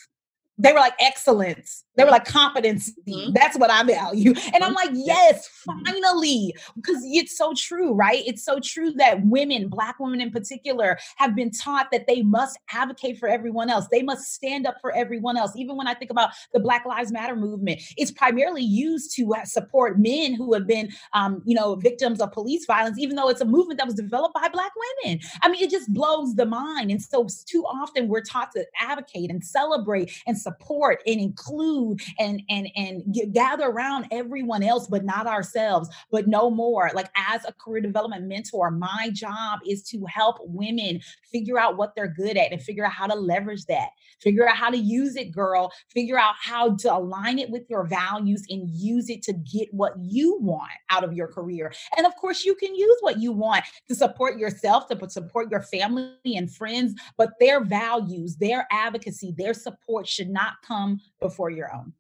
They 0.59 0.73
were 0.73 0.81
like 0.81 0.95
excellence 1.01 1.85
they 1.97 2.05
were 2.05 2.11
like 2.11 2.25
competency. 2.25 2.95
Mm-hmm. 3.09 3.33
That's 3.33 3.59
what 3.59 3.71
I 3.71 3.83
value. 3.83 4.35
And 4.55 4.63
I'm 4.63 4.75
mm-hmm. 4.75 4.95
like, 4.97 5.07
yes, 5.07 5.49
mm-hmm. 5.69 5.85
finally. 5.85 6.55
Because 6.77 7.03
it's 7.05 7.37
so 7.39 7.55
true, 7.57 7.93
right? 7.93 8.23
It's 8.27 8.45
so 8.45 8.61
true 8.61 8.93
that 8.93 9.25
women, 9.25 9.69
Black 9.69 9.99
women 9.99 10.21
in 10.21 10.31
particular, 10.31 10.99
have 11.17 11.35
been 11.35 11.51
taught 11.51 11.91
that 11.91 12.07
they 12.07 12.23
must 12.23 12.59
advocate 12.73 13.19
for 13.19 13.29
everyone 13.29 13.71
else. 13.71 13.87
They 13.91 14.03
must 14.03 14.33
stand 14.33 14.67
up 14.67 14.77
for 14.81 14.93
everyone 14.93 15.37
else. 15.37 15.53
Even 15.57 15.77
when 15.77 15.87
I 15.87 15.95
think 15.95 16.11
about 16.11 16.31
the 16.53 16.61
Black 16.61 16.85
Lives 16.85 17.13
Matter 17.13 17.35
movement, 17.35 17.81
it's 17.97 18.11
primarily 18.11 18.63
used 18.63 19.15
to 19.17 19.35
uh, 19.35 19.45
support 19.45 19.99
men 19.99 20.35
who 20.35 20.53
have 20.53 20.67
been, 20.67 20.91
um, 21.15 21.43
you 21.47 21.55
know, 21.55 21.77
victims 21.77 22.21
of 22.21 22.31
police 22.33 22.67
violence, 22.67 22.99
even 22.99 23.17
though 23.17 23.29
it's 23.29 23.41
a 23.41 23.47
movement 23.47 23.79
that 23.79 23.87
was 23.87 23.95
developed 23.95 24.35
by 24.35 24.49
Black 24.49 24.73
women. 25.05 25.21
I 25.43 25.49
mean, 25.49 25.63
it 25.63 25.71
just 25.71 25.93
blows 25.93 26.35
the 26.35 26.47
mind. 26.47 26.91
And 26.91 27.01
so, 27.01 27.27
too 27.47 27.65
often, 27.65 28.09
we're 28.09 28.23
taught 28.23 28.53
to 28.53 28.67
advocate 28.79 29.31
and 29.31 29.43
celebrate 29.43 30.21
and 30.27 30.37
support 30.43 31.01
and 31.07 31.21
include 31.21 32.01
and 32.19 32.43
and 32.49 32.69
and 32.77 33.03
get, 33.13 33.33
gather 33.33 33.67
around 33.67 34.07
everyone 34.11 34.63
else 34.63 34.87
but 34.87 35.05
not 35.05 35.27
ourselves 35.27 35.89
but 36.11 36.27
no 36.27 36.51
more. 36.51 36.91
Like 36.95 37.11
as 37.17 37.45
a 37.47 37.53
career 37.53 37.81
development 37.81 38.27
mentor 38.27 38.71
my 38.71 39.11
job 39.13 39.61
is 39.67 39.83
to 39.85 40.05
help 40.07 40.37
women 40.41 41.01
figure 41.31 41.59
out 41.59 41.77
what 41.77 41.95
they're 41.95 42.09
good 42.09 42.37
at 42.37 42.53
and 42.53 42.63
figure 42.63 42.85
out 42.85 42.93
how 42.93 43.07
to 43.07 43.15
leverage 43.15 43.65
that. 43.67 43.91
Figure 44.21 44.49
out 44.49 44.57
how 44.57 44.71
to 44.71 44.79
use 44.79 45.17
it 45.17 45.33
girl. 45.33 45.73
Figure 45.89 46.19
out 46.19 46.35
how 46.41 46.77
to 46.77 46.95
align 46.95 47.39
it 47.39 47.51
with 47.51 47.69
your 47.69 47.85
values 47.85 48.45
and 48.49 48.69
use 48.71 49.09
it 49.11 49.23
to 49.23 49.33
get 49.33 49.69
what 49.73 49.95
you 49.99 50.39
want 50.41 50.71
out 50.91 51.05
of 51.05 51.13
your 51.13 51.29
career. 51.29 51.73
And 51.97 52.07
of 52.07 52.15
course 52.17 52.45
you 52.45 52.55
can 52.55 52.75
use 52.75 52.97
what 53.01 53.19
you 53.19 53.33
want 53.33 53.65
to 53.89 53.95
support 53.95 54.39
yourself 54.39 54.89
to 54.89 55.11
support 55.11 55.51
your 55.51 55.63
family 55.63 56.13
and 56.25 56.53
friends 56.55 56.95
but 57.17 57.33
their 57.41 57.65
values 57.65 58.37
their 58.37 58.67
advocacy 58.71 59.35
their 59.37 59.55
support 59.55 60.07
should 60.07 60.31
not 60.33 60.55
come 60.67 61.01
before 61.21 61.51
your 61.51 61.73
own 61.75 61.93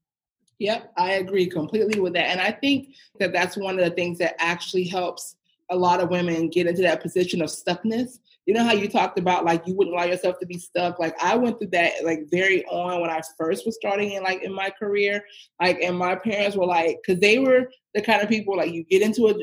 Yep, 0.62 0.92
I 0.97 1.14
agree 1.14 1.47
completely 1.47 1.99
with 1.99 2.12
that. 2.12 2.29
And 2.29 2.40
I 2.40 2.53
think 2.53 2.95
that 3.18 3.33
that's 3.33 3.57
one 3.57 3.81
of 3.81 3.85
the 3.85 3.90
things 3.90 4.18
that 4.18 4.37
actually 4.38 4.85
helps 4.85 5.35
a 5.73 5.77
lot 5.77 6.01
of 6.01 6.09
women 6.09 6.51
get 6.51 6.68
into 6.68 6.83
that 6.83 7.03
position 7.03 7.42
of 7.42 7.49
stuckness. 7.49 8.21
You 8.47 8.55
know 8.55 8.62
how 8.62 8.73
you 8.73 8.88
talked 8.88 9.18
about 9.18 9.45
like 9.45 9.66
you 9.66 9.75
wouldn't 9.75 9.97
allow 9.97 10.05
yourself 10.05 10.38
to 10.38 10.47
be 10.47 10.59
stuck. 10.59 11.01
Like 11.01 11.21
I 11.21 11.35
went 11.35 11.59
through 11.59 11.71
that 11.71 12.05
like 12.05 12.31
very 12.31 12.64
on 12.66 13.01
when 13.01 13.11
I 13.11 13.21
first 13.37 13.66
was 13.66 13.75
starting 13.75 14.12
in 14.12 14.23
like 14.23 14.45
in 14.45 14.55
my 14.55 14.71
career. 14.71 15.25
Like 15.61 15.81
and 15.83 15.99
my 15.99 16.14
parents 16.14 16.57
were 16.57 16.66
like, 16.66 16.99
because 17.05 17.21
they 17.21 17.40
were 17.40 17.68
the 17.95 18.03
kind 18.03 18.23
of 18.23 18.29
people 18.29 18.57
like 18.57 18.73
you 18.73 18.85
get 18.85 19.03
into 19.03 19.29
a, 19.29 19.35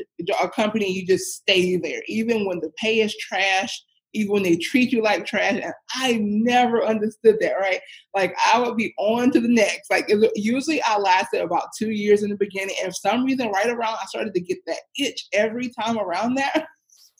a 0.42 0.48
company, 0.48 0.90
you 0.90 1.06
just 1.06 1.34
stay 1.34 1.76
there, 1.76 2.00
even 2.08 2.46
when 2.46 2.60
the 2.60 2.70
pay 2.78 3.00
is 3.00 3.14
trash 3.16 3.82
even 4.12 4.32
when 4.32 4.42
they 4.42 4.56
treat 4.56 4.92
you 4.92 5.02
like 5.02 5.26
trash. 5.26 5.60
And 5.62 5.72
I 5.94 6.18
never 6.20 6.84
understood 6.84 7.36
that, 7.40 7.52
right? 7.54 7.80
Like 8.14 8.34
I 8.52 8.58
would 8.58 8.76
be 8.76 8.94
on 8.98 9.30
to 9.32 9.40
the 9.40 9.48
next. 9.48 9.90
Like 9.90 10.10
usually 10.34 10.82
I 10.82 10.98
lasted 10.98 11.42
about 11.42 11.68
two 11.78 11.90
years 11.90 12.22
in 12.22 12.30
the 12.30 12.36
beginning. 12.36 12.74
And 12.82 12.92
for 12.92 13.08
some 13.08 13.24
reason, 13.24 13.50
right 13.50 13.68
around, 13.68 13.96
I 14.00 14.06
started 14.06 14.34
to 14.34 14.40
get 14.40 14.58
that 14.66 14.80
itch 14.98 15.28
every 15.32 15.70
time 15.80 15.98
around 15.98 16.36
that. 16.36 16.66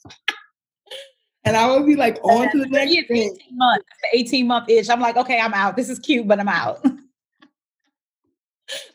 and 1.45 1.57
I 1.57 1.69
would 1.73 1.85
be 1.85 1.95
like 1.95 2.19
on 2.23 2.51
to 2.51 2.59
the 2.59 2.67
next 2.67 2.91
18 2.91 3.37
months, 3.53 3.85
the 4.11 4.19
18 4.19 4.47
month 4.47 4.69
itch. 4.69 4.89
I'm 4.89 5.01
like, 5.01 5.17
okay, 5.17 5.39
I'm 5.39 5.53
out. 5.53 5.75
This 5.75 5.89
is 5.89 5.99
cute, 5.99 6.27
but 6.27 6.39
I'm 6.39 6.49
out. 6.49 6.85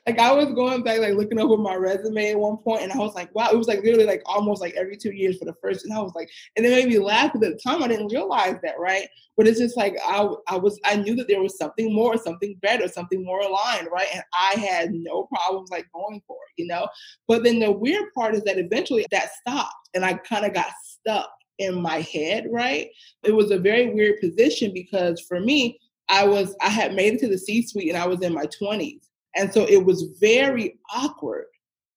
like 0.06 0.18
I 0.18 0.32
was 0.32 0.52
going 0.52 0.82
back, 0.82 1.00
like 1.00 1.14
looking 1.14 1.40
over 1.40 1.56
my 1.56 1.74
resume 1.74 2.30
at 2.30 2.38
one 2.38 2.56
point, 2.58 2.82
and 2.82 2.92
I 2.92 2.98
was 2.98 3.14
like, 3.14 3.34
wow, 3.34 3.50
it 3.50 3.56
was 3.56 3.68
like 3.68 3.82
literally 3.82 4.06
like 4.06 4.22
almost 4.26 4.60
like 4.60 4.74
every 4.74 4.96
two 4.96 5.12
years 5.12 5.38
for 5.38 5.44
the 5.44 5.54
first, 5.54 5.84
and 5.84 5.92
I 5.92 6.00
was 6.00 6.12
like, 6.14 6.28
and 6.56 6.64
it 6.64 6.70
made 6.70 6.88
me 6.88 6.98
laugh 6.98 7.32
because 7.32 7.48
at 7.48 7.54
the 7.54 7.62
time 7.62 7.82
I 7.82 7.88
didn't 7.88 8.12
realize 8.12 8.56
that, 8.62 8.78
right? 8.78 9.08
But 9.36 9.46
it's 9.46 9.58
just 9.58 9.76
like 9.76 9.96
I, 10.04 10.26
I 10.48 10.56
was, 10.56 10.80
I 10.84 10.96
knew 10.96 11.14
that 11.16 11.28
there 11.28 11.42
was 11.42 11.58
something 11.58 11.94
more, 11.94 12.16
something 12.16 12.56
better, 12.62 12.88
something 12.88 13.24
more 13.24 13.40
aligned, 13.40 13.88
right? 13.92 14.08
And 14.14 14.22
I 14.32 14.58
had 14.58 14.92
no 14.92 15.24
problems 15.24 15.70
like 15.70 15.86
going 15.94 16.22
for 16.26 16.36
it, 16.36 16.62
you 16.62 16.66
know. 16.66 16.88
But 17.28 17.44
then 17.44 17.58
the 17.58 17.70
weird 17.70 18.12
part 18.14 18.34
is 18.34 18.42
that 18.44 18.58
eventually 18.58 19.06
that 19.10 19.30
stopped, 19.40 19.90
and 19.94 20.04
I 20.04 20.14
kind 20.14 20.46
of 20.46 20.54
got 20.54 20.72
stuck 20.82 21.30
in 21.58 21.80
my 21.80 22.00
head, 22.00 22.46
right? 22.50 22.88
It 23.24 23.32
was 23.32 23.50
a 23.50 23.58
very 23.58 23.92
weird 23.92 24.20
position 24.20 24.72
because 24.72 25.20
for 25.20 25.40
me, 25.40 25.78
I 26.08 26.24
was 26.26 26.54
I 26.60 26.68
had 26.68 26.94
made 26.94 27.14
it 27.14 27.20
to 27.20 27.28
the 27.28 27.38
C 27.38 27.62
suite 27.62 27.88
and 27.88 27.98
I 27.98 28.06
was 28.06 28.22
in 28.22 28.32
my 28.32 28.46
20s. 28.46 29.05
And 29.36 29.52
so 29.52 29.66
it 29.68 29.84
was 29.84 30.14
very 30.20 30.78
awkward 30.94 31.46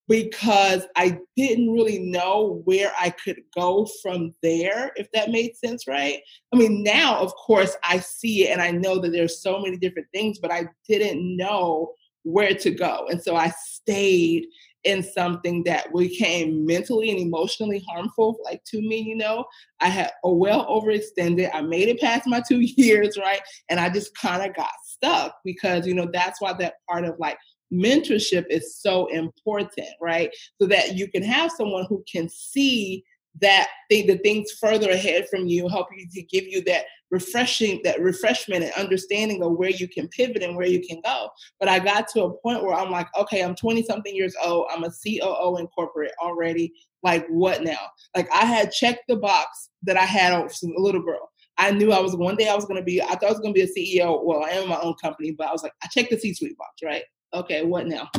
because 0.09 0.87
I 0.95 1.19
didn't 1.37 1.71
really 1.71 1.99
know 1.99 2.63
where 2.65 2.91
I 2.99 3.11
could 3.11 3.39
go 3.55 3.87
from 4.01 4.33
there, 4.41 4.91
if 4.95 5.07
that 5.13 5.29
made 5.29 5.55
sense, 5.55 5.87
right? 5.87 6.19
I 6.51 6.57
mean, 6.57 6.83
now, 6.83 7.19
of 7.19 7.33
course, 7.35 7.77
I 7.83 7.99
see 7.99 8.47
it 8.47 8.51
and 8.51 8.61
I 8.61 8.71
know 8.71 8.99
that 8.99 9.11
there's 9.11 9.41
so 9.41 9.59
many 9.61 9.77
different 9.77 10.07
things, 10.11 10.39
but 10.39 10.51
I 10.51 10.65
didn't 10.87 11.37
know 11.37 11.93
where 12.23 12.55
to 12.55 12.71
go. 12.71 13.05
And 13.09 13.21
so 13.21 13.35
I 13.35 13.53
stayed 13.63 14.47
in 14.83 15.03
something 15.03 15.63
that 15.65 15.93
became 15.93 16.65
mentally 16.65 17.11
and 17.11 17.19
emotionally 17.19 17.83
harmful, 17.87 18.39
like 18.45 18.63
to 18.65 18.81
me, 18.81 18.97
you 18.97 19.15
know. 19.15 19.45
I 19.81 19.89
had 19.89 20.11
a 20.23 20.33
well 20.33 20.65
overextended. 20.67 21.49
I 21.53 21.61
made 21.61 21.89
it 21.89 21.99
past 21.99 22.25
my 22.25 22.41
two 22.47 22.59
years, 22.61 23.17
right? 23.17 23.41
And 23.69 23.79
I 23.79 23.89
just 23.89 24.15
kind 24.17 24.47
of 24.47 24.55
got 24.55 24.71
stuck 25.01 25.35
because 25.43 25.87
you 25.87 25.93
know 25.93 26.07
that's 26.11 26.41
why 26.41 26.53
that 26.53 26.75
part 26.87 27.05
of 27.05 27.15
like 27.19 27.37
mentorship 27.71 28.45
is 28.49 28.77
so 28.79 29.07
important 29.07 29.87
right? 30.01 30.31
So 30.59 30.67
that 30.67 30.95
you 30.95 31.07
can 31.09 31.23
have 31.23 31.51
someone 31.51 31.85
who 31.87 32.03
can 32.11 32.29
see 32.29 33.03
that 33.41 33.67
thing 33.89 34.07
the 34.07 34.17
things 34.17 34.51
further 34.59 34.89
ahead 34.89 35.27
from 35.29 35.47
you 35.47 35.67
help 35.67 35.87
you 35.95 36.07
to 36.13 36.23
give 36.23 36.45
you 36.45 36.63
that 36.63 36.85
refreshing 37.11 37.79
that 37.83 38.01
refreshment 38.01 38.63
and 38.63 38.73
understanding 38.73 39.41
of 39.43 39.53
where 39.53 39.69
you 39.69 39.87
can 39.87 40.07
pivot 40.09 40.43
and 40.43 40.55
where 40.55 40.67
you 40.67 40.81
can 40.85 40.99
go. 41.05 41.29
But 41.59 41.69
i 41.69 41.79
got 41.79 42.07
to 42.09 42.23
a 42.23 42.37
point 42.39 42.63
where 42.63 42.75
i'm 42.75 42.91
like 42.91 43.07
okay 43.17 43.41
i'm 43.41 43.55
20 43.55 43.83
something 43.83 44.15
years 44.15 44.35
old. 44.43 44.67
I'm 44.71 44.83
a 44.83 44.89
COO 44.89 45.57
in 45.57 45.67
corporate 45.67 46.13
already. 46.21 46.73
Like 47.03 47.25
what 47.27 47.63
now? 47.63 47.79
Like 48.15 48.29
i 48.33 48.45
had 48.45 48.71
checked 48.71 49.03
the 49.07 49.17
box 49.17 49.69
that 49.83 49.97
i 49.97 50.05
had 50.05 50.33
a 50.33 50.49
little 50.77 51.01
girl 51.01 51.29
I 51.59 51.71
knew 51.71 51.91
I 51.91 51.99
was 51.99 52.15
one 52.15 52.37
day 52.37 52.47
I 52.47 52.55
was 52.55 52.65
going 52.65 52.79
to 52.79 52.83
be, 52.83 53.01
I 53.01 53.07
thought 53.07 53.25
I 53.25 53.31
was 53.31 53.39
going 53.39 53.53
to 53.53 53.59
be 53.59 53.69
a 53.69 54.01
CEO. 54.01 54.23
Well, 54.23 54.43
I 54.45 54.51
am 54.51 54.69
my 54.69 54.79
own 54.79 54.95
company, 54.95 55.31
but 55.31 55.47
I 55.47 55.51
was 55.51 55.61
like, 55.61 55.73
I 55.83 55.87
checked 55.87 56.09
the 56.09 56.17
C 56.17 56.33
suite 56.33 56.57
box, 56.57 56.71
right? 56.83 57.03
Okay, 57.33 57.65
what 57.65 57.85
now? 57.85 58.09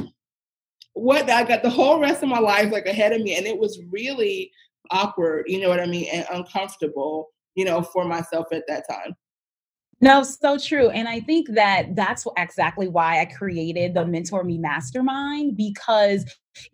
What 0.92 1.31
I 1.31 1.44
got 1.44 1.62
the 1.62 1.70
whole 1.70 1.98
rest 1.98 2.22
of 2.22 2.29
my 2.29 2.38
life 2.38 2.70
like 2.70 2.86
ahead 2.86 3.12
of 3.12 3.22
me, 3.22 3.36
and 3.36 3.47
it 3.47 3.59
was 3.59 3.80
really 3.91 4.51
awkward, 4.91 5.45
you 5.49 5.59
know 5.61 5.70
what 5.70 5.80
I 5.80 5.86
mean, 5.86 6.07
and 6.12 6.26
uncomfortable, 6.30 7.28
you 7.55 7.64
know, 7.64 7.80
for 7.80 8.05
myself 8.05 8.47
at 8.53 8.64
that 8.68 8.84
time. 8.88 9.16
No, 10.03 10.22
so 10.22 10.59
true. 10.59 10.88
And 10.91 11.09
I 11.09 11.20
think 11.20 11.49
that 11.51 11.95
that's 11.95 12.26
exactly 12.36 12.88
why 12.88 13.20
I 13.20 13.26
created 13.26 13.95
the 13.95 14.07
Mentor 14.07 14.45
Me 14.45 14.59
Mastermind 14.59 15.57
because 15.57 16.24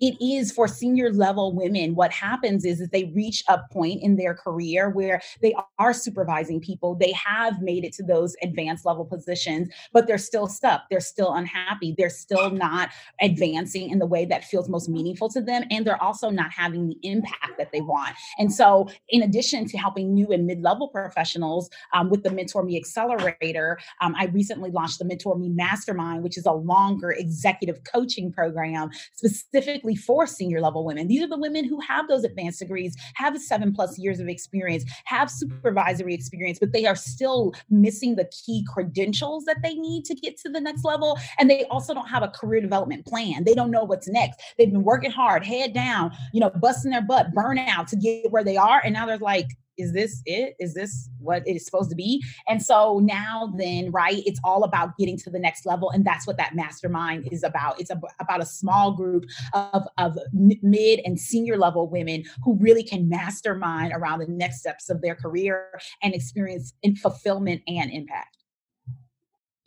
it 0.00 0.16
is 0.20 0.52
for 0.52 0.66
senior 0.68 1.12
level 1.12 1.54
women. 1.54 1.94
What 1.94 2.12
happens 2.12 2.64
is 2.64 2.78
that 2.78 2.92
they 2.92 3.04
reach 3.14 3.44
a 3.48 3.60
point 3.72 4.02
in 4.02 4.16
their 4.16 4.34
career 4.34 4.90
where 4.90 5.20
they 5.42 5.54
are 5.78 5.92
supervising 5.92 6.60
people. 6.60 6.94
They 6.94 7.12
have 7.12 7.60
made 7.60 7.84
it 7.84 7.92
to 7.94 8.02
those 8.02 8.34
advanced 8.42 8.84
level 8.84 9.04
positions 9.04 9.68
but 9.92 10.06
they're 10.06 10.18
still 10.18 10.46
stuck. 10.46 10.82
They're 10.90 11.00
still 11.00 11.34
unhappy. 11.34 11.94
They're 11.96 12.10
still 12.10 12.50
not 12.50 12.90
advancing 13.20 13.90
in 13.90 13.98
the 13.98 14.06
way 14.06 14.24
that 14.26 14.44
feels 14.44 14.68
most 14.68 14.88
meaningful 14.88 15.28
to 15.30 15.40
them 15.40 15.64
and 15.70 15.86
they're 15.86 16.02
also 16.02 16.30
not 16.30 16.50
having 16.50 16.88
the 16.88 16.98
impact 17.02 17.58
that 17.58 17.72
they 17.72 17.80
want. 17.80 18.14
And 18.38 18.52
so 18.52 18.88
in 19.08 19.22
addition 19.22 19.66
to 19.66 19.78
helping 19.78 20.14
new 20.14 20.28
and 20.32 20.46
mid-level 20.46 20.88
professionals 20.88 21.70
um, 21.92 22.10
with 22.10 22.22
the 22.22 22.30
mentor 22.30 22.62
me 22.62 22.76
accelerator 22.76 23.78
um, 24.00 24.14
i 24.16 24.26
recently 24.26 24.70
launched 24.70 24.98
the 24.98 25.04
mentor 25.04 25.36
me 25.36 25.48
mastermind 25.48 26.22
which 26.22 26.38
is 26.38 26.46
a 26.46 26.52
longer 26.52 27.10
executive 27.10 27.82
coaching 27.84 28.32
program 28.32 28.90
specific 29.14 29.65
specifically 29.66 29.96
for 29.96 30.26
senior 30.26 30.60
level 30.60 30.84
women. 30.84 31.08
These 31.08 31.22
are 31.22 31.28
the 31.28 31.36
women 31.36 31.64
who 31.64 31.80
have 31.80 32.06
those 32.06 32.22
advanced 32.22 32.60
degrees, 32.60 32.94
have 33.14 33.36
seven 33.40 33.72
plus 33.72 33.98
years 33.98 34.20
of 34.20 34.28
experience, 34.28 34.84
have 35.06 35.28
supervisory 35.28 36.14
experience, 36.14 36.58
but 36.60 36.72
they 36.72 36.86
are 36.86 36.94
still 36.94 37.52
missing 37.68 38.14
the 38.14 38.26
key 38.26 38.64
credentials 38.72 39.44
that 39.44 39.58
they 39.62 39.74
need 39.74 40.04
to 40.04 40.14
get 40.14 40.38
to 40.38 40.48
the 40.48 40.60
next 40.60 40.84
level. 40.84 41.18
And 41.38 41.50
they 41.50 41.64
also 41.64 41.94
don't 41.94 42.08
have 42.08 42.22
a 42.22 42.28
career 42.28 42.60
development 42.60 43.06
plan. 43.06 43.42
They 43.44 43.54
don't 43.54 43.72
know 43.72 43.84
what's 43.84 44.08
next. 44.08 44.40
They've 44.56 44.70
been 44.70 44.84
working 44.84 45.10
hard, 45.10 45.44
head 45.44 45.72
down, 45.72 46.12
you 46.32 46.40
know, 46.40 46.50
busting 46.50 46.92
their 46.92 47.02
butt, 47.02 47.34
burnout 47.34 47.86
to 47.88 47.96
get 47.96 48.30
where 48.30 48.44
they 48.44 48.56
are. 48.56 48.80
And 48.84 48.94
now 48.94 49.06
they're 49.06 49.18
like, 49.18 49.48
is 49.78 49.92
this 49.92 50.22
it? 50.26 50.56
Is 50.58 50.74
this 50.74 51.08
what 51.18 51.46
it 51.46 51.56
is 51.56 51.64
supposed 51.64 51.90
to 51.90 51.96
be? 51.96 52.22
And 52.48 52.62
so 52.62 53.00
now, 53.02 53.52
then, 53.56 53.90
right, 53.90 54.22
it's 54.26 54.40
all 54.44 54.64
about 54.64 54.96
getting 54.98 55.16
to 55.18 55.30
the 55.30 55.38
next 55.38 55.66
level. 55.66 55.90
And 55.90 56.04
that's 56.04 56.26
what 56.26 56.36
that 56.38 56.54
mastermind 56.54 57.28
is 57.32 57.42
about. 57.42 57.80
It's 57.80 57.90
about 57.90 58.40
a 58.40 58.46
small 58.46 58.92
group 58.92 59.24
of, 59.54 59.86
of 59.98 60.18
mid 60.32 61.00
and 61.04 61.18
senior 61.18 61.56
level 61.56 61.88
women 61.88 62.24
who 62.44 62.56
really 62.58 62.82
can 62.82 63.08
mastermind 63.08 63.92
around 63.94 64.20
the 64.20 64.26
next 64.26 64.60
steps 64.60 64.90
of 64.90 65.02
their 65.02 65.14
career 65.14 65.78
and 66.02 66.14
experience 66.14 66.72
in 66.82 66.96
fulfillment 66.96 67.62
and 67.66 67.90
impact. 67.90 68.35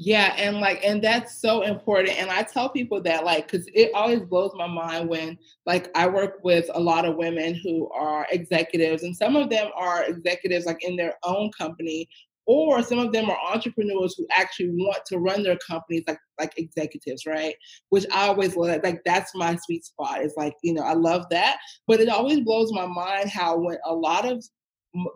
Yeah, 0.01 0.33
and 0.37 0.61
like, 0.61 0.79
and 0.85 1.03
that's 1.03 1.41
so 1.41 1.61
important. 1.63 2.17
And 2.17 2.29
I 2.29 2.43
tell 2.43 2.69
people 2.69 3.01
that, 3.01 3.25
like, 3.25 3.51
because 3.51 3.67
it 3.73 3.91
always 3.93 4.21
blows 4.21 4.51
my 4.55 4.65
mind 4.67 5.09
when, 5.09 5.37
like, 5.65 5.91
I 5.93 6.07
work 6.07 6.39
with 6.41 6.69
a 6.73 6.79
lot 6.79 7.03
of 7.03 7.17
women 7.17 7.53
who 7.55 7.89
are 7.91 8.25
executives, 8.31 9.03
and 9.03 9.13
some 9.15 9.35
of 9.35 9.49
them 9.49 9.67
are 9.75 10.05
executives, 10.05 10.65
like, 10.65 10.81
in 10.85 10.95
their 10.95 11.15
own 11.25 11.51
company, 11.51 12.07
or 12.45 12.81
some 12.81 12.97
of 12.99 13.11
them 13.11 13.29
are 13.29 13.37
entrepreneurs 13.53 14.15
who 14.17 14.25
actually 14.31 14.69
want 14.69 15.05
to 15.07 15.17
run 15.19 15.43
their 15.43 15.57
companies 15.67 16.03
like 16.07 16.17
like 16.39 16.53
executives, 16.57 17.25
right? 17.25 17.53
Which 17.89 18.05
I 18.13 18.27
always 18.29 18.55
love. 18.55 18.79
Like, 18.83 19.01
that's 19.05 19.35
my 19.35 19.57
sweet 19.65 19.83
spot. 19.83 20.21
It's 20.23 20.37
like, 20.37 20.55
you 20.63 20.73
know, 20.73 20.81
I 20.83 20.93
love 20.93 21.25
that. 21.31 21.57
But 21.87 21.99
it 21.99 22.07
always 22.09 22.39
blows 22.39 22.71
my 22.71 22.85
mind 22.87 23.29
how 23.29 23.57
when 23.59 23.77
a 23.85 23.93
lot 23.93 24.25
of 24.25 24.41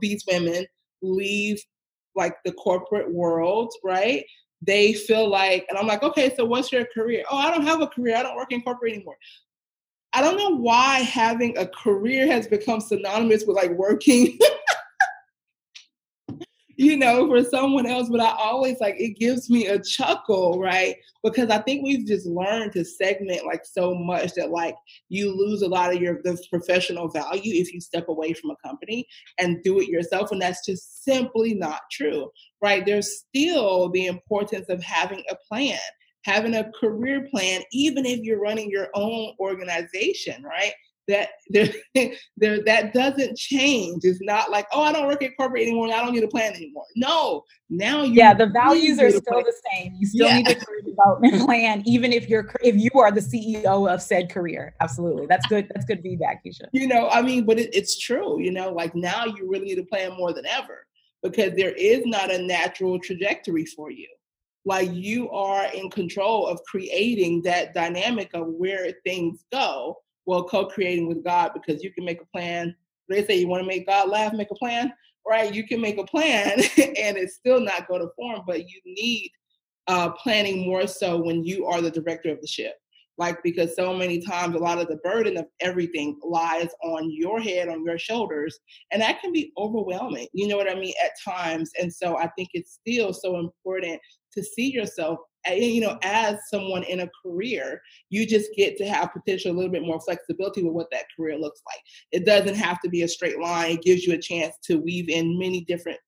these 0.02 0.24
women 0.30 0.66
leave 1.02 1.58
like 2.16 2.36
the 2.46 2.52
corporate 2.54 3.12
world, 3.14 3.72
right? 3.84 4.24
They 4.66 4.94
feel 4.94 5.28
like, 5.28 5.66
and 5.70 5.78
I'm 5.78 5.88
like, 5.88 6.04
okay, 6.04 6.34
so 6.36 6.46
what's 6.46 6.72
your 6.72 6.86
career? 6.86 7.24
Oh, 7.30 7.38
I 7.38 7.52
don't 7.52 7.66
have 7.66 7.82
a 7.82 7.88
career. 7.88 8.16
I 8.16 8.24
don't 8.24 8.36
work 8.36 8.52
in 8.52 8.62
corporate 8.62 8.94
anymore. 8.94 9.18
I 10.14 10.22
don't 10.22 10.38
know 10.38 10.56
why 10.56 11.00
having 11.00 11.58
a 11.58 11.68
career 11.68 12.28
has 12.28 12.48
become 12.48 12.80
synonymous 12.80 13.46
with 13.46 13.56
like 13.56 13.72
working 13.72 14.38
you 16.84 16.98
know, 16.98 17.28
for 17.28 17.44
someone 17.44 17.86
else, 17.86 18.10
but 18.10 18.20
I 18.20 18.36
always 18.38 18.80
like 18.80 18.96
it 19.00 19.18
gives 19.18 19.50
me 19.50 19.68
a 19.68 19.82
chuckle, 19.82 20.60
right? 20.60 20.96
Because 21.24 21.50
I 21.50 21.60
think 21.60 21.84
we've 21.84 22.06
just 22.06 22.26
learned 22.26 22.74
to 22.74 22.84
segment 22.84 23.46
like 23.46 23.66
so 23.66 23.96
much 23.96 24.34
that 24.34 24.52
like 24.52 24.76
you 25.10 25.36
lose 25.36 25.62
a 25.62 25.68
lot 25.68 25.94
of 25.94 26.02
your 26.02 26.22
the 26.24 26.38
professional 26.50 27.08
value 27.08 27.54
if 27.62 27.74
you 27.74 27.80
step 27.80 28.10
away 28.10 28.34
from 28.34 28.52
a 28.52 28.68
company 28.68 29.08
and 29.40 29.64
do 29.64 29.80
it 29.80 29.88
yourself. 29.88 30.32
And 30.32 30.42
that's 30.42 30.66
just 30.66 31.04
simply 31.04 31.54
not 31.54 31.82
true, 31.92 32.30
right? 32.62 32.86
There's 32.86 33.20
still 33.20 33.90
the 33.90 34.08
importance 34.08 34.70
of 34.70 34.84
having 34.84 35.24
a 35.30 35.36
plan, 35.48 35.80
having 36.26 36.56
a 36.56 36.72
career 36.80 37.28
plan, 37.32 37.62
even 37.72 38.06
if 38.06 38.20
you're 38.20 38.42
running 38.42 38.70
your 38.70 38.90
own 38.94 39.34
organization, 39.40 40.44
right? 40.44 40.74
That 41.08 41.30
there, 41.50 41.70
there 42.38 42.64
that 42.64 42.94
doesn't 42.94 43.38
change. 43.38 44.04
It's 44.04 44.22
not 44.22 44.52
like, 44.52 44.68
oh, 44.72 44.82
I 44.82 44.94
don't 44.94 45.08
work 45.08 45.24
at 45.24 45.36
corporate 45.38 45.64
anymore. 45.64 45.88
I 45.88 46.04
don't 46.04 46.14
need 46.14 46.24
a 46.24 46.28
plan 46.28 46.54
anymore. 46.54 46.86
No, 46.96 47.44
now 47.70 48.04
you 48.04 48.14
yeah, 48.14 48.34
the 48.34 48.48
values 48.48 49.00
are 49.00 49.10
still 49.10 49.22
plan. 49.22 49.44
the 49.44 49.54
same. 49.74 49.96
You 50.00 50.08
still 50.08 50.28
yeah. 50.28 50.38
need 50.38 50.48
a 50.50 50.56
career 50.56 50.82
development 50.86 51.42
plan, 51.46 51.84
even 51.86 52.14
if 52.14 52.30
you're 52.30 52.52
if 52.62 52.76
you 52.76 52.92
are 53.00 53.12
the 53.12 53.22
CEO 53.22 53.92
of 53.92 54.02
said 54.02 54.30
career. 54.30 54.76
Absolutely, 54.82 55.26
that's 55.28 55.46
good. 55.48 55.70
That's 55.74 55.86
good 55.86 56.02
feedback, 56.02 56.44
Keisha. 56.46 56.68
You 56.72 56.88
know, 56.88 57.10
I 57.10 57.22
mean, 57.22 57.46
but 57.46 57.60
it, 57.60 57.74
it's 57.74 57.98
true. 57.98 58.40
You 58.40 58.52
know, 58.52 58.72
like 58.72 58.96
now 58.96 59.26
you 59.26 59.50
really 59.50 59.66
need 59.66 59.80
a 59.80 59.86
plan 59.86 60.14
more 60.18 60.34
than 60.34 60.46
ever 60.46 60.86
because 61.22 61.54
there 61.56 61.72
is 61.72 62.06
not 62.06 62.32
a 62.32 62.38
natural 62.38 63.00
trajectory 63.00 63.66
for 63.66 63.90
you 63.90 64.08
like 64.66 64.90
you 64.94 65.30
are 65.32 65.66
in 65.74 65.90
control 65.90 66.48
of 66.48 66.62
creating 66.64 67.42
that 67.44 67.74
dynamic 67.74 68.30
of 68.34 68.48
where 68.48 68.92
things 69.04 69.44
go 69.52 69.98
well 70.26 70.44
co-creating 70.44 71.08
with 71.08 71.24
god 71.24 71.52
because 71.54 71.84
you 71.84 71.92
can 71.92 72.06
make 72.06 72.22
a 72.22 72.26
plan. 72.26 72.76
They 73.10 73.26
say 73.26 73.36
you 73.38 73.48
want 73.48 73.62
to 73.64 73.68
make 73.68 73.88
god 73.88 74.10
laugh 74.10 74.34
make 74.34 74.52
a 74.52 74.56
plan 74.56 74.94
right? 75.28 75.54
You 75.54 75.66
can 75.66 75.80
make 75.80 75.98
a 75.98 76.04
plan 76.04 76.52
and 76.78 77.18
it's 77.18 77.36
still 77.36 77.60
not 77.60 77.88
go 77.88 77.98
to 77.98 78.10
form 78.16 78.42
but 78.46 78.70
you 78.70 78.82
need 78.86 79.32
uh, 79.88 80.10
planning 80.12 80.66
more 80.66 80.88
so 80.88 81.18
when 81.18 81.44
you 81.44 81.66
are 81.66 81.82
the 81.82 81.92
director 81.92 82.32
of 82.32 82.42
the 82.42 82.48
ship. 82.48 82.76
Like 83.18 83.44
because 83.44 83.76
so 83.76 83.94
many 83.96 84.20
times 84.20 84.56
a 84.56 84.60
lot 84.60 84.80
of 84.80 84.88
the 84.88 84.96
burden 84.98 85.38
of 85.38 85.46
everything 85.60 86.20
lies 86.24 86.70
on 86.84 87.12
your 87.12 87.40
head 87.40 87.70
on 87.70 87.86
your 87.86 88.00
shoulders 88.00 88.58
and 88.92 89.02
that 89.04 89.22
can 89.22 89.32
be 89.32 89.52
overwhelming 89.56 90.28
you 90.34 90.48
know 90.48 90.58
what 90.58 90.68
i 90.68 90.74
mean 90.74 90.96
at 91.04 91.12
times. 91.24 91.70
And 91.80 91.94
so 91.94 92.18
i 92.18 92.28
think 92.36 92.50
it's 92.54 92.80
still 92.82 93.14
so 93.14 93.38
important 93.38 94.02
to 94.34 94.44
see 94.44 94.72
yourself 94.72 95.20
you 95.52 95.82
know, 95.82 95.98
as 96.04 96.38
someone 96.50 96.84
in 96.84 97.02
a 97.02 97.10
career, 97.22 97.82
you 98.10 98.26
just 98.26 98.50
get 98.56 98.78
to 98.78 98.86
have 98.86 99.14
potential 99.14 99.52
a 99.52 99.56
little 99.56 99.72
bit 99.72 99.84
more 99.84 100.00
flexibility 100.00 100.64
with 100.64 100.74
what 100.74 100.92
that 100.92 101.06
career 101.16 101.38
looks 101.38 101.62
like. 101.68 101.82
It 102.12 102.26
doesn't 102.26 102.56
have 102.56 102.80
to 102.82 102.90
be 102.90 103.04
a 103.04 103.08
straight 103.08 103.40
line. 103.40 103.72
It 103.72 103.84
gives 103.84 104.06
you 104.06 104.14
a 104.14 104.22
chance 104.22 104.56
to 104.64 104.78
weave 104.78 105.10
in 105.10 105.38
many 105.38 105.62
different 105.66 106.00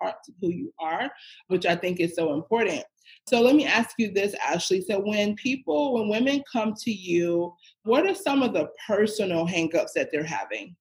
parts 0.00 0.28
of 0.28 0.34
who 0.40 0.50
you 0.50 0.72
are, 0.80 1.10
which 1.48 1.66
I 1.66 1.76
think 1.76 2.00
is 2.00 2.14
so 2.14 2.34
important. 2.34 2.84
So 3.28 3.40
let 3.40 3.54
me 3.54 3.64
ask 3.66 3.94
you 3.98 4.12
this, 4.12 4.34
Ashley. 4.44 4.82
So 4.82 5.00
when 5.00 5.34
people, 5.36 5.94
when 5.94 6.08
women 6.08 6.42
come 6.50 6.74
to 6.80 6.92
you, 6.92 7.54
what 7.84 8.06
are 8.06 8.14
some 8.14 8.42
of 8.42 8.52
the 8.52 8.68
personal 8.86 9.46
hangups 9.46 9.92
that 9.94 10.10
they're 10.10 10.24
having 10.24 10.76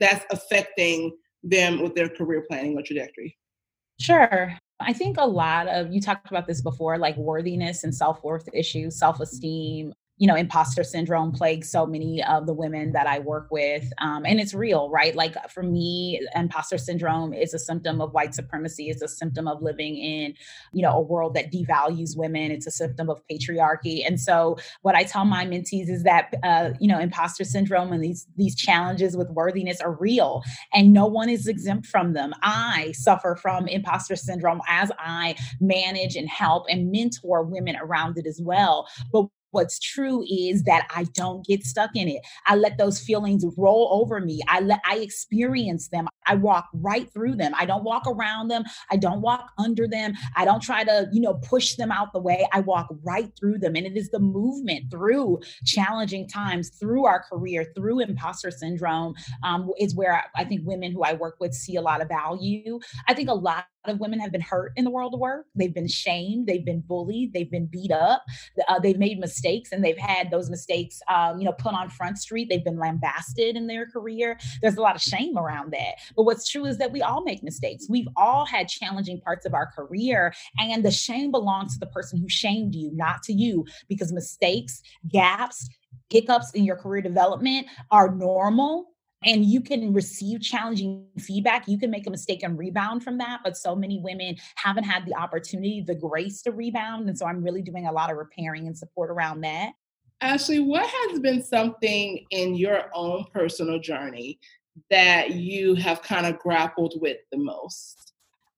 that's 0.00 0.24
affecting 0.30 1.16
them 1.42 1.82
with 1.82 1.94
their 1.94 2.08
career 2.08 2.44
planning 2.48 2.76
or 2.76 2.82
trajectory? 2.82 3.36
Sure. 4.00 4.52
I 4.80 4.92
think 4.92 5.16
a 5.18 5.26
lot 5.26 5.66
of 5.68 5.92
you 5.92 6.00
talked 6.00 6.28
about 6.30 6.46
this 6.46 6.62
before, 6.62 6.98
like 6.98 7.16
worthiness 7.16 7.84
and 7.84 7.94
self 7.94 8.22
worth 8.22 8.48
issues, 8.54 8.98
self 8.98 9.20
esteem, 9.20 9.92
you 10.18 10.26
know, 10.26 10.34
imposter 10.34 10.82
syndrome 10.82 11.32
plagues 11.32 11.70
so 11.70 11.86
many 11.86 12.22
of 12.24 12.46
the 12.46 12.52
women 12.52 12.92
that 12.92 13.06
I 13.06 13.20
work 13.20 13.48
with. 13.50 13.90
Um, 13.98 14.26
and 14.26 14.40
it's 14.40 14.52
real, 14.52 14.90
right? 14.90 15.14
Like 15.14 15.36
for 15.50 15.62
me, 15.62 16.20
imposter 16.34 16.76
syndrome 16.76 17.32
is 17.32 17.54
a 17.54 17.58
symptom 17.58 18.00
of 18.00 18.12
white 18.12 18.34
supremacy, 18.34 18.90
it's 18.90 19.02
a 19.02 19.08
symptom 19.08 19.46
of 19.46 19.62
living 19.62 19.96
in, 19.96 20.34
you 20.72 20.82
know, 20.82 20.92
a 20.92 21.00
world 21.00 21.34
that 21.34 21.52
devalues 21.52 22.16
women, 22.16 22.50
it's 22.50 22.66
a 22.66 22.70
symptom 22.70 23.08
of 23.08 23.22
patriarchy. 23.30 24.04
And 24.06 24.20
so 24.20 24.56
what 24.82 24.96
I 24.96 25.04
tell 25.04 25.24
my 25.24 25.46
mentees 25.46 25.88
is 25.88 26.02
that, 26.02 26.34
uh, 26.42 26.70
you 26.80 26.88
know, 26.88 26.98
imposter 26.98 27.44
syndrome 27.44 27.92
and 27.92 28.02
these, 28.02 28.26
these 28.36 28.56
challenges 28.56 29.16
with 29.16 29.30
worthiness 29.30 29.80
are 29.80 29.92
real 29.92 30.42
and 30.74 30.92
no 30.92 31.06
one 31.06 31.28
is 31.28 31.46
exempt 31.46 31.86
from 31.86 32.12
them. 32.12 32.34
I 32.42 32.92
suffer 32.92 33.36
from 33.40 33.68
imposter 33.68 34.16
syndrome 34.16 34.60
as 34.68 34.90
I 34.98 35.36
manage 35.60 36.16
and 36.16 36.28
help 36.28 36.66
and 36.68 36.90
mentor 36.90 37.44
women 37.44 37.76
around 37.80 38.18
it 38.18 38.26
as 38.26 38.40
well. 38.42 38.88
But 39.12 39.28
what's 39.50 39.78
true 39.78 40.24
is 40.28 40.64
that 40.64 40.86
I 40.94 41.04
don't 41.14 41.44
get 41.46 41.64
stuck 41.64 41.90
in 41.94 42.08
it. 42.08 42.22
I 42.46 42.56
let 42.56 42.78
those 42.78 43.00
feelings 43.00 43.44
roll 43.56 43.88
over 43.92 44.20
me. 44.20 44.40
I 44.48 44.60
let 44.60 44.80
I 44.84 44.96
experience 44.98 45.88
them. 45.88 46.08
I 46.26 46.34
walk 46.34 46.68
right 46.74 47.10
through 47.12 47.36
them. 47.36 47.52
I 47.58 47.64
don't 47.64 47.84
walk 47.84 48.04
around 48.06 48.48
them. 48.48 48.64
I 48.90 48.96
don't 48.96 49.22
walk 49.22 49.50
under 49.58 49.88
them. 49.88 50.14
I 50.36 50.44
don't 50.44 50.62
try 50.62 50.84
to, 50.84 51.08
you 51.12 51.20
know, 51.20 51.34
push 51.34 51.74
them 51.76 51.90
out 51.90 52.12
the 52.12 52.20
way. 52.20 52.46
I 52.52 52.60
walk 52.60 52.88
right 53.02 53.30
through 53.38 53.58
them. 53.58 53.76
And 53.76 53.86
it 53.86 53.96
is 53.96 54.10
the 54.10 54.18
movement 54.18 54.90
through 54.90 55.40
challenging 55.64 56.28
times, 56.28 56.70
through 56.70 57.06
our 57.06 57.22
career, 57.22 57.66
through 57.74 58.00
imposter 58.00 58.50
syndrome, 58.50 59.14
um, 59.42 59.70
is 59.78 59.94
where 59.94 60.24
I 60.36 60.44
think 60.44 60.62
women 60.64 60.92
who 60.92 61.02
I 61.02 61.14
work 61.14 61.36
with 61.40 61.54
see 61.54 61.76
a 61.76 61.82
lot 61.82 62.02
of 62.02 62.08
value. 62.08 62.78
I 63.06 63.14
think 63.14 63.28
a 63.30 63.34
lot 63.34 63.64
of 63.84 64.00
women 64.00 64.20
have 64.20 64.32
been 64.32 64.40
hurt 64.40 64.72
in 64.76 64.84
the 64.84 64.90
world 64.90 65.14
of 65.14 65.20
work. 65.20 65.46
They've 65.54 65.74
been 65.74 65.88
shamed, 65.88 66.46
they've 66.46 66.64
been 66.64 66.80
bullied, 66.80 67.32
they've 67.32 67.50
been 67.50 67.66
beat 67.66 67.90
up, 67.90 68.22
uh, 68.68 68.78
they've 68.78 68.98
made 68.98 69.18
mistakes, 69.18 69.38
and 69.72 69.84
they've 69.84 69.98
had 69.98 70.30
those 70.30 70.50
mistakes, 70.50 71.00
um, 71.08 71.38
you 71.38 71.44
know, 71.44 71.52
put 71.52 71.74
on 71.74 71.88
front 71.88 72.18
street. 72.18 72.48
They've 72.48 72.64
been 72.64 72.78
lambasted 72.78 73.56
in 73.56 73.66
their 73.66 73.86
career. 73.86 74.38
There's 74.60 74.76
a 74.76 74.82
lot 74.82 74.96
of 74.96 75.02
shame 75.02 75.36
around 75.36 75.72
that. 75.72 75.94
But 76.16 76.24
what's 76.24 76.48
true 76.48 76.66
is 76.66 76.78
that 76.78 76.92
we 76.92 77.02
all 77.02 77.22
make 77.22 77.42
mistakes. 77.42 77.86
We've 77.88 78.08
all 78.16 78.44
had 78.46 78.68
challenging 78.68 79.20
parts 79.20 79.46
of 79.46 79.54
our 79.54 79.66
career, 79.66 80.32
and 80.58 80.84
the 80.84 80.90
shame 80.90 81.30
belongs 81.30 81.74
to 81.74 81.80
the 81.80 81.86
person 81.86 82.18
who 82.18 82.28
shamed 82.28 82.74
you, 82.74 82.90
not 82.94 83.22
to 83.24 83.32
you, 83.32 83.64
because 83.88 84.12
mistakes, 84.12 84.82
gaps, 85.10 85.68
hiccups 86.10 86.52
in 86.52 86.64
your 86.64 86.76
career 86.76 87.02
development 87.02 87.66
are 87.90 88.14
normal 88.14 88.86
and 89.24 89.44
you 89.44 89.60
can 89.60 89.92
receive 89.92 90.40
challenging 90.40 91.06
feedback. 91.18 91.66
You 91.66 91.78
can 91.78 91.90
make 91.90 92.06
a 92.06 92.10
mistake 92.10 92.42
and 92.42 92.58
rebound 92.58 93.02
from 93.02 93.18
that. 93.18 93.40
But 93.42 93.56
so 93.56 93.74
many 93.74 94.00
women 94.00 94.36
haven't 94.56 94.84
had 94.84 95.06
the 95.06 95.14
opportunity, 95.14 95.82
the 95.86 95.94
grace 95.94 96.42
to 96.42 96.52
rebound. 96.52 97.08
And 97.08 97.18
so 97.18 97.26
I'm 97.26 97.42
really 97.42 97.62
doing 97.62 97.86
a 97.86 97.92
lot 97.92 98.10
of 98.10 98.16
repairing 98.16 98.66
and 98.66 98.76
support 98.76 99.10
around 99.10 99.40
that. 99.40 99.72
Ashley, 100.20 100.58
what 100.58 100.86
has 100.86 101.20
been 101.20 101.42
something 101.42 102.24
in 102.30 102.54
your 102.54 102.86
own 102.92 103.24
personal 103.32 103.78
journey 103.78 104.38
that 104.90 105.32
you 105.32 105.74
have 105.76 106.02
kind 106.02 106.26
of 106.26 106.38
grappled 106.38 106.94
with 107.00 107.18
the 107.30 107.38
most? 107.38 108.12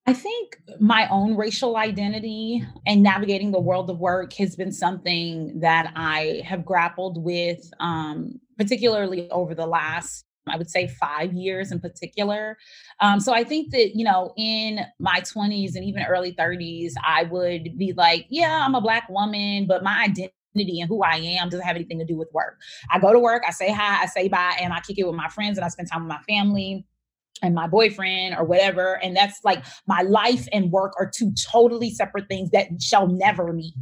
I 0.06 0.14
think 0.14 0.58
my 0.80 1.06
own 1.10 1.36
racial 1.36 1.76
identity 1.76 2.64
and 2.86 3.02
navigating 3.02 3.50
the 3.50 3.60
world 3.60 3.90
of 3.90 3.98
work 3.98 4.32
has 4.34 4.56
been 4.56 4.72
something 4.72 5.60
that 5.60 5.92
I 5.94 6.42
have 6.44 6.64
grappled 6.64 7.22
with, 7.22 7.70
um, 7.78 8.40
particularly 8.58 9.30
over 9.30 9.54
the 9.54 9.66
last 9.66 10.24
I 10.48 10.56
would 10.56 10.70
say 10.70 10.88
five 10.88 11.32
years 11.32 11.70
in 11.70 11.80
particular. 11.80 12.56
Um, 13.00 13.20
so 13.20 13.32
I 13.32 13.44
think 13.44 13.70
that, 13.72 13.96
you 13.96 14.04
know, 14.04 14.32
in 14.36 14.80
my 14.98 15.20
20s 15.20 15.74
and 15.74 15.84
even 15.84 16.04
early 16.04 16.32
30s, 16.32 16.92
I 17.04 17.24
would 17.24 17.76
be 17.76 17.92
like, 17.96 18.26
yeah, 18.30 18.64
I'm 18.64 18.74
a 18.74 18.80
Black 18.80 19.08
woman, 19.08 19.66
but 19.66 19.82
my 19.82 20.04
identity 20.04 20.80
and 20.80 20.88
who 20.88 21.02
I 21.02 21.16
am 21.16 21.48
doesn't 21.48 21.66
have 21.66 21.76
anything 21.76 21.98
to 21.98 22.04
do 22.04 22.16
with 22.16 22.28
work. 22.32 22.58
I 22.90 22.98
go 22.98 23.12
to 23.12 23.18
work, 23.18 23.42
I 23.46 23.52
say 23.52 23.72
hi, 23.72 24.02
I 24.02 24.06
say 24.06 24.28
bye, 24.28 24.56
and 24.60 24.72
I 24.72 24.80
kick 24.80 24.98
it 24.98 25.06
with 25.06 25.14
my 25.14 25.28
friends 25.28 25.58
and 25.58 25.64
I 25.64 25.68
spend 25.68 25.90
time 25.90 26.02
with 26.02 26.08
my 26.08 26.22
family 26.22 26.86
and 27.42 27.54
my 27.54 27.66
boyfriend 27.66 28.34
or 28.36 28.44
whatever. 28.44 28.94
And 29.02 29.16
that's 29.16 29.40
like 29.44 29.64
my 29.86 30.02
life 30.02 30.46
and 30.52 30.70
work 30.70 30.92
are 30.98 31.10
two 31.10 31.32
totally 31.32 31.90
separate 31.90 32.28
things 32.28 32.50
that 32.50 32.68
shall 32.80 33.06
never 33.06 33.52
meet. 33.52 33.74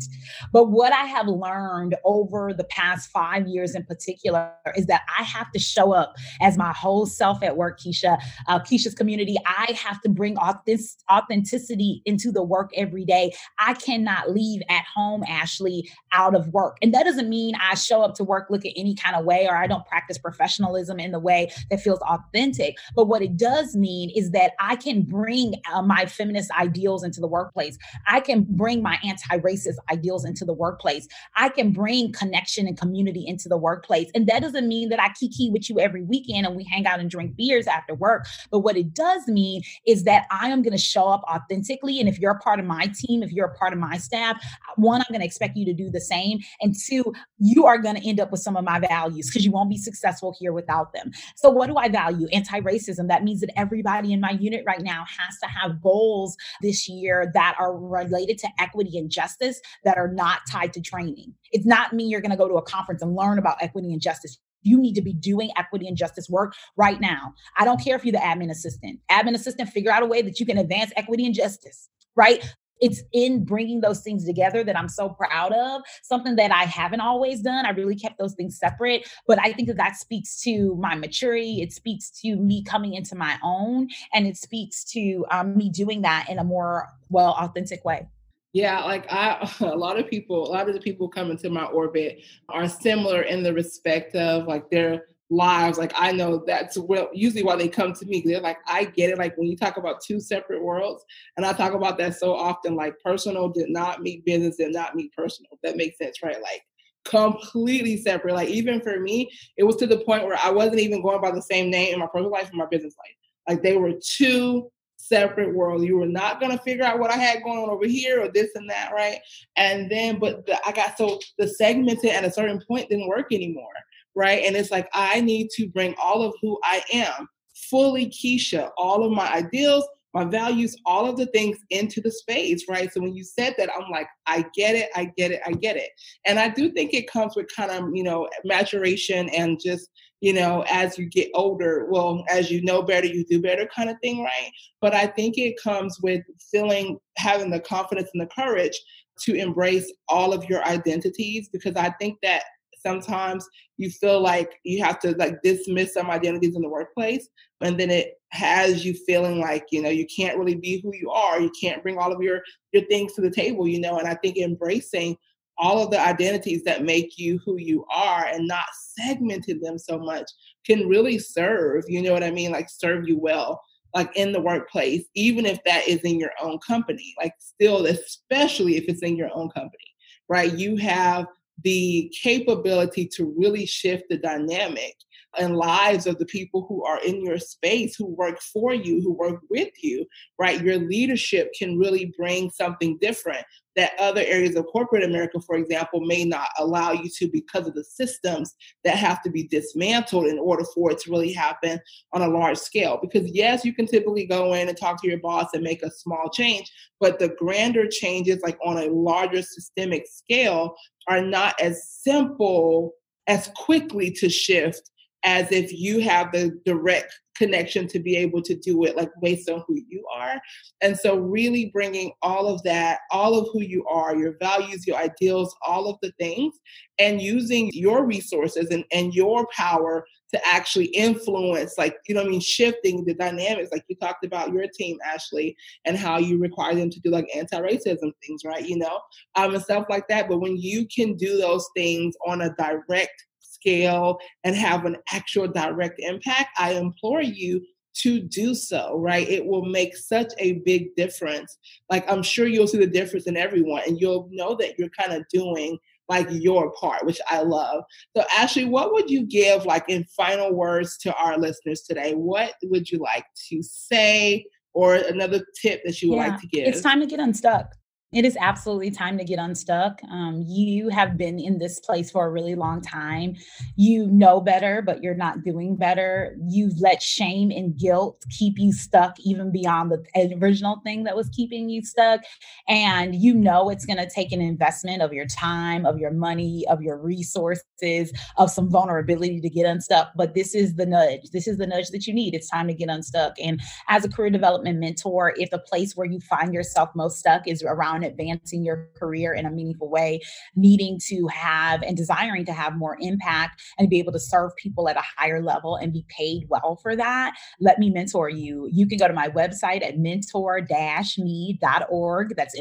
But 0.52 0.70
what 0.70 0.92
I 0.92 1.04
have 1.04 1.26
learned 1.26 1.96
over 2.04 2.52
the 2.52 2.64
past 2.64 3.10
five 3.10 3.46
years 3.46 3.74
in 3.74 3.84
particular 3.84 4.52
is 4.76 4.86
that 4.86 5.02
I 5.18 5.22
have 5.22 5.50
to 5.52 5.58
show 5.58 5.92
up 5.92 6.14
as 6.40 6.56
my 6.56 6.72
whole 6.72 7.06
self 7.06 7.42
at 7.42 7.56
work, 7.56 7.80
Keisha. 7.80 8.18
Uh, 8.46 8.58
Keisha's 8.60 8.94
community, 8.94 9.36
I 9.46 9.72
have 9.72 10.00
to 10.02 10.08
bring 10.08 10.36
authentic- 10.36 10.68
authenticity 11.10 12.02
into 12.04 12.30
the 12.30 12.42
work 12.42 12.70
every 12.76 13.04
day. 13.04 13.32
I 13.58 13.74
cannot 13.74 14.30
leave 14.30 14.62
at 14.68 14.84
home, 14.94 15.24
Ashley, 15.26 15.90
out 16.12 16.34
of 16.34 16.48
work. 16.48 16.76
And 16.82 16.92
that 16.94 17.04
doesn't 17.04 17.28
mean 17.28 17.54
I 17.56 17.74
show 17.74 18.02
up 18.02 18.14
to 18.14 18.24
work 18.24 18.48
looking 18.50 18.72
any 18.76 18.94
kind 18.94 19.16
of 19.16 19.24
way 19.24 19.46
or 19.48 19.56
I 19.56 19.66
don't 19.66 19.86
practice 19.86 20.18
professionalism 20.18 21.00
in 21.00 21.12
the 21.12 21.18
way 21.18 21.50
that 21.70 21.80
feels 21.80 22.00
authentic. 22.00 22.76
But 22.94 23.06
what 23.06 23.22
it 23.22 23.36
does 23.38 23.74
mean 23.74 24.10
is 24.14 24.32
that 24.32 24.52
I 24.60 24.76
can 24.76 25.02
bring 25.02 25.54
uh, 25.72 25.82
my 25.82 26.06
feminist 26.06 26.50
ideals 26.58 27.02
into 27.04 27.20
the 27.20 27.26
workplace. 27.26 27.78
I 28.06 28.20
can 28.20 28.44
bring 28.48 28.82
my 28.82 28.98
anti 29.04 29.38
racist 29.38 29.76
ideals 29.90 30.24
into 30.24 30.44
the 30.44 30.52
workplace. 30.52 31.08
I 31.36 31.48
can 31.48 31.70
bring 31.70 32.12
connection 32.12 32.66
and 32.66 32.78
community 32.78 33.24
into 33.26 33.48
the 33.48 33.56
workplace. 33.56 34.10
And 34.14 34.26
that 34.26 34.42
doesn't 34.42 34.68
mean 34.68 34.88
that 34.90 35.00
I 35.00 35.10
kiki 35.18 35.50
with 35.50 35.70
you 35.70 35.78
every 35.80 36.02
weekend 36.02 36.46
and 36.46 36.56
we 36.56 36.64
hang 36.64 36.86
out 36.86 37.00
and 37.00 37.10
drink 37.10 37.36
beers 37.36 37.66
after 37.66 37.94
work. 37.94 38.26
But 38.50 38.60
what 38.60 38.76
it 38.76 38.92
does 38.92 39.26
mean 39.28 39.62
is 39.86 40.04
that 40.04 40.26
I 40.30 40.48
am 40.48 40.62
going 40.62 40.76
to 40.76 40.82
show 40.82 41.06
up 41.08 41.22
authentically. 41.22 42.00
And 42.00 42.08
if 42.08 42.18
you're 42.18 42.32
a 42.32 42.38
part 42.38 42.58
of 42.58 42.66
my 42.66 42.90
team, 42.94 43.22
if 43.22 43.32
you're 43.32 43.46
a 43.46 43.54
part 43.54 43.72
of 43.72 43.78
my 43.78 43.96
staff, 43.96 44.42
one, 44.76 45.00
I'm 45.00 45.06
going 45.10 45.20
to 45.20 45.26
expect 45.26 45.56
you 45.56 45.64
to 45.66 45.74
do 45.74 45.90
the 45.90 46.00
same. 46.00 46.40
And 46.60 46.74
two, 46.74 47.12
you 47.38 47.66
are 47.66 47.78
going 47.78 47.96
to 47.96 48.08
end 48.08 48.20
up 48.20 48.30
with 48.30 48.40
some 48.40 48.56
of 48.56 48.64
my 48.64 48.78
values 48.78 49.28
because 49.28 49.44
you 49.44 49.52
won't 49.52 49.70
be 49.70 49.78
successful 49.78 50.34
here 50.38 50.52
without 50.52 50.92
them. 50.92 51.10
So, 51.36 51.50
what 51.50 51.68
do 51.68 51.76
I 51.76 51.88
value? 51.88 52.26
Anti 52.32 52.60
racism. 52.60 53.08
That 53.08 53.24
means 53.28 53.40
that 53.40 53.58
everybody 53.58 54.12
in 54.12 54.20
my 54.20 54.30
unit 54.30 54.64
right 54.66 54.80
now 54.80 55.04
has 55.06 55.38
to 55.42 55.46
have 55.46 55.82
goals 55.82 56.36
this 56.62 56.88
year 56.88 57.30
that 57.34 57.56
are 57.58 57.76
related 57.76 58.38
to 58.38 58.48
equity 58.58 58.98
and 58.98 59.10
justice 59.10 59.60
that 59.84 59.98
are 59.98 60.08
not 60.08 60.40
tied 60.50 60.72
to 60.72 60.80
training. 60.80 61.34
It's 61.52 61.66
not 61.66 61.92
me 61.92 62.04
you're 62.04 62.20
going 62.20 62.30
to 62.30 62.36
go 62.36 62.48
to 62.48 62.54
a 62.54 62.62
conference 62.62 63.02
and 63.02 63.14
learn 63.14 63.38
about 63.38 63.56
equity 63.60 63.92
and 63.92 64.00
justice. 64.00 64.38
You 64.62 64.80
need 64.80 64.94
to 64.94 65.02
be 65.02 65.12
doing 65.12 65.50
equity 65.56 65.86
and 65.86 65.96
justice 65.96 66.28
work 66.28 66.54
right 66.76 67.00
now. 67.00 67.34
I 67.56 67.64
don't 67.64 67.82
care 67.82 67.96
if 67.96 68.04
you're 68.04 68.12
the 68.12 68.18
admin 68.18 68.50
assistant. 68.50 69.00
Admin 69.10 69.34
assistant, 69.34 69.68
figure 69.68 69.92
out 69.92 70.02
a 70.02 70.06
way 70.06 70.22
that 70.22 70.40
you 70.40 70.46
can 70.46 70.58
advance 70.58 70.92
equity 70.96 71.26
and 71.26 71.34
justice 71.34 71.88
right? 72.18 72.44
It's 72.80 73.02
in 73.12 73.44
bringing 73.44 73.80
those 73.80 74.00
things 74.00 74.24
together 74.24 74.64
that 74.64 74.76
I'm 74.76 74.88
so 74.88 75.08
proud 75.08 75.52
of. 75.52 75.82
Something 76.02 76.36
that 76.36 76.50
I 76.50 76.64
haven't 76.64 77.00
always 77.00 77.40
done. 77.40 77.66
I 77.66 77.70
really 77.70 77.96
kept 77.96 78.18
those 78.18 78.34
things 78.34 78.58
separate, 78.58 79.08
but 79.26 79.38
I 79.40 79.52
think 79.52 79.68
that 79.68 79.76
that 79.76 79.96
speaks 79.96 80.40
to 80.42 80.76
my 80.76 80.94
maturity. 80.94 81.62
It 81.62 81.72
speaks 81.72 82.10
to 82.22 82.36
me 82.36 82.62
coming 82.64 82.94
into 82.94 83.14
my 83.14 83.38
own, 83.42 83.88
and 84.12 84.26
it 84.26 84.36
speaks 84.36 84.84
to 84.92 85.24
um, 85.30 85.56
me 85.56 85.70
doing 85.70 86.02
that 86.02 86.28
in 86.28 86.38
a 86.38 86.44
more 86.44 86.88
well 87.08 87.36
authentic 87.38 87.84
way. 87.84 88.06
Yeah, 88.52 88.82
like 88.84 89.06
I, 89.10 89.50
a 89.60 89.76
lot 89.76 89.98
of 89.98 90.08
people, 90.08 90.48
a 90.48 90.50
lot 90.50 90.68
of 90.68 90.74
the 90.74 90.80
people 90.80 91.08
come 91.08 91.30
into 91.30 91.50
my 91.50 91.64
orbit 91.64 92.22
are 92.48 92.68
similar 92.68 93.22
in 93.22 93.42
the 93.42 93.52
respect 93.52 94.14
of 94.14 94.46
like 94.46 94.70
they're 94.70 95.06
lives 95.30 95.76
like 95.76 95.92
i 95.96 96.10
know 96.10 96.42
that's 96.46 96.78
well 96.78 97.08
usually 97.12 97.42
why 97.42 97.54
they 97.54 97.68
come 97.68 97.92
to 97.92 98.06
me 98.06 98.22
they're 98.24 98.40
like 98.40 98.58
i 98.66 98.84
get 98.84 99.10
it 99.10 99.18
like 99.18 99.36
when 99.36 99.46
you 99.46 99.56
talk 99.56 99.76
about 99.76 100.00
two 100.00 100.18
separate 100.18 100.62
worlds 100.62 101.04
and 101.36 101.44
i 101.44 101.52
talk 101.52 101.74
about 101.74 101.98
that 101.98 102.16
so 102.16 102.34
often 102.34 102.74
like 102.74 102.98
personal 103.04 103.48
did 103.48 103.68
not 103.68 104.00
meet 104.00 104.24
business 104.24 104.56
did 104.56 104.72
not 104.72 104.94
meet 104.94 105.12
personal 105.12 105.50
that 105.62 105.76
makes 105.76 105.98
sense 105.98 106.22
right? 106.22 106.40
Like 106.40 106.62
completely 107.04 107.96
separate 107.96 108.34
like 108.34 108.48
even 108.48 108.80
for 108.80 109.00
me 109.00 109.30
it 109.56 109.64
was 109.64 109.76
to 109.76 109.86
the 109.86 109.98
point 110.00 110.24
where 110.24 110.38
i 110.42 110.50
wasn't 110.50 110.78
even 110.78 111.00
going 111.00 111.20
by 111.20 111.30
the 111.30 111.40
same 111.40 111.70
name 111.70 111.94
in 111.94 112.00
my 112.00 112.06
personal 112.06 112.30
life 112.30 112.48
and 112.48 112.58
my 112.58 112.66
business 112.66 112.94
life. 112.98 113.14
Like 113.48 113.62
they 113.62 113.76
were 113.76 113.92
two 114.02 114.70
separate 114.96 115.54
worlds. 115.54 115.84
You 115.84 115.96
were 115.96 116.06
not 116.06 116.40
going 116.40 116.52
to 116.52 116.62
figure 116.64 116.84
out 116.84 116.98
what 116.98 117.10
i 117.10 117.16
had 117.16 117.42
going 117.42 117.58
on 117.58 117.70
over 117.70 117.86
here 117.86 118.22
or 118.22 118.28
this 118.28 118.50
and 118.54 118.68
that 118.68 118.92
right? 118.92 119.18
And 119.56 119.90
then 119.90 120.18
but 120.18 120.46
the, 120.46 120.58
i 120.66 120.72
got 120.72 120.98
so 120.98 121.18
the 121.38 121.48
segmented 121.48 122.10
at 122.10 122.24
a 122.24 122.32
certain 122.32 122.60
point 122.66 122.88
didn't 122.90 123.08
work 123.08 123.32
anymore 123.32 123.72
right? 124.18 124.42
And 124.44 124.56
it's 124.56 124.72
like, 124.72 124.88
I 124.92 125.20
need 125.20 125.48
to 125.50 125.68
bring 125.68 125.94
all 126.02 126.22
of 126.22 126.34
who 126.42 126.58
I 126.64 126.82
am, 126.92 127.28
fully 127.70 128.06
Keisha, 128.06 128.70
all 128.76 129.04
of 129.04 129.12
my 129.12 129.32
ideals, 129.32 129.86
my 130.12 130.24
values, 130.24 130.76
all 130.86 131.08
of 131.08 131.16
the 131.16 131.26
things 131.26 131.56
into 131.70 132.00
the 132.00 132.10
space, 132.10 132.64
right? 132.68 132.92
So 132.92 133.00
when 133.00 133.14
you 133.14 133.22
said 133.22 133.54
that, 133.58 133.70
I'm 133.72 133.88
like, 133.92 134.08
I 134.26 134.44
get 134.56 134.74
it, 134.74 134.90
I 134.96 135.12
get 135.16 135.30
it, 135.30 135.40
I 135.46 135.52
get 135.52 135.76
it. 135.76 135.90
And 136.26 136.36
I 136.40 136.48
do 136.48 136.72
think 136.72 136.94
it 136.94 137.08
comes 137.08 137.36
with 137.36 137.46
kind 137.54 137.70
of, 137.70 137.94
you 137.94 138.02
know, 138.02 138.28
maturation 138.44 139.28
and 139.28 139.60
just, 139.64 139.88
you 140.20 140.32
know, 140.32 140.64
as 140.68 140.98
you 140.98 141.06
get 141.06 141.30
older, 141.34 141.86
well, 141.88 142.24
as 142.28 142.50
you 142.50 142.60
know 142.64 142.82
better, 142.82 143.06
you 143.06 143.24
do 143.24 143.40
better 143.40 143.68
kind 143.72 143.88
of 143.88 144.00
thing, 144.02 144.24
right? 144.24 144.50
But 144.80 144.94
I 144.94 145.06
think 145.06 145.38
it 145.38 145.62
comes 145.62 145.96
with 146.02 146.22
feeling, 146.50 146.98
having 147.18 147.50
the 147.50 147.60
confidence 147.60 148.10
and 148.12 148.20
the 148.20 148.34
courage 148.34 148.76
to 149.20 149.34
embrace 149.34 149.92
all 150.08 150.32
of 150.32 150.44
your 150.46 150.64
identities 150.64 151.48
because 151.52 151.76
I 151.76 151.90
think 152.00 152.18
that 152.24 152.42
sometimes 152.80 153.48
you 153.76 153.90
feel 153.90 154.20
like 154.20 154.58
you 154.64 154.82
have 154.82 154.98
to 155.00 155.12
like 155.16 155.40
dismiss 155.42 155.94
some 155.94 156.10
identities 156.10 156.56
in 156.56 156.62
the 156.62 156.68
workplace 156.68 157.28
and 157.60 157.78
then 157.78 157.90
it 157.90 158.14
has 158.30 158.84
you 158.84 158.94
feeling 159.06 159.40
like 159.40 159.66
you 159.70 159.82
know 159.82 159.88
you 159.88 160.06
can't 160.14 160.38
really 160.38 160.54
be 160.54 160.80
who 160.80 160.94
you 160.94 161.10
are 161.10 161.40
you 161.40 161.50
can't 161.60 161.82
bring 161.82 161.98
all 161.98 162.12
of 162.12 162.22
your 162.22 162.40
your 162.72 162.84
things 162.86 163.14
to 163.14 163.20
the 163.20 163.30
table 163.30 163.66
you 163.66 163.80
know 163.80 163.98
and 163.98 164.08
i 164.08 164.14
think 164.14 164.36
embracing 164.36 165.16
all 165.60 165.82
of 165.82 165.90
the 165.90 166.00
identities 166.00 166.62
that 166.62 166.84
make 166.84 167.18
you 167.18 167.40
who 167.44 167.56
you 167.58 167.84
are 167.92 168.26
and 168.26 168.46
not 168.46 168.66
segmenting 169.00 169.60
them 169.60 169.78
so 169.78 169.98
much 169.98 170.30
can 170.64 170.88
really 170.88 171.18
serve 171.18 171.84
you 171.88 172.02
know 172.02 172.12
what 172.12 172.24
i 172.24 172.30
mean 172.30 172.50
like 172.50 172.68
serve 172.68 173.08
you 173.08 173.18
well 173.18 173.60
like 173.94 174.14
in 174.16 174.32
the 174.32 174.40
workplace 174.40 175.04
even 175.14 175.46
if 175.46 175.58
that 175.64 175.88
is 175.88 176.00
in 176.00 176.20
your 176.20 176.32
own 176.42 176.58
company 176.58 177.14
like 177.18 177.32
still 177.38 177.86
especially 177.86 178.76
if 178.76 178.84
it's 178.88 179.02
in 179.02 179.16
your 179.16 179.30
own 179.34 179.48
company 179.50 179.88
right? 180.28 180.52
You 180.54 180.76
have 180.76 181.26
the 181.62 182.12
capability 182.22 183.06
to 183.06 183.34
really 183.36 183.66
shift 183.66 184.04
the 184.08 184.18
dynamic 184.18 184.96
and 185.38 185.56
lives 185.56 186.06
of 186.06 186.18
the 186.18 186.26
people 186.26 186.64
who 186.68 186.84
are 186.84 187.00
in 187.04 187.22
your 187.22 187.38
space, 187.38 187.96
who 187.96 188.06
work 188.06 188.40
for 188.40 188.72
you, 188.72 189.00
who 189.02 189.12
work 189.12 189.40
with 189.50 189.70
you, 189.82 190.06
right? 190.38 190.62
Your 190.62 190.76
leadership 190.76 191.50
can 191.58 191.78
really 191.78 192.12
bring 192.16 192.50
something 192.50 192.98
different 193.00 193.44
that 193.76 193.92
other 194.00 194.22
areas 194.26 194.56
of 194.56 194.66
corporate 194.66 195.04
America, 195.04 195.38
for 195.40 195.54
example, 195.54 196.00
may 196.00 196.24
not 196.24 196.48
allow 196.58 196.90
you 196.90 197.08
to 197.08 197.28
because 197.28 197.68
of 197.68 197.74
the 197.74 197.84
systems 197.84 198.56
that 198.82 198.96
have 198.96 199.22
to 199.22 199.30
be 199.30 199.46
dismantled 199.46 200.26
in 200.26 200.36
order 200.36 200.64
for 200.74 200.90
it 200.90 200.98
to 200.98 201.12
really 201.12 201.32
happen 201.32 201.78
on 202.12 202.22
a 202.22 202.28
large 202.28 202.58
scale. 202.58 202.98
Because, 203.00 203.30
yes, 203.30 203.64
you 203.64 203.72
can 203.72 203.86
typically 203.86 204.26
go 204.26 204.54
in 204.54 204.68
and 204.68 204.76
talk 204.76 205.00
to 205.00 205.08
your 205.08 205.20
boss 205.20 205.50
and 205.54 205.62
make 205.62 205.84
a 205.84 205.92
small 205.92 206.28
change, 206.28 206.68
but 206.98 207.20
the 207.20 207.28
grander 207.38 207.86
changes, 207.86 208.42
like 208.42 208.58
on 208.64 208.78
a 208.78 208.90
larger 208.90 209.42
systemic 209.42 210.06
scale, 210.08 210.74
are 211.06 211.22
not 211.22 211.54
as 211.60 211.88
simple 211.88 212.94
as 213.28 213.48
quickly 213.54 214.10
to 214.10 214.28
shift 214.28 214.90
as 215.24 215.50
if 215.52 215.72
you 215.72 216.00
have 216.00 216.32
the 216.32 216.58
direct 216.64 217.18
connection 217.36 217.86
to 217.86 218.00
be 218.00 218.16
able 218.16 218.42
to 218.42 218.56
do 218.56 218.84
it 218.84 218.96
like 218.96 219.10
based 219.22 219.48
on 219.48 219.62
who 219.66 219.76
you 219.88 220.04
are. 220.12 220.40
And 220.80 220.98
so 220.98 221.16
really 221.16 221.70
bringing 221.72 222.12
all 222.20 222.48
of 222.48 222.62
that 222.64 223.00
all 223.12 223.38
of 223.38 223.48
who 223.52 223.62
you 223.62 223.84
are 223.86 224.16
your 224.16 224.36
values 224.40 224.86
your 224.86 224.96
ideals 224.96 225.54
all 225.66 225.88
of 225.88 225.96
the 226.02 226.12
things 226.18 226.54
and 226.98 227.22
using 227.22 227.70
your 227.72 228.04
resources 228.04 228.68
and, 228.70 228.84
and 228.92 229.14
your 229.14 229.46
power 229.56 230.04
to 230.30 230.46
actually 230.46 230.86
influence 230.86 231.78
like 231.78 231.96
you 232.06 232.14
know 232.14 232.22
i 232.22 232.28
mean 232.28 232.40
shifting 232.40 233.04
the 233.04 233.14
dynamics 233.14 233.70
like 233.72 233.84
you 233.88 233.96
talked 233.96 234.24
about 234.24 234.52
your 234.52 234.66
team 234.74 234.98
ashley 235.06 235.56
and 235.86 235.96
how 235.96 236.18
you 236.18 236.38
require 236.38 236.74
them 236.74 236.90
to 236.90 237.00
do 237.00 237.10
like 237.10 237.26
anti-racism 237.34 238.12
things 238.22 238.42
right 238.44 238.68
you 238.68 238.76
know 238.76 239.00
um 239.36 239.54
and 239.58 239.64
stuff 239.64 239.86
like 239.88 240.08
that. 240.08 240.28
But 240.28 240.38
when 240.38 240.56
you 240.56 240.86
can 240.86 241.14
do 241.16 241.36
those 241.36 241.68
things 241.74 242.14
on 242.26 242.42
a 242.42 242.54
direct 242.54 243.26
scale 243.60 244.18
and 244.44 244.54
have 244.54 244.84
an 244.84 244.96
actual 245.12 245.48
direct 245.48 245.98
impact, 245.98 246.50
I 246.58 246.72
implore 246.72 247.22
you 247.22 247.64
to 248.02 248.20
do 248.20 248.54
so, 248.54 248.96
right? 248.96 249.28
It 249.28 249.44
will 249.44 249.64
make 249.64 249.96
such 249.96 250.32
a 250.38 250.60
big 250.64 250.94
difference. 250.94 251.58
Like, 251.90 252.08
I'm 252.10 252.22
sure 252.22 252.46
you'll 252.46 252.68
see 252.68 252.78
the 252.78 252.86
difference 252.86 253.26
in 253.26 253.36
everyone, 253.36 253.82
and 253.86 254.00
you'll 254.00 254.28
know 254.30 254.54
that 254.56 254.78
you're 254.78 254.90
kind 254.90 255.12
of 255.12 255.24
doing 255.32 255.78
like 256.08 256.28
your 256.30 256.72
part, 256.72 257.04
which 257.04 257.20
I 257.28 257.42
love. 257.42 257.84
So, 258.16 258.24
Ashley, 258.36 258.64
what 258.64 258.92
would 258.92 259.10
you 259.10 259.26
give, 259.26 259.66
like, 259.66 259.84
in 259.88 260.04
final 260.16 260.54
words 260.54 260.96
to 260.98 261.14
our 261.14 261.36
listeners 261.36 261.82
today? 261.82 262.12
What 262.14 262.54
would 262.62 262.90
you 262.90 262.98
like 262.98 263.26
to 263.50 263.62
say, 263.62 264.46
or 264.74 264.94
another 264.94 265.44
tip 265.60 265.82
that 265.84 266.00
you 266.00 266.10
would 266.10 266.16
yeah, 266.16 266.28
like 266.28 266.40
to 266.40 266.46
give? 266.46 266.68
It's 266.68 266.80
time 266.80 267.00
to 267.00 267.06
get 267.06 267.20
unstuck. 267.20 267.74
It 268.10 268.24
is 268.24 268.38
absolutely 268.40 268.90
time 268.90 269.18
to 269.18 269.24
get 269.24 269.38
unstuck. 269.38 270.00
Um, 270.10 270.42
you 270.46 270.88
have 270.88 271.18
been 271.18 271.38
in 271.38 271.58
this 271.58 271.78
place 271.78 272.10
for 272.10 272.24
a 272.24 272.30
really 272.30 272.54
long 272.54 272.80
time. 272.80 273.36
You 273.76 274.06
know 274.06 274.40
better, 274.40 274.80
but 274.80 275.02
you're 275.02 275.14
not 275.14 275.44
doing 275.44 275.76
better. 275.76 276.34
You've 276.48 276.80
let 276.80 277.02
shame 277.02 277.50
and 277.50 277.78
guilt 277.78 278.24
keep 278.30 278.58
you 278.58 278.72
stuck 278.72 279.20
even 279.20 279.52
beyond 279.52 279.92
the 279.92 280.38
original 280.40 280.80
thing 280.84 281.04
that 281.04 281.16
was 281.16 281.28
keeping 281.28 281.68
you 281.68 281.84
stuck. 281.84 282.22
And 282.66 283.14
you 283.14 283.34
know 283.34 283.68
it's 283.68 283.84
going 283.84 283.98
to 283.98 284.08
take 284.08 284.32
an 284.32 284.40
investment 284.40 285.02
of 285.02 285.12
your 285.12 285.26
time, 285.26 285.84
of 285.84 285.98
your 285.98 286.12
money, 286.12 286.64
of 286.70 286.80
your 286.80 286.96
resources, 286.96 288.10
of 288.38 288.50
some 288.50 288.70
vulnerability 288.70 289.42
to 289.42 289.50
get 289.50 289.66
unstuck. 289.66 290.12
But 290.16 290.32
this 290.32 290.54
is 290.54 290.76
the 290.76 290.86
nudge. 290.86 291.28
This 291.34 291.46
is 291.46 291.58
the 291.58 291.66
nudge 291.66 291.90
that 291.90 292.06
you 292.06 292.14
need. 292.14 292.34
It's 292.34 292.48
time 292.48 292.68
to 292.68 292.74
get 292.74 292.88
unstuck. 292.88 293.34
And 293.38 293.60
as 293.88 294.06
a 294.06 294.08
career 294.08 294.30
development 294.30 294.78
mentor, 294.78 295.34
if 295.36 295.50
the 295.50 295.58
place 295.58 295.94
where 295.94 296.06
you 296.06 296.20
find 296.20 296.54
yourself 296.54 296.88
most 296.94 297.18
stuck 297.18 297.46
is 297.46 297.62
around 297.62 297.97
on 297.98 298.04
advancing 298.04 298.64
your 298.64 298.88
career 298.96 299.34
in 299.34 299.44
a 299.46 299.50
meaningful 299.50 299.90
way, 299.90 300.20
needing 300.54 301.00
to 301.08 301.26
have 301.28 301.82
and 301.82 301.96
desiring 301.96 302.44
to 302.46 302.52
have 302.52 302.76
more 302.76 302.96
impact 303.00 303.60
and 303.78 303.90
be 303.90 303.98
able 303.98 304.12
to 304.12 304.20
serve 304.20 304.54
people 304.56 304.88
at 304.88 304.96
a 304.96 305.02
higher 305.16 305.42
level 305.42 305.74
and 305.76 305.92
be 305.92 306.04
paid 306.08 306.44
well 306.48 306.78
for 306.82 306.96
that, 306.96 307.34
let 307.60 307.78
me 307.78 307.90
mentor 307.90 308.28
you. 308.28 308.68
You 308.72 308.86
can 308.86 308.98
go 308.98 309.08
to 309.08 309.14
my 309.14 309.28
website 309.28 309.84
at 309.84 309.98
mentor-me.org. 309.98 312.36
That's 312.36 312.54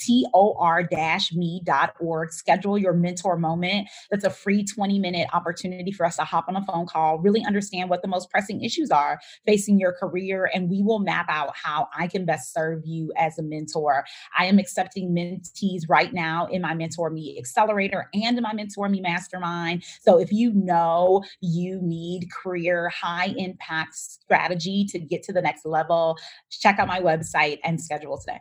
M-E-N-T-O-R-me.org. 0.00 2.32
Schedule 2.32 2.78
your 2.78 2.92
mentor 2.92 3.36
moment. 3.36 3.88
That's 4.10 4.24
a 4.24 4.30
free 4.30 4.64
20 4.64 4.98
minute 4.98 5.28
opportunity 5.32 5.92
for 5.92 6.06
us 6.06 6.16
to 6.16 6.22
hop 6.22 6.46
on 6.48 6.56
a 6.56 6.64
phone 6.64 6.86
call, 6.86 7.18
really 7.18 7.44
understand 7.44 7.90
what 7.90 8.02
the 8.02 8.08
most 8.08 8.30
pressing 8.30 8.62
issues 8.62 8.90
are 8.90 9.20
facing 9.46 9.78
your 9.78 9.92
career, 9.92 10.50
and 10.52 10.70
we 10.70 10.82
will 10.82 10.98
map 10.98 11.26
out 11.28 11.54
how 11.56 11.88
I 11.96 12.06
can 12.06 12.24
best 12.24 12.52
serve 12.52 12.82
you 12.84 13.12
as 13.16 13.38
a 13.38 13.42
mentor. 13.42 14.04
I 14.36 14.46
am 14.46 14.58
accepting 14.58 15.14
mentees 15.14 15.82
right 15.88 16.12
now 16.12 16.46
in 16.46 16.62
my 16.62 16.74
Mentor 16.74 17.10
Me 17.10 17.36
Accelerator 17.38 18.08
and 18.14 18.36
in 18.36 18.42
my 18.42 18.52
Mentor 18.52 18.88
Me 18.88 19.00
Mastermind. 19.00 19.84
So 20.02 20.18
if 20.18 20.32
you 20.32 20.52
know 20.52 21.22
you 21.40 21.80
need 21.82 22.28
career 22.30 22.88
high 22.88 23.34
impact 23.36 23.94
strategy 23.94 24.84
to 24.90 24.98
get 24.98 25.22
to 25.24 25.32
the 25.32 25.42
next 25.42 25.64
level, 25.64 26.18
check 26.50 26.78
out 26.78 26.88
my 26.88 27.00
website 27.00 27.58
and 27.64 27.80
schedule 27.80 28.18
today. 28.18 28.40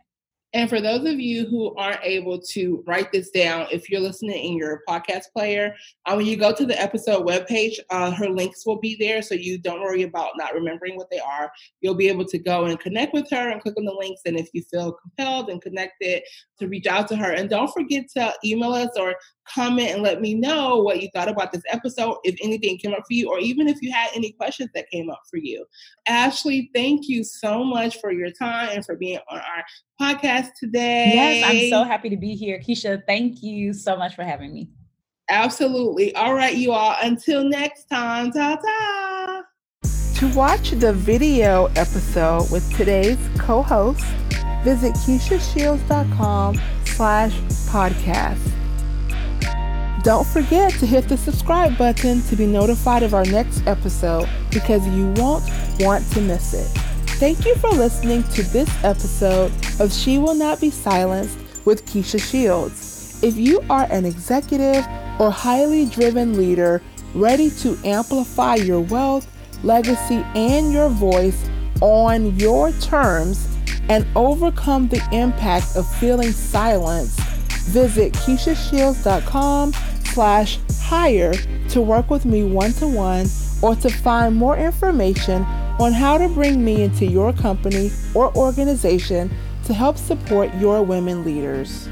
And 0.54 0.68
for 0.68 0.82
those 0.82 1.06
of 1.06 1.20
you 1.20 1.46
who 1.46 1.76
aren't 1.76 2.04
able 2.04 2.42
to 2.42 2.84
write 2.88 3.12
this 3.12 3.30
down, 3.30 3.68
if 3.72 3.88
you're 3.88 4.02
listening 4.02 4.44
in 4.44 4.58
your 4.58 4.82
podcast 4.90 5.26
player, 5.32 5.76
uh, 6.08 6.16
when 6.16 6.26
you 6.26 6.38
go 6.38 6.52
to 6.52 6.66
the 6.66 6.80
episode 6.82 7.28
webpage, 7.28 7.76
uh, 7.92 8.10
her 8.12 8.30
links 8.30 8.66
will 8.66 8.80
be 8.80 8.96
there. 9.00 9.22
So 9.22 9.36
you 9.36 9.60
don't 9.60 9.82
worry 9.82 10.04
about 10.04 10.32
not 10.38 10.56
remembering 10.56 10.96
what 10.96 11.12
they 11.12 11.20
are. 11.20 11.52
You'll 11.82 11.94
be 11.94 12.08
able 12.08 12.26
to 12.26 12.40
go 12.40 12.66
and 12.66 12.80
connect 12.80 13.14
with 13.14 13.30
her 13.30 13.50
and 13.50 13.62
click 13.62 13.76
on 13.78 13.86
the 13.86 13.94
links. 13.94 14.22
And 14.26 14.38
if 14.38 14.50
you 14.54 14.64
feel 14.64 14.94
compelled 14.94 15.50
and 15.50 15.62
connected, 15.62 16.24
to 16.60 16.68
reach 16.68 16.88
out 16.88 17.08
to 17.10 17.16
her. 17.16 17.32
And 17.32 17.50
don't 17.50 17.72
forget 17.72 18.06
to 18.16 18.34
email 18.44 18.74
us 18.74 18.90
or 18.96 19.16
comment 19.48 19.90
and 19.92 20.04
let 20.04 20.22
me 20.22 20.34
know 20.34 20.78
what 20.78 21.02
you 21.02 21.10
thought 21.14 21.30
about 21.30 21.52
this 21.52 21.64
episode, 21.70 22.18
if 22.24 22.36
anything 22.42 22.78
came 22.78 22.94
up 22.94 23.00
for 23.00 23.14
you, 23.14 23.30
or 23.30 23.40
even 23.40 23.68
if 23.68 23.82
you 23.82 23.92
had 23.92 24.10
any 24.16 24.32
questions 24.34 24.70
that 24.76 24.90
came 24.92 25.10
up 25.10 25.22
for 25.30 25.38
you. 25.38 25.66
Ashley, 26.08 26.70
thank 26.74 27.08
you 27.08 27.24
so 27.24 27.64
much 27.64 28.00
for 28.00 28.12
your 28.12 28.32
time 28.32 28.70
and 28.72 28.86
for 28.86 28.96
being 28.96 29.20
on 29.30 29.40
our 29.40 29.64
podcast 30.02 30.50
today. 30.60 31.12
Yes, 31.14 31.46
I'm 31.50 31.70
so 31.70 31.84
happy 31.84 32.10
to 32.10 32.18
be 32.18 32.36
here. 32.36 32.60
Keisha, 32.60 33.02
thank 33.08 33.42
you 33.42 33.74
so 33.74 33.96
much 33.98 34.16
for 34.16 34.24
having 34.24 34.54
me. 34.54 34.70
Absolutely. 35.30 36.14
All 36.16 36.34
right, 36.34 36.56
you 36.56 36.72
all. 36.72 36.96
Until 37.02 37.44
next 37.44 37.86
time, 37.86 38.32
ta 38.32 38.56
ta. 38.56 39.44
To 40.16 40.28
watch 40.34 40.72
the 40.72 40.92
video 40.92 41.68
episode 41.76 42.52
with 42.52 42.76
today's 42.76 43.18
co 43.38 43.62
host, 43.62 44.04
visit 44.64 44.94
KeishaShields.com 44.94 46.60
slash 46.86 47.34
podcast. 47.70 48.52
Don't 50.04 50.26
forget 50.26 50.72
to 50.74 50.86
hit 50.86 51.10
the 51.10 51.18
subscribe 51.18 51.78
button 51.78 52.22
to 52.24 52.36
be 52.36 52.46
notified 52.46 53.04
of 53.04 53.14
our 53.14 53.26
next 53.26 53.66
episode 53.68 54.30
because 54.50 54.88
you 54.88 55.12
won't 55.18 55.44
want 55.80 56.10
to 56.12 56.22
miss 56.22 56.54
it. 56.54 56.68
Thank 57.20 57.46
you 57.46 57.54
for 57.56 57.70
listening 57.70 58.24
to 58.30 58.44
this 58.44 58.70
episode 58.84 59.52
of 59.82 59.92
She 59.92 60.18
Will 60.18 60.36
Not 60.36 60.62
Be 60.62 60.70
Silenced 60.70 61.38
with 61.66 61.86
Keisha 61.86 62.20
Shields. 62.20 63.22
If 63.22 63.36
you 63.36 63.62
are 63.70 63.88
an 63.92 64.06
executive 64.06 64.88
or 65.20 65.32
highly 65.32 65.86
driven 65.86 66.38
leader 66.38 66.82
ready 67.14 67.50
to 67.50 67.78
amplify 67.84 68.56
your 68.56 68.80
wealth, 68.80 69.28
legacy, 69.64 70.24
and 70.34 70.72
your 70.72 70.88
voice 70.88 71.50
on 71.82 72.38
your 72.40 72.72
terms, 72.74 73.58
and 73.90 74.06
overcome 74.16 74.88
the 74.88 75.02
impact 75.12 75.76
of 75.76 75.86
feeling 75.96 76.32
silenced, 76.32 77.20
visit 77.70 78.14
KeishaShields.com 78.14 79.74
slash 80.06 80.60
hire 80.82 81.34
to 81.70 81.82
work 81.82 82.10
with 82.10 82.26
me 82.26 82.44
one-to-one 82.44 83.28
or 83.62 83.76
to 83.76 83.90
find 83.90 84.36
more 84.36 84.58
information 84.58 85.44
on 85.80 85.94
how 85.94 86.18
to 86.18 86.28
bring 86.30 86.64
me 86.64 86.84
into 86.84 87.06
your 87.06 87.34
company 87.34 87.92
or 88.14 88.36
organization 88.38 89.30
to 89.66 89.74
help 89.74 89.98
support 89.98 90.54
your 90.56 90.82
women 90.84 91.24
leaders. 91.24 91.90